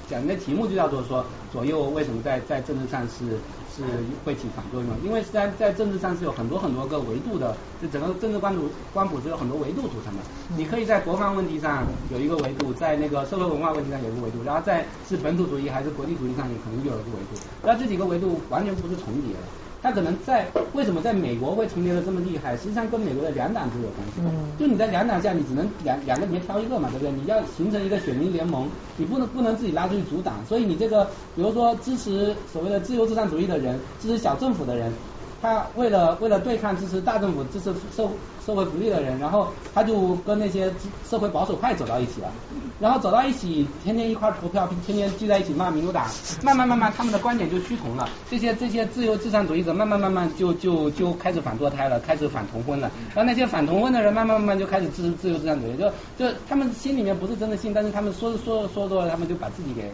[0.06, 3.38] 讲的题目就叫做说左右为什么在在政治上是。
[3.78, 3.84] 是
[4.24, 10.22] 会起反作用，因为在在政治上是有很多很多个维度的，就整个政治光谱光谱是有很多维度组成的。
[10.48, 19.48] 你可以在国防问题上有一个维度，在那个社会文化问题上有一个维度，然后在是本土主义还是国际主义上也可能有一个维度，那这几个维度完全不是重叠的。
[19.82, 22.56] 它可能在为什么在美国会重叠的这么厉害？
[22.56, 24.14] 实际上跟美国的两党制有关系。
[24.18, 24.52] 嗯。
[24.59, 27.12] 就你在两党下，你只能两两个里面挑一个嘛，对不对？
[27.12, 30.44] 你要形成一个选民联盟，你不能不能自己拉出去阻挡。
[30.46, 31.05] 所以你这个，
[31.36, 34.92] 比如说支持所谓的自由至上主义的人，支持小政府的人，
[35.40, 38.09] 他为了为了对抗支持大政府、支持社
[38.48, 40.72] 社会福利的人，然后他就跟那些
[41.06, 42.32] 社会保守派走到一起了，
[42.80, 46.06] 然后走到一起，天天一块投票，天天聚在一起骂民主党，
[46.42, 48.08] 慢慢慢慢他们的观点就趋同了。
[48.30, 52.90] 这些这些自由至上主义者慢慢慢慢就就就开始反堕胎了，开始反同婚了。
[53.14, 59.92] 然后那些反同婚的人慢慢慢慢就开始支持自由至上主义，就就他们心里面不是真的信，但是他们说说说多了，他们就把自己给。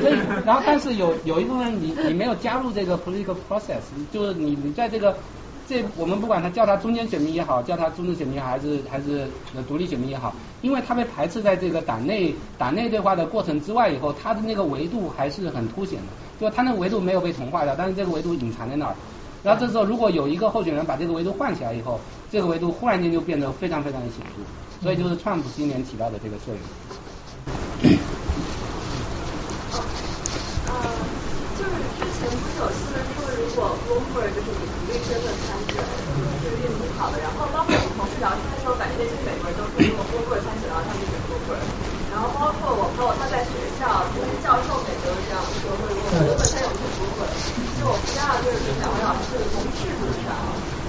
[0.00, 5.16] 所以，然后但是有有一部分你你没有加入这个 political process，就是你你在这个。
[5.68, 9.26] 这我们不管他叫他中间选民也好，叫他中治选民还是还是
[9.66, 10.32] 独立选民也好，
[10.62, 16.06] 因为他被排斥在这个党内党内对话的过程之外以后，他的那个维度还是很凸显的，
[16.40, 18.94] 就他那个维度没有被同化掉，但是这个维度隐藏在那儿。
[19.42, 26.62] 然后这时候如果有一个候选人把这个维度换起来以后，这个维度忽然间就变得非常非常的显著，所以就是川普今年起到的这个作用。
[30.66, 30.74] 呃，
[31.58, 33.15] 就是之前不是有新闻
[33.56, 35.80] 说，如果 Bloomberg 就是以独立身份参选，
[36.44, 37.16] 是运挺好的。
[37.24, 41.64] 然后包括我们同事聊天的时候，感觉那些美国人都说，如果 Bloomberg 参选的话，他们就选 Bloomberg。
[42.12, 47.32] 然后包括我朋友他在学校，就是教授们都是这样说，会如果 Bloomberg 参选，我们就 Bloomberg。
[47.80, 50.36] 就我不知道，就是两位老师从制度上，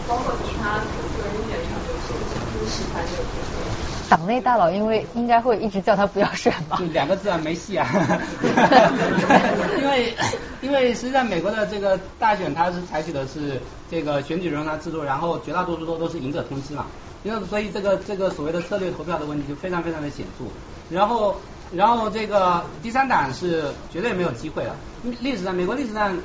[0.05, 0.83] 包括其他
[1.15, 2.11] 个人意见上，就是
[2.51, 3.63] 支持他这个决策。
[4.09, 6.77] 党内大佬因为应该会一直叫他不要选吧？
[6.79, 7.87] 就两个字啊，没戏啊！
[9.81, 10.13] 因为
[10.61, 13.59] 因为实际上美国的这个大选，它是采取的是
[13.89, 16.85] 这个选举人他制度，然后绝大多数都都是赢者通吃嘛。
[17.23, 20.45] 因为所以这个这个所谓的策略投票的问题就非常非常的显著。
[20.95, 21.35] 然后
[21.73, 24.75] 然后这个第三党是绝对没有机会了。
[25.21, 26.17] 历史上美国历史上。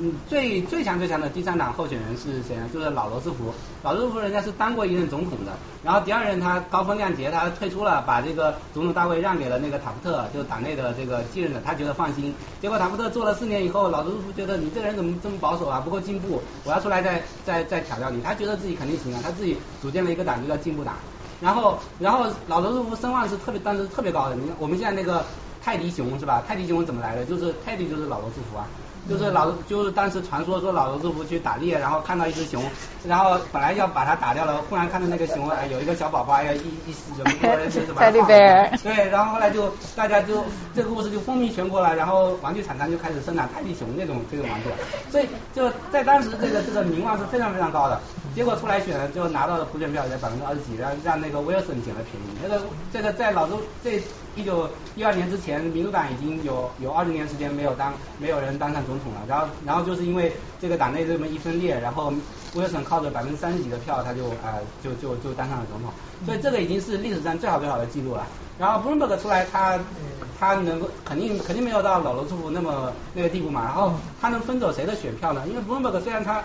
[0.00, 2.68] 嗯，最最强最强的第三党候选人是谁呢？
[2.72, 3.54] 就是老罗斯福。
[3.82, 5.52] 老罗斯福人家是当过一任总统的，
[5.84, 12.34] 然后第二任他高风亮节，他退出了，把这个总统大位让给了那个塔夫特，就是党内的这个继任的，他觉得放心。
[12.60, 18.20] 结果塔夫特做了四年以后，老罗斯福觉得你这个人怎么这么保守啊，不够进步，我要出来再再再挑战你。
[18.20, 20.94] 他觉得自己肯定行啊，他自己组建了一个党，就叫进步党。
[21.40, 24.34] 然后然后老罗斯福声望是特别当时特别高的。
[24.34, 25.24] 你看我们现在那个
[25.62, 26.42] 泰迪熊是吧？
[26.48, 27.24] 泰迪熊怎么来的？
[27.24, 28.66] 就是泰迪就是老罗斯福啊。
[29.08, 32.62] 就是老就是当时传说说老罗斯福去打猎，然后看到一只熊，
[33.06, 38.26] 然后本来要把它打掉了，忽然看到那个熊哎有一个小宝宝哎呀一一死人就 是把它放
[38.82, 40.44] 对，然后后来就大家就
[40.74, 44.68] 这个故事就风靡全国了，然后玩具厂商就开始生产泰迪熊这种这种玩具，
[45.10, 48.00] 所以就在当时这个这个名望是非常非常高的。
[48.34, 52.26] 结果出来选了就拿到了普选票才百分之二十几，让让那个威尔森捡了便宜。
[52.42, 52.60] 那个
[52.92, 54.02] 这个在老周这
[54.36, 58.98] 一九一二年之前，民主党已经有有二十年时间没有当没有人当上总。
[59.04, 62.10] 统了，然后然后就是因为这个党内这么一分裂，然后
[62.54, 65.92] 威尔森靠着百分之三十几的票，他就啊就就就当上了总统，
[66.24, 68.26] 所以这个已经是历史上最好最好的记录了。
[68.58, 69.78] 然后布伦伯格出来，他
[70.40, 73.64] 他能够肯定肯定没有到老罗斯福那么那个地步嘛。
[73.64, 75.42] 然后他能分走谁的选票呢？
[75.48, 76.42] 因为布伦伯格虽然他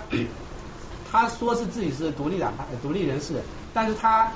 [1.09, 2.51] 他说是自己是独立党
[2.81, 3.35] 独立人士，
[3.73, 4.29] 但是他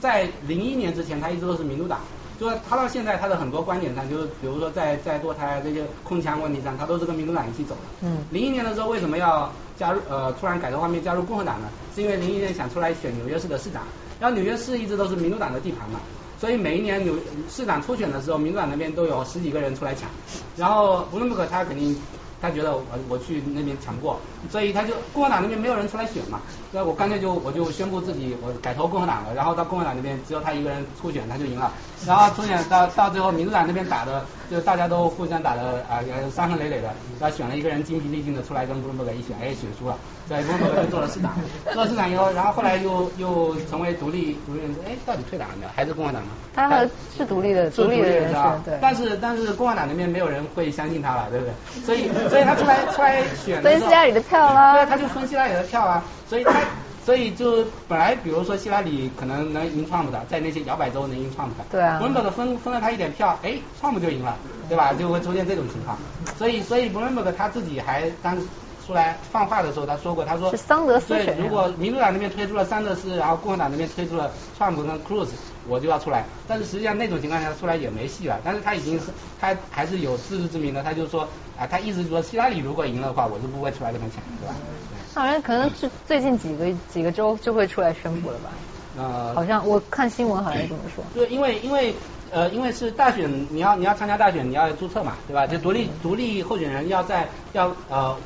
[0.00, 2.00] 在零一年之前，他一直都是民主党。
[2.42, 7.80] 说他到现在他的很多观点上，就是比如说在在堕胎这些控枪问题上，他都是跟民主党一起走的。
[8.02, 8.18] 嗯。
[8.30, 11.68] 零一年的时候为什么要加入呃突然改革方面加入共和党呢？
[11.94, 13.82] 是因为零一年想出来选纽约市的市长，
[14.20, 16.00] 然后纽约市一直都是民主党的地盘嘛，
[16.40, 17.14] 所以每一年纽
[17.48, 20.08] 市长初选的时候，民主党那边都有十几个人出来抢，
[20.56, 21.96] 然后无论不可他肯定。
[22.42, 24.18] 他觉得我我去那边抢不过，
[24.50, 26.40] 所以他就共和党那边没有人出来选嘛，
[26.74, 31.70] 那我干脆就我就宣布自己我改投共和党了，然后到共和党那边只有他一个人初选他就赢了，
[32.06, 36.00] 然后初选到到最后民主党那边打的就大家都互相打的啊
[36.34, 36.88] 伤痕累累的，
[37.20, 39.96] 然后选了一个人精疲力尽的出来跟布伦伯格一选，哎选输了，
[40.26, 41.34] 在布伦伯格就做了市长，
[41.74, 45.70] 做了市长以后，然后后来又又成为独立独立人士，哎到底退党了没有？
[45.76, 46.28] 还是共和党吗？
[46.54, 46.86] 他
[47.16, 48.34] 是独立的，独立的人士，
[48.64, 48.78] 对。
[48.80, 51.84] 但是但是共和党那边没有人会相信他了，对不对？
[51.84, 52.08] 所以。
[52.30, 54.72] 所以他出来出来选，分希拉里的票啦。
[54.72, 56.02] 对，他就分希拉里的票啊。
[56.32, 56.62] 所以他，
[57.04, 61.64] 所以就本来比如说希拉里可能能赢 Trump 的，在那些摇摆州能赢 Trump 的。
[61.70, 61.98] 对啊。
[61.98, 64.34] 伯伦伯格分分了他一点票，哎，，Trump 就赢了，
[64.66, 64.94] 对吧？
[64.94, 65.98] 就会出现这种情况。
[66.38, 68.34] 所以所以伯伦伯格他自己还当
[68.86, 75.28] 出来放话的时候，他说过，他说，是桑德斯对，如果民主党那边推出了桑德斯，然后共和党那边推出了川普跟 Cruz，
[75.68, 76.24] 我就要出来。
[76.48, 78.40] 但是实际上那种情况下出来也没戏了。
[78.42, 81.28] 但是他已经是他还是有自知之明的，他就说
[81.58, 84.54] 啊，他意思说希拉里如果赢了的话，我就不会出来跟他抢，对吧？
[85.14, 88.58] 好像可能是最近几个几个周就会出来宣布了吧？
[88.96, 91.04] 呃，好像我看新闻好像这么说。
[91.14, 91.94] 对，因为因为
[92.30, 95.46] 呃，因为是大选，你要你要参加大选，你要注册嘛，对吧？
[95.46, 98.18] 就独立独立候选人要在要呃，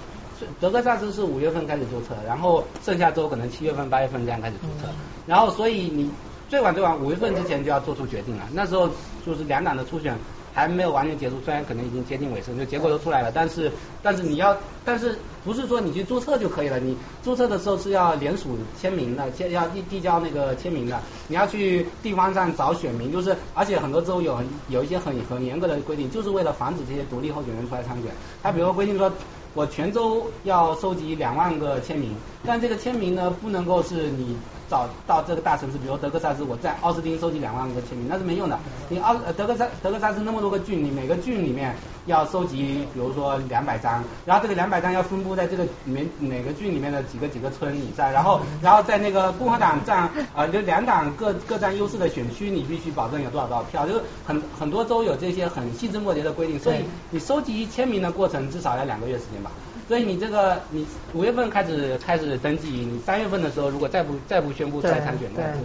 [0.61, 4.89] 德克萨斯是五月份开始注册，然后剩下州可能七月份八月份这样开始注册，
[5.25, 6.13] 然后所以你
[6.49, 8.49] 最晚最晚五月份之前就要做出决定了。
[8.53, 8.89] 那时候
[9.25, 10.19] 就是两党的初选。
[10.57, 13.71] 还没有完全结束，虽然可能已经接近尾声，就结果都出来了，但是
[14.03, 14.57] 但是你要，
[14.87, 15.15] 但是
[15.45, 16.81] 不是说你去注册就可以了？
[16.81, 28.11] 你注册的时候是要联署签名的，签要递递交那个签名的，你要去地方上找选民，就是而且很多州有有一些很很严格的规定，就是为了防止这些独立候选人出来参选。
[28.43, 29.13] 他比如说规定说，
[29.53, 32.17] 我全州要收集两万个签名，
[32.47, 34.35] 但这个签名呢不能够是你。
[34.69, 38.59] 找到这个大城市，比如德克萨斯，我在奥斯汀收集两万个签名，那是没用的。
[38.89, 41.75] 你奥德克萨德克萨斯那么多个郡，你每个郡里面
[42.07, 56.79] 要收集，比如说两百张，然后这个两百张要分布在这个每每个郡里面的几个几个村以上，然后然后在那个共和党占啊就两党各各占优势的选区，你必须保证有多少多少票，就是很很多州有这些很细枝末节的规定，所以
[57.11, 59.51] 你收集签名的过程至少要两个月时间吧。
[59.87, 65.61] 所以你这个你五月份开始开始登记，你三月份的时候如果再不再不宣布再参选，那就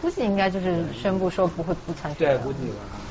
[0.00, 2.28] 估计应该就是宣布说不会不参选。
[2.28, 3.04] 对，估计啊，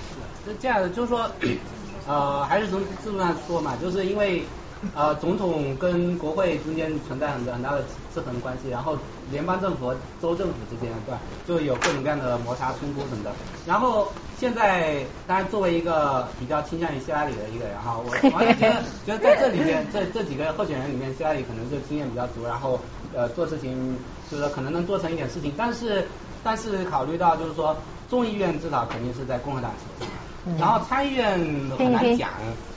[0.43, 1.29] 是这样的，就是说
[2.05, 4.47] 呃还是从制度上说嘛，就是因为。
[4.95, 7.81] 呃，总统跟国会中间存在很很大的
[8.13, 8.97] 制衡关系，然后
[9.31, 13.31] 联邦政府和州政府之间对吧，就有各种各样的摩擦冲突什么的。
[13.65, 14.07] 然后
[14.39, 22.79] 现在，当然作为一个比较倾向于希拉里的一个人哈，我 完全觉得觉得在这里面这这几个候选人里面，希拉里可能就经验比较足，然后
[23.15, 23.97] 呃做事情
[24.29, 25.51] 就是可能能做成一点事情。
[25.57, 26.07] 但是
[26.43, 27.75] 但是考虑到就是说
[28.09, 31.31] 众议院至少肯定是在共和党手上，然后参议院
[31.77, 32.29] 很难讲，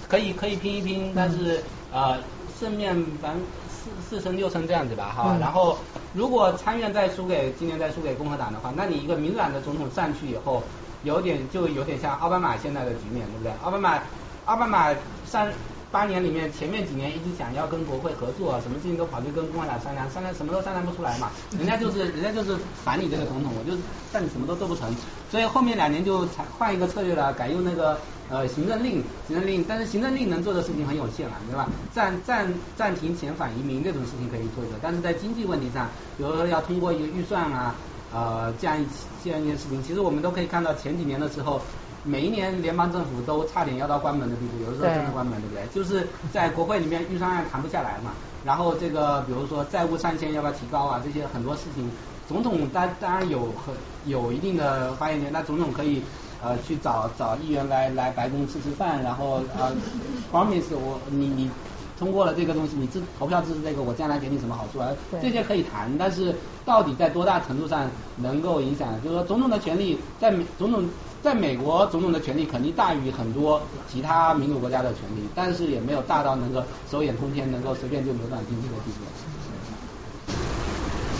[0.08, 1.62] 可以可以拼一拼，但是。
[1.92, 2.18] 呃，
[2.58, 5.36] 胜面反正四四成六成这样子吧，哈。
[5.40, 5.76] 然后
[6.14, 10.62] 如果参院再输给今年再输给共和党的话，那你一个民主党的总统上去以后，
[11.02, 13.52] 有点就有点像奥巴马现在的局面，对不对？
[13.62, 13.98] 奥巴马
[14.44, 14.94] 奥巴马
[15.24, 15.48] 上。
[15.90, 21.30] 八年里面，前面几年一直想要跟国会合作，什么事情都跑去跟共和党商量，商量什么都商量不出来嘛。
[21.58, 23.76] 人家就是人家就是反你这个总统，我就
[24.12, 24.94] 让你什么都做不成。
[25.30, 26.24] 所以后面两年就
[26.56, 27.98] 换一个策略了，改用那个
[28.28, 29.64] 呃行政令，行政令。
[29.66, 31.68] 但是行政令能做的事情很有限了，对吧？
[31.92, 32.46] 暂暂
[32.76, 37.74] 暂停遣返移民这种事情可以做一做，但是在经济问题上，比如说要通过一个预算啊，
[38.12, 38.86] 呃这样一
[39.24, 41.60] 这样一件事情，其实我们都可以看到前几年的时候。
[42.04, 45.66] 每一年联邦政府都差点要到关门的地步，有的时候真的关门，对不对？
[45.74, 48.12] 就是在国会里面预算案谈不下来嘛，
[48.44, 51.90] 然后这个比如说债务上限要不要提高啊，这些很多事情，
[52.26, 53.74] 总统当当然有很
[54.06, 56.02] 有一定的发言权，那总统可以
[56.42, 59.72] 呃去找找议员来来白宫吃吃饭，然后呃
[60.32, 61.50] promise 我你你。
[61.98, 64.88] 通过了这个东西，你支投票支持这个，我将来给你什么好处啊？
[65.20, 67.86] 这些可以谈，但是到底在多大程度上
[68.16, 68.88] 能够影响？
[69.04, 70.82] 就是说，总统的权利在美总统
[71.22, 73.60] 在美国总统的权力肯定大于很多
[73.90, 79.04] 其他民主国家的权力，但是也没有大到能够手眼通天，能够随便就扭转经济的地步。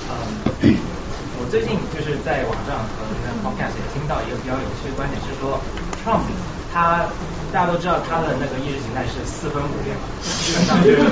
[0.09, 0.75] 嗯，
[1.41, 5.61] 我最近就是在网上和那个 podcast 也听到一个比较有趣的观点，是说
[6.05, 6.25] Trump。
[6.73, 7.03] 他
[7.51, 11.03] 大家都知道他的那个意识形态是四分五裂嘛，基本上就是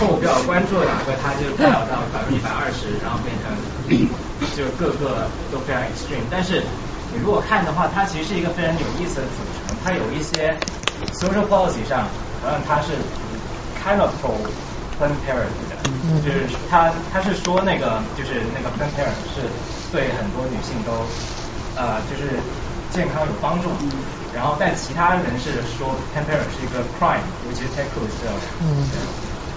[0.00, 3.52] 目标关注了哪个他就代表到百分之一百二十，然后变成
[4.56, 6.24] 就各个都非常 extreme。
[6.30, 6.64] 但是
[7.12, 9.64] 你如果看的话，它其实是一个非常有意思的组成。
[9.84, 10.56] 它有一些
[11.22, 12.08] social policy 上，
[12.40, 12.92] 好像它是
[13.74, 14.36] kind of pro
[14.98, 15.76] planned parenthood 的，
[16.20, 19.42] 就是它它是说那个就是那个 planned parenthood 是
[19.92, 20.92] 对很多女性都
[21.76, 22.40] 呃就是
[22.88, 23.68] 健康有帮助。
[24.32, 28.26] 然后，但其他人士说 t e m p e r 是一个 crime，尤其是 take c h c
[28.60, 28.90] 嗯。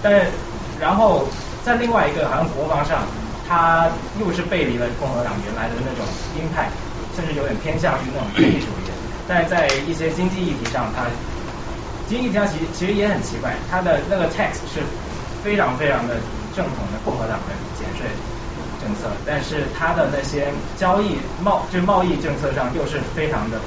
[0.02, 0.32] 但是，
[0.78, 1.28] 然后
[1.60, 3.06] 在另外一个好像国防上，
[3.42, 6.72] 它又是背离了共和党原来的那种鹰派，
[7.20, 8.90] 甚至有点偏向于那种主义主义。
[9.28, 11.04] 但是在一些经济议题上，它
[12.08, 14.80] 经济议题上其实其实也很奇怪，它的那个 tax 是
[15.44, 16.16] 非常非常的
[16.56, 18.06] 正统的共和党的减税
[18.80, 23.58] 政策，但是它的那些交易贸就贸易政策上又是非常的。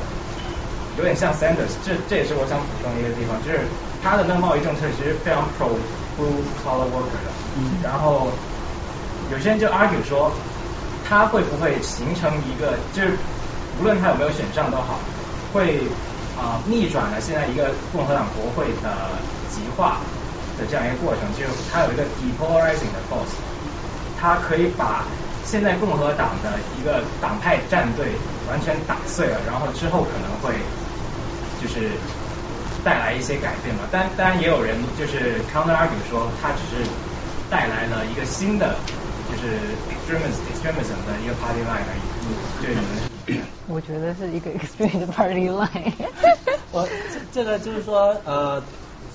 [0.95, 3.65] 有点像 Sanders，这这也是我想补充的一个地方，就是
[4.03, 5.73] 他的那个贸易政策其实非常 pro
[6.13, 7.33] blue collar worker 的。
[7.57, 7.81] 嗯。
[7.81, 8.29] 然后
[9.31, 10.31] 有些人就 argue 说，
[11.03, 13.17] 他会不会形成一个，就是
[13.79, 14.99] 无论他有没有选上都好，
[15.51, 15.79] 会
[16.37, 18.89] 啊逆转了现在一个共和党国会的
[19.49, 19.97] 极化
[20.57, 23.35] 的这样一个过程，就是他有一个 depolarizing 的 force，
[24.19, 25.05] 他可以把
[25.45, 28.07] 现在共和党的一个党派战队。
[28.45, 30.51] 完全打碎了，然后之后可能会
[31.61, 31.89] 就是
[32.83, 33.87] 带来一些改变嘛。
[33.89, 36.83] 但当然也有人就是 counter argue 说，他只是
[37.49, 38.75] 带来了一个新的
[39.31, 39.55] 就是
[39.87, 42.03] extremism extremism 的一个 party line 而已。
[42.59, 43.07] 对，你们是
[43.67, 45.93] 我觉得是一个 experience party line。
[46.71, 46.87] 我
[47.31, 48.61] 这个就是说呃。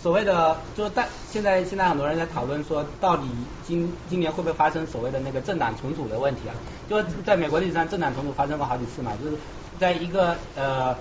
[0.01, 3.25] 所谓的就是在现在现在很多人在讨论说，到底
[3.67, 6.55] 今今年会不会发生所谓的那个政党重组的问题啊？
[6.89, 9.37] 就是在美国历史上，政党重组发生过好几次嘛，就是
[9.77, 10.97] 在一个呃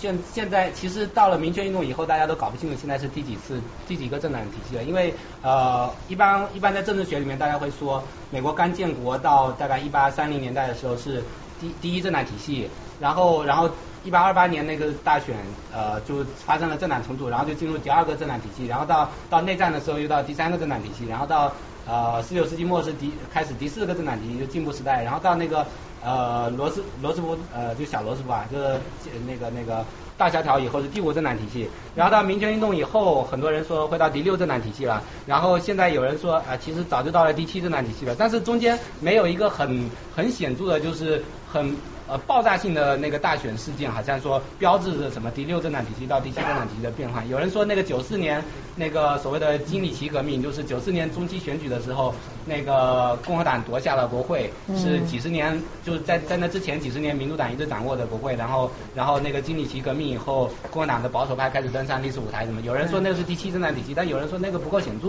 [0.00, 5.12] 现现在其实到了民权运动以后，大家都搞不清楚现在是第几次第几个政党体系了，因为
[5.42, 11.22] 呃一般一般在政治学里面，大家会说美国刚建国到大概一八三零年代的时候是
[11.60, 12.68] 第第一政党体系，
[13.00, 13.70] 然后然后。
[14.04, 15.34] 一八二八年那个大选，
[15.74, 21.52] 呃，就发生了政党重组，然后就进入第二个政党体系，然后到到内战的时候又到第三个政党体系，然后到
[21.84, 25.66] 呃十九世纪末是第开始第四个政党体系，就进步时代，然后到那个
[26.00, 28.78] 呃罗斯罗斯福呃就小罗斯福啊，就是
[29.26, 29.84] 那个那个
[30.16, 41.74] 大萧条以后是第五政党体系，然后到民权运动以后，很多人说会到第六政党体系了，然后现在有人说啊，其实早就到了第七政党体系了，但是中间没有一个很很显著的，就是很。
[42.10, 47.28] 呃，爆炸性的那个大选事件，好像说标志着什么第六政党体系到第七政党体系的变换。
[47.28, 48.42] 有人说那个九四年
[48.76, 52.14] 那个所谓的金里奇革命，就是九四年中期选举的时候，
[52.46, 58.34] 那个共和党夺下了国会，是几十年就是在在那之前几十年民主党一直掌握的国会。
[58.36, 62.62] 然后然后那个金里奇革命以后，共和党的保守派开始登上历史舞台，什么？
[62.62, 65.08] 有人说那个是第七政党体系，但有人说那个不够显著。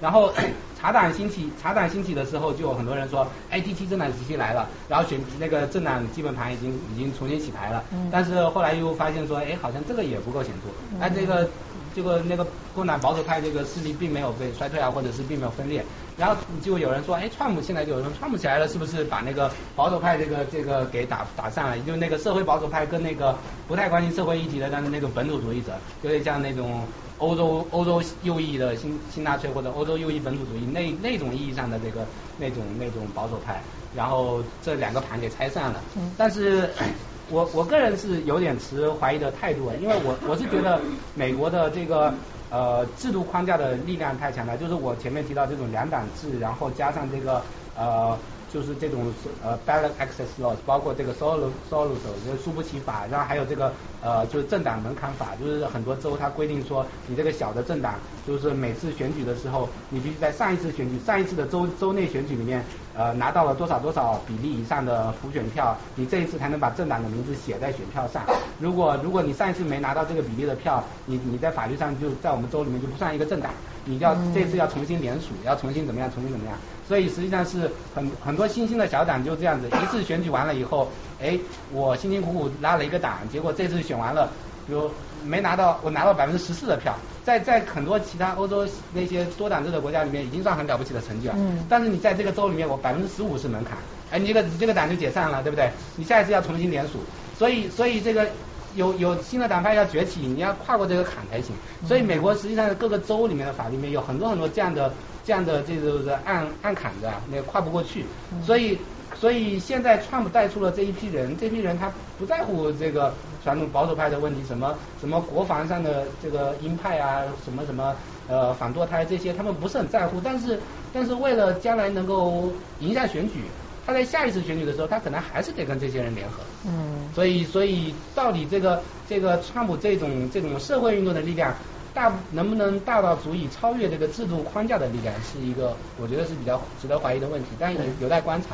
[0.00, 0.32] 然后
[0.78, 7.82] 茶党兴起，茶党兴起的时候，就有很多人说，哎，第七政党时期来了，然后选那个政党基本盘已经已经重新洗牌了。
[8.10, 11.02] 但是后来又发现说，哎，好像这个也不够显著。
[11.02, 11.48] 哎，这个
[11.94, 15.82] 这个那个共党保守派这个势力并没有被衰退啊，或者是并没有分裂。
[16.18, 21.78] 然后就有人说，哎，川普现在就有人川普起来了，是不是把那个保守派这个这个给打打散了？
[21.80, 23.34] 就那个社会保守派跟那个
[23.66, 26.82] 不太关心社会议题的，但是那个本土主义者，有点像那种。
[27.18, 32.06] 欧洲欧洲右翼的新新纳粹或者欧洲右翼本土主义那那种意义上的这个
[32.38, 33.60] 那种那种保守派，
[33.94, 35.80] 然后这两个盘给拆散了。
[36.16, 36.68] 但是，
[37.30, 40.80] 我我个人是有点持怀疑的态度啊，因为我我是觉得
[41.14, 42.12] 美国的这个
[42.50, 47.42] 呃制度框架的力量太强大，就是我前面提到这种两党制，然后加上这个
[47.76, 48.16] 呃。
[48.52, 49.12] 就是这种
[49.42, 51.88] 呃 ballot access laws，包括这个 solo solo
[52.24, 57.94] 就是输不起法，然后还有这个呃就是政党门槛法，就是很多州它规定说，你这个小的政党，
[58.26, 62.64] 就是每次选举的时候，你必须在上一次选举上一次的州州内选举里面
[62.96, 68.22] 呃拿到了多少多少比例以上的普选票，你这一次才能把政党的名字写在选票上。
[68.58, 73.50] 如果如果你上一次没拿到这个比例的票，你你在法律上就在我们州里面就不算一个政党，
[73.84, 76.56] 你要这次要重新联署，要重新怎么样，重新怎么样。
[76.88, 80.88] 所以实际上是很很多新兴的小党就这样子，一次选举完了以后，
[81.20, 81.38] 哎，
[81.72, 84.30] 我辛辛苦苦拉了一个党，结果这次选完了，
[84.66, 84.90] 比如
[85.26, 86.94] 没拿到，我拿到百分之十四的票，
[87.24, 91.34] 在在很多其他欧洲那些多党制的国家里面，已经算很了不起的成绩了。
[91.36, 91.64] 嗯。
[91.68, 93.76] 但是你在这个州里面，我百分之十五是门槛，
[94.10, 95.70] 哎，你这个你这个党就解散了，对不对？
[95.96, 97.00] 你下一次要重新联署，
[97.36, 98.26] 所以所以这个
[98.74, 101.54] 有有新的党派要崛起，你要跨过这个坎才行。
[101.86, 104.92] 所以美国实际上各个州里面的法律里面有很多很多这样的。
[105.26, 108.04] 这样的这个是暗暗坎子啊，那跨不过去，
[108.44, 108.78] 所以
[109.20, 113.12] 所以现在川普带出了这一批人，这批人他不在乎这个
[113.42, 117.94] 传统保守派的问题，什么什么国防上的这个鹰派啊，什么什么
[118.28, 120.58] 呃反堕胎这些，他们不是很在乎，但是
[120.92, 123.44] 但是为了将来能够赢下选举，
[123.86, 126.42] 他在下一次选举的时候，他可能还是得跟这些人联合。
[126.66, 127.08] 嗯。
[127.14, 131.54] 所以所以到底这个这个川普这种这种社会运动的力量。
[131.96, 138.48] 大能不能大到足以超越这个制度框架的力量，是一个我觉得是比较值得怀疑的问题，但有有待观察。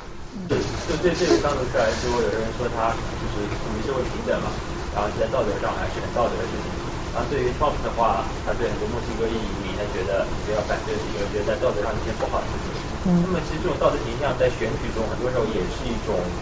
[0.48, 0.56] 就
[0.86, 4.56] 就对这个当时来说，有的人说他就是属于社会平等嘛，
[4.90, 6.72] 然后在道德上还是很道德的事情。
[7.12, 12.72] 然后对于 Trump 的话，他对很多墨西哥裔移民，他觉得比较反对，因为觉得在道德上一些不好的事情。
[13.04, 16.32] 那么其实这种道德形象在选举中很多时候也是一种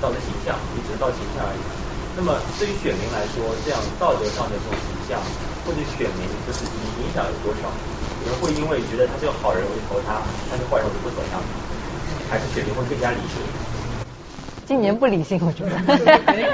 [0.00, 1.60] 道德形象，也只是道德形象而已。
[2.14, 5.26] 那么对于选民来说，这样道德上的这种形象。
[5.62, 7.84] 或者选民就是影响有多少？
[8.16, 11.36] 有人会因为觉得他是个好人，我就投他；他是坏人，我就不投他。
[12.30, 13.42] 还是选民会更加理性？
[14.66, 15.70] 今年不理性，我觉得。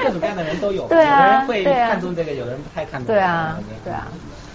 [0.03, 3.05] 各种各样的人都有，有的人会看重这个，有的人不太看重。
[3.05, 4.07] 对啊，对啊。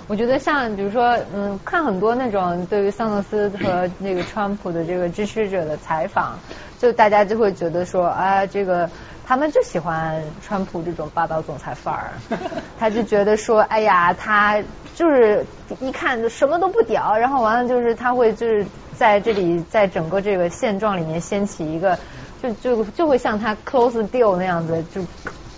[0.09, 6.37] 我觉得像比如说，嗯，看很多那种对于桑德斯和那个川普的这个支持者的采访，
[6.81, 8.91] 就大家就会觉得说，啊，这个。
[9.25, 12.11] 他们就喜欢川普这种霸道总裁范儿，
[12.79, 14.61] 他就觉得说，哎呀，他
[14.97, 15.47] 就是
[15.81, 18.67] 一看就什么都不屌，然后完了就是他会就是
[19.03, 21.99] 在这里在整个这个现状里面掀起一个，
[22.41, 25.03] 就就就会像他 close deal 那样子，就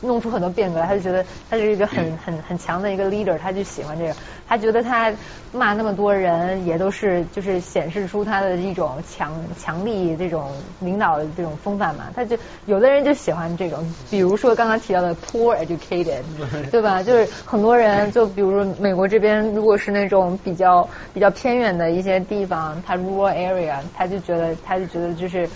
[0.05, 4.15] 弄出很多变革来，他就觉得他是一个很很很强的一个 leader，他就喜欢这个。
[4.47, 5.13] 他觉得他
[5.51, 12.11] 骂那么多人，也都是就是显示出他的一种强强力这种领导的这种风范嘛。
[12.15, 12.37] 他就
[12.67, 16.25] 有的人就喜欢这种，比如说刚刚提到的 poor educated，
[16.71, 17.03] 对吧？
[17.03, 25.49] 就是很多人，就比如说美国这边，如果是那种比较比较偏远的一些地方，他 rural area，他就觉得他就觉得就是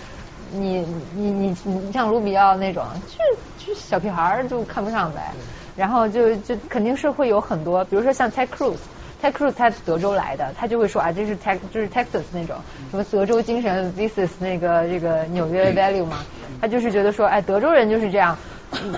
[0.51, 3.15] 你你你你像卢比奥那种，就
[3.55, 5.35] 就小屁孩儿就看不上呗。
[5.75, 12.57] 然后就就肯定是会有很多，比如说像 Ted Cruz，Ted Cruz 他德州来的，他就会说啊，这是 Tex 就是 Texas 那种
[12.89, 16.25] 什么德州精神，This is 那个这个纽约 value 嘛，
[16.59, 18.37] 他就是觉得说，哎，德州人就是这样，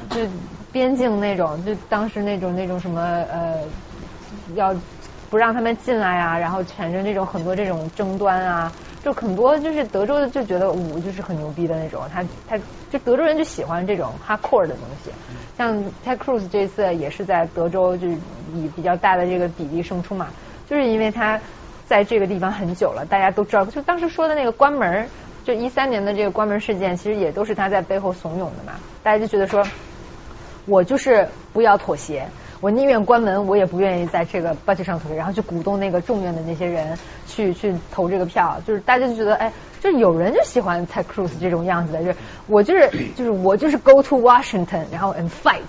[0.09, 0.19] 就
[0.71, 3.71] 边境那种，就当时那种那种什么呃，
[4.55, 4.73] 要
[5.29, 8.73] 不让他们进来啊，然后产生这种很多这种争端啊。
[9.03, 12.57] 就很多就是德州的就觉得舞就是很牛逼的那种，他他
[12.91, 15.11] 就德州人就喜欢这种 hardcore 的东西。
[15.57, 15.75] 像
[16.05, 20.27] Ted Cruz 这次也是在德州就以比较大的这个比例胜出嘛，
[20.69, 21.39] 就是因为他
[21.85, 25.07] 在这个地方很久了，大家都知道，就当时说的那个关门，
[25.43, 28.73] 就一三年的这个关门事件，其实也都是他在背后怂恿的嘛。
[29.03, 29.63] 大家就觉得说，
[30.65, 32.27] 我就是不要妥协。
[32.61, 36.97] 我宁愿关门，我也不愿意在这个 budget 上投，然后去鼓动那个众院的那些人
[37.27, 39.51] 去去投这个票，就是大家就觉得，哎，
[39.81, 42.17] 就有人就喜欢 Ted Cruz 这种样子的，就是
[42.47, 45.59] 我就是就是我就是 go to Washington，然后 and fight，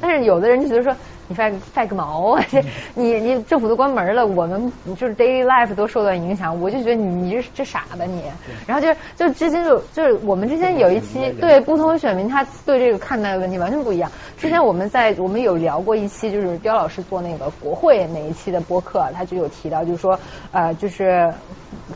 [0.00, 0.96] 但是有的人就觉得说。
[1.28, 2.44] 你 fight fight 个毛啊！
[2.48, 2.62] 这
[2.94, 8.22] 你你政府都关门了，我们就是 daily life 都受到影响，我就觉得你你这这傻吧你。
[8.66, 14.10] 然后就就之前就就是我们之前有一期对不同的选民，他对这个看待的问题完全不一样。
[14.38, 20.18] 之前我们在我们有聊过一期，就是刁老师做那个国会那一期的播客，他就有提到，就是说
[20.52, 21.32] 呃就是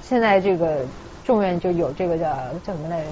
[0.03, 0.79] 现在这个
[1.31, 2.27] 众院就有这个叫
[2.65, 3.07] 叫什么来着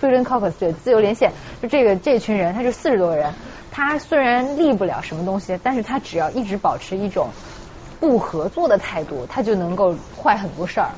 [0.00, 1.30] ？Freedom Caucus，对，自由连线，
[1.62, 3.32] 就这个这群人，他就四十多个人。
[3.70, 7.28] 他虽然立不了什么东西，但是他只要一直保持一种
[8.00, 10.90] 不合作的态度，他就能够坏很多事儿。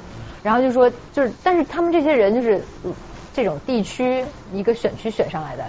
[0.43, 2.63] 然后就说，就是，但是他们这些人就是
[3.35, 4.25] 这种地区
[4.55, 5.65] 一个选区选上来的，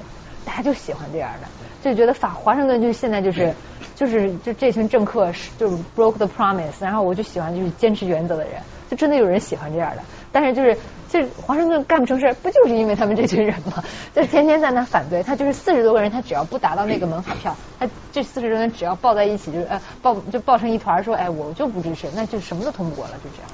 [0.46, 1.48] 大家就喜欢这样的，
[1.84, 3.54] 就觉得法华盛顿就现在就是
[3.94, 8.54] 就是就这群政客是就是 broke the promise，然后我就喜欢就是坚持原则的人，
[8.90, 10.02] 就真的有人喜欢这样的。
[10.32, 10.78] 但是就是，
[11.10, 13.84] 就是华盛顿干不成事，不就是因为他们这群人吗？
[14.14, 23.50] 就天天在那反对他，就是四十多个人，他只要不达到那个门槛票，他这四十多人只要抱在一起，就是呃抱就抱成一团，说哎我就不支持，那就什么都通不过了，就这样。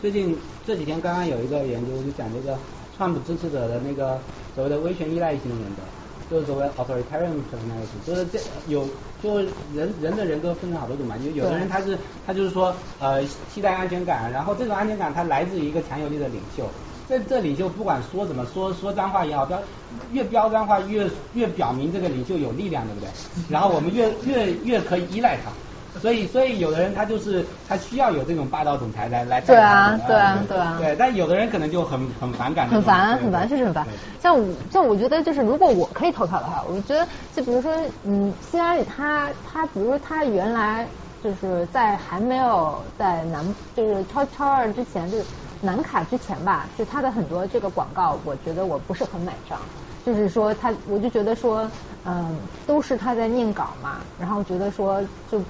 [0.00, 0.36] 最近
[0.66, 2.56] 这几天刚刚有一个研究就讲这个
[2.96, 4.18] 川普支持者的那个
[4.54, 5.82] 所谓的威权依赖型人格。
[6.30, 8.86] 就是所谓 authoritarian personality，就是这有
[9.22, 9.38] 就
[9.74, 16.70] 人人的人格分成好多种嘛，有有的人他是他就是说呃期待安全感，然后这种安全感它来自于一个强有力的领袖，
[17.08, 19.62] 这这领袖不管说什么说说脏话也好，标
[20.10, 23.08] 越标脏话越越表明这个领袖有力量，对不对？
[23.48, 25.50] 然后我们越越越可以依赖他。
[25.98, 30.76] 所以，所以有的人他就是他需要有这种霸道总裁来来对啊，对啊，对啊。
[30.78, 32.68] 对，但有的人可能就很很反感。
[32.68, 33.86] 很烦，很烦，确实很烦。
[34.20, 37.72] 像像我觉得就是，如果我可以投票的话，我觉得就比如说，
[38.04, 40.88] 嗯，希拉里他他，比如说他原来
[41.20, 45.26] 就是在还没有在南就是超超二之前，就是
[45.60, 49.58] 南卡之前吧，就他的很多这个广告，我觉得我不是很买账。
[50.04, 51.70] 就是说他，我就觉得说，
[52.04, 55.42] 嗯，都是他在念稿嘛，然后觉得说就。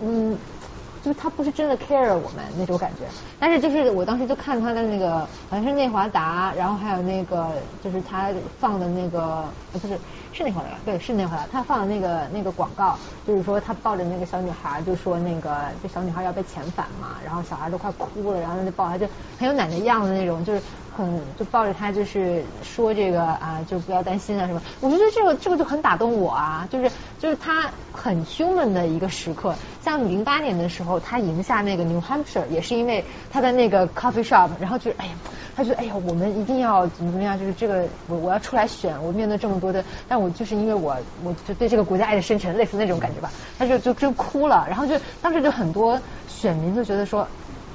[0.00, 0.38] 嗯，
[1.02, 10.00] 就是他不是真的 care 我们那种感觉，但是就是我当时就看他的那个好像是内华达，然后还有那个就是他放的那个不是
[10.32, 19.08] 是内华达对是内华达，他放的那个那个广告，就是说他抱着那个小女孩，就说那个这小女孩要被遣返嘛，然后小孩都快哭了，然后他就抱她就
[19.38, 20.62] 很有奶奶样的那种，就是。
[21.02, 24.60] 嗯，就抱着他，就是说这个啊，就不要担心啊什么。
[24.80, 29.54] 我觉得这个这个就很打动我啊，就是就是他很 human 的一个时刻。
[29.80, 35.14] 像零八年的时候，他赢下那个 New Hampshire，也是因为他在那个 coffee shop，然后就是哎呀，
[35.54, 43.32] 他觉得哎呀，我们一定要怎么怎么样，就是这个我我要出来选，我面对这么多的，但我就是因为我我就对这个国家爱的深沉，类似那种感觉吧。
[43.58, 47.26] 他就就真哭了，然后就当时就很多选民就觉得说，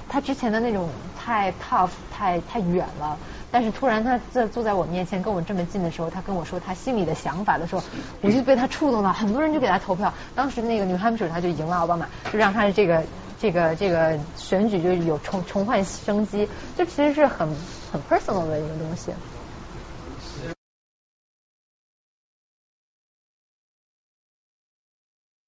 [0.08, 0.92] 他之前的那种。
[1.26, 3.18] 太 tough，太太远了。
[3.50, 7.82] 但是突然他在坐在我面前，跟我这么近的时候，他跟我说他心里的想法的时候，
[8.22, 9.12] 我就被他触动了。
[9.12, 10.14] 很多人就给他投票。
[10.36, 13.08] 当时那个 New Hampshire 他就赢了奥巴马，就让他的这个
[13.40, 16.48] 这个这个选举就有重重焕生机。
[16.78, 17.50] 这其实是很
[17.92, 19.12] 很 personal 的一个东西。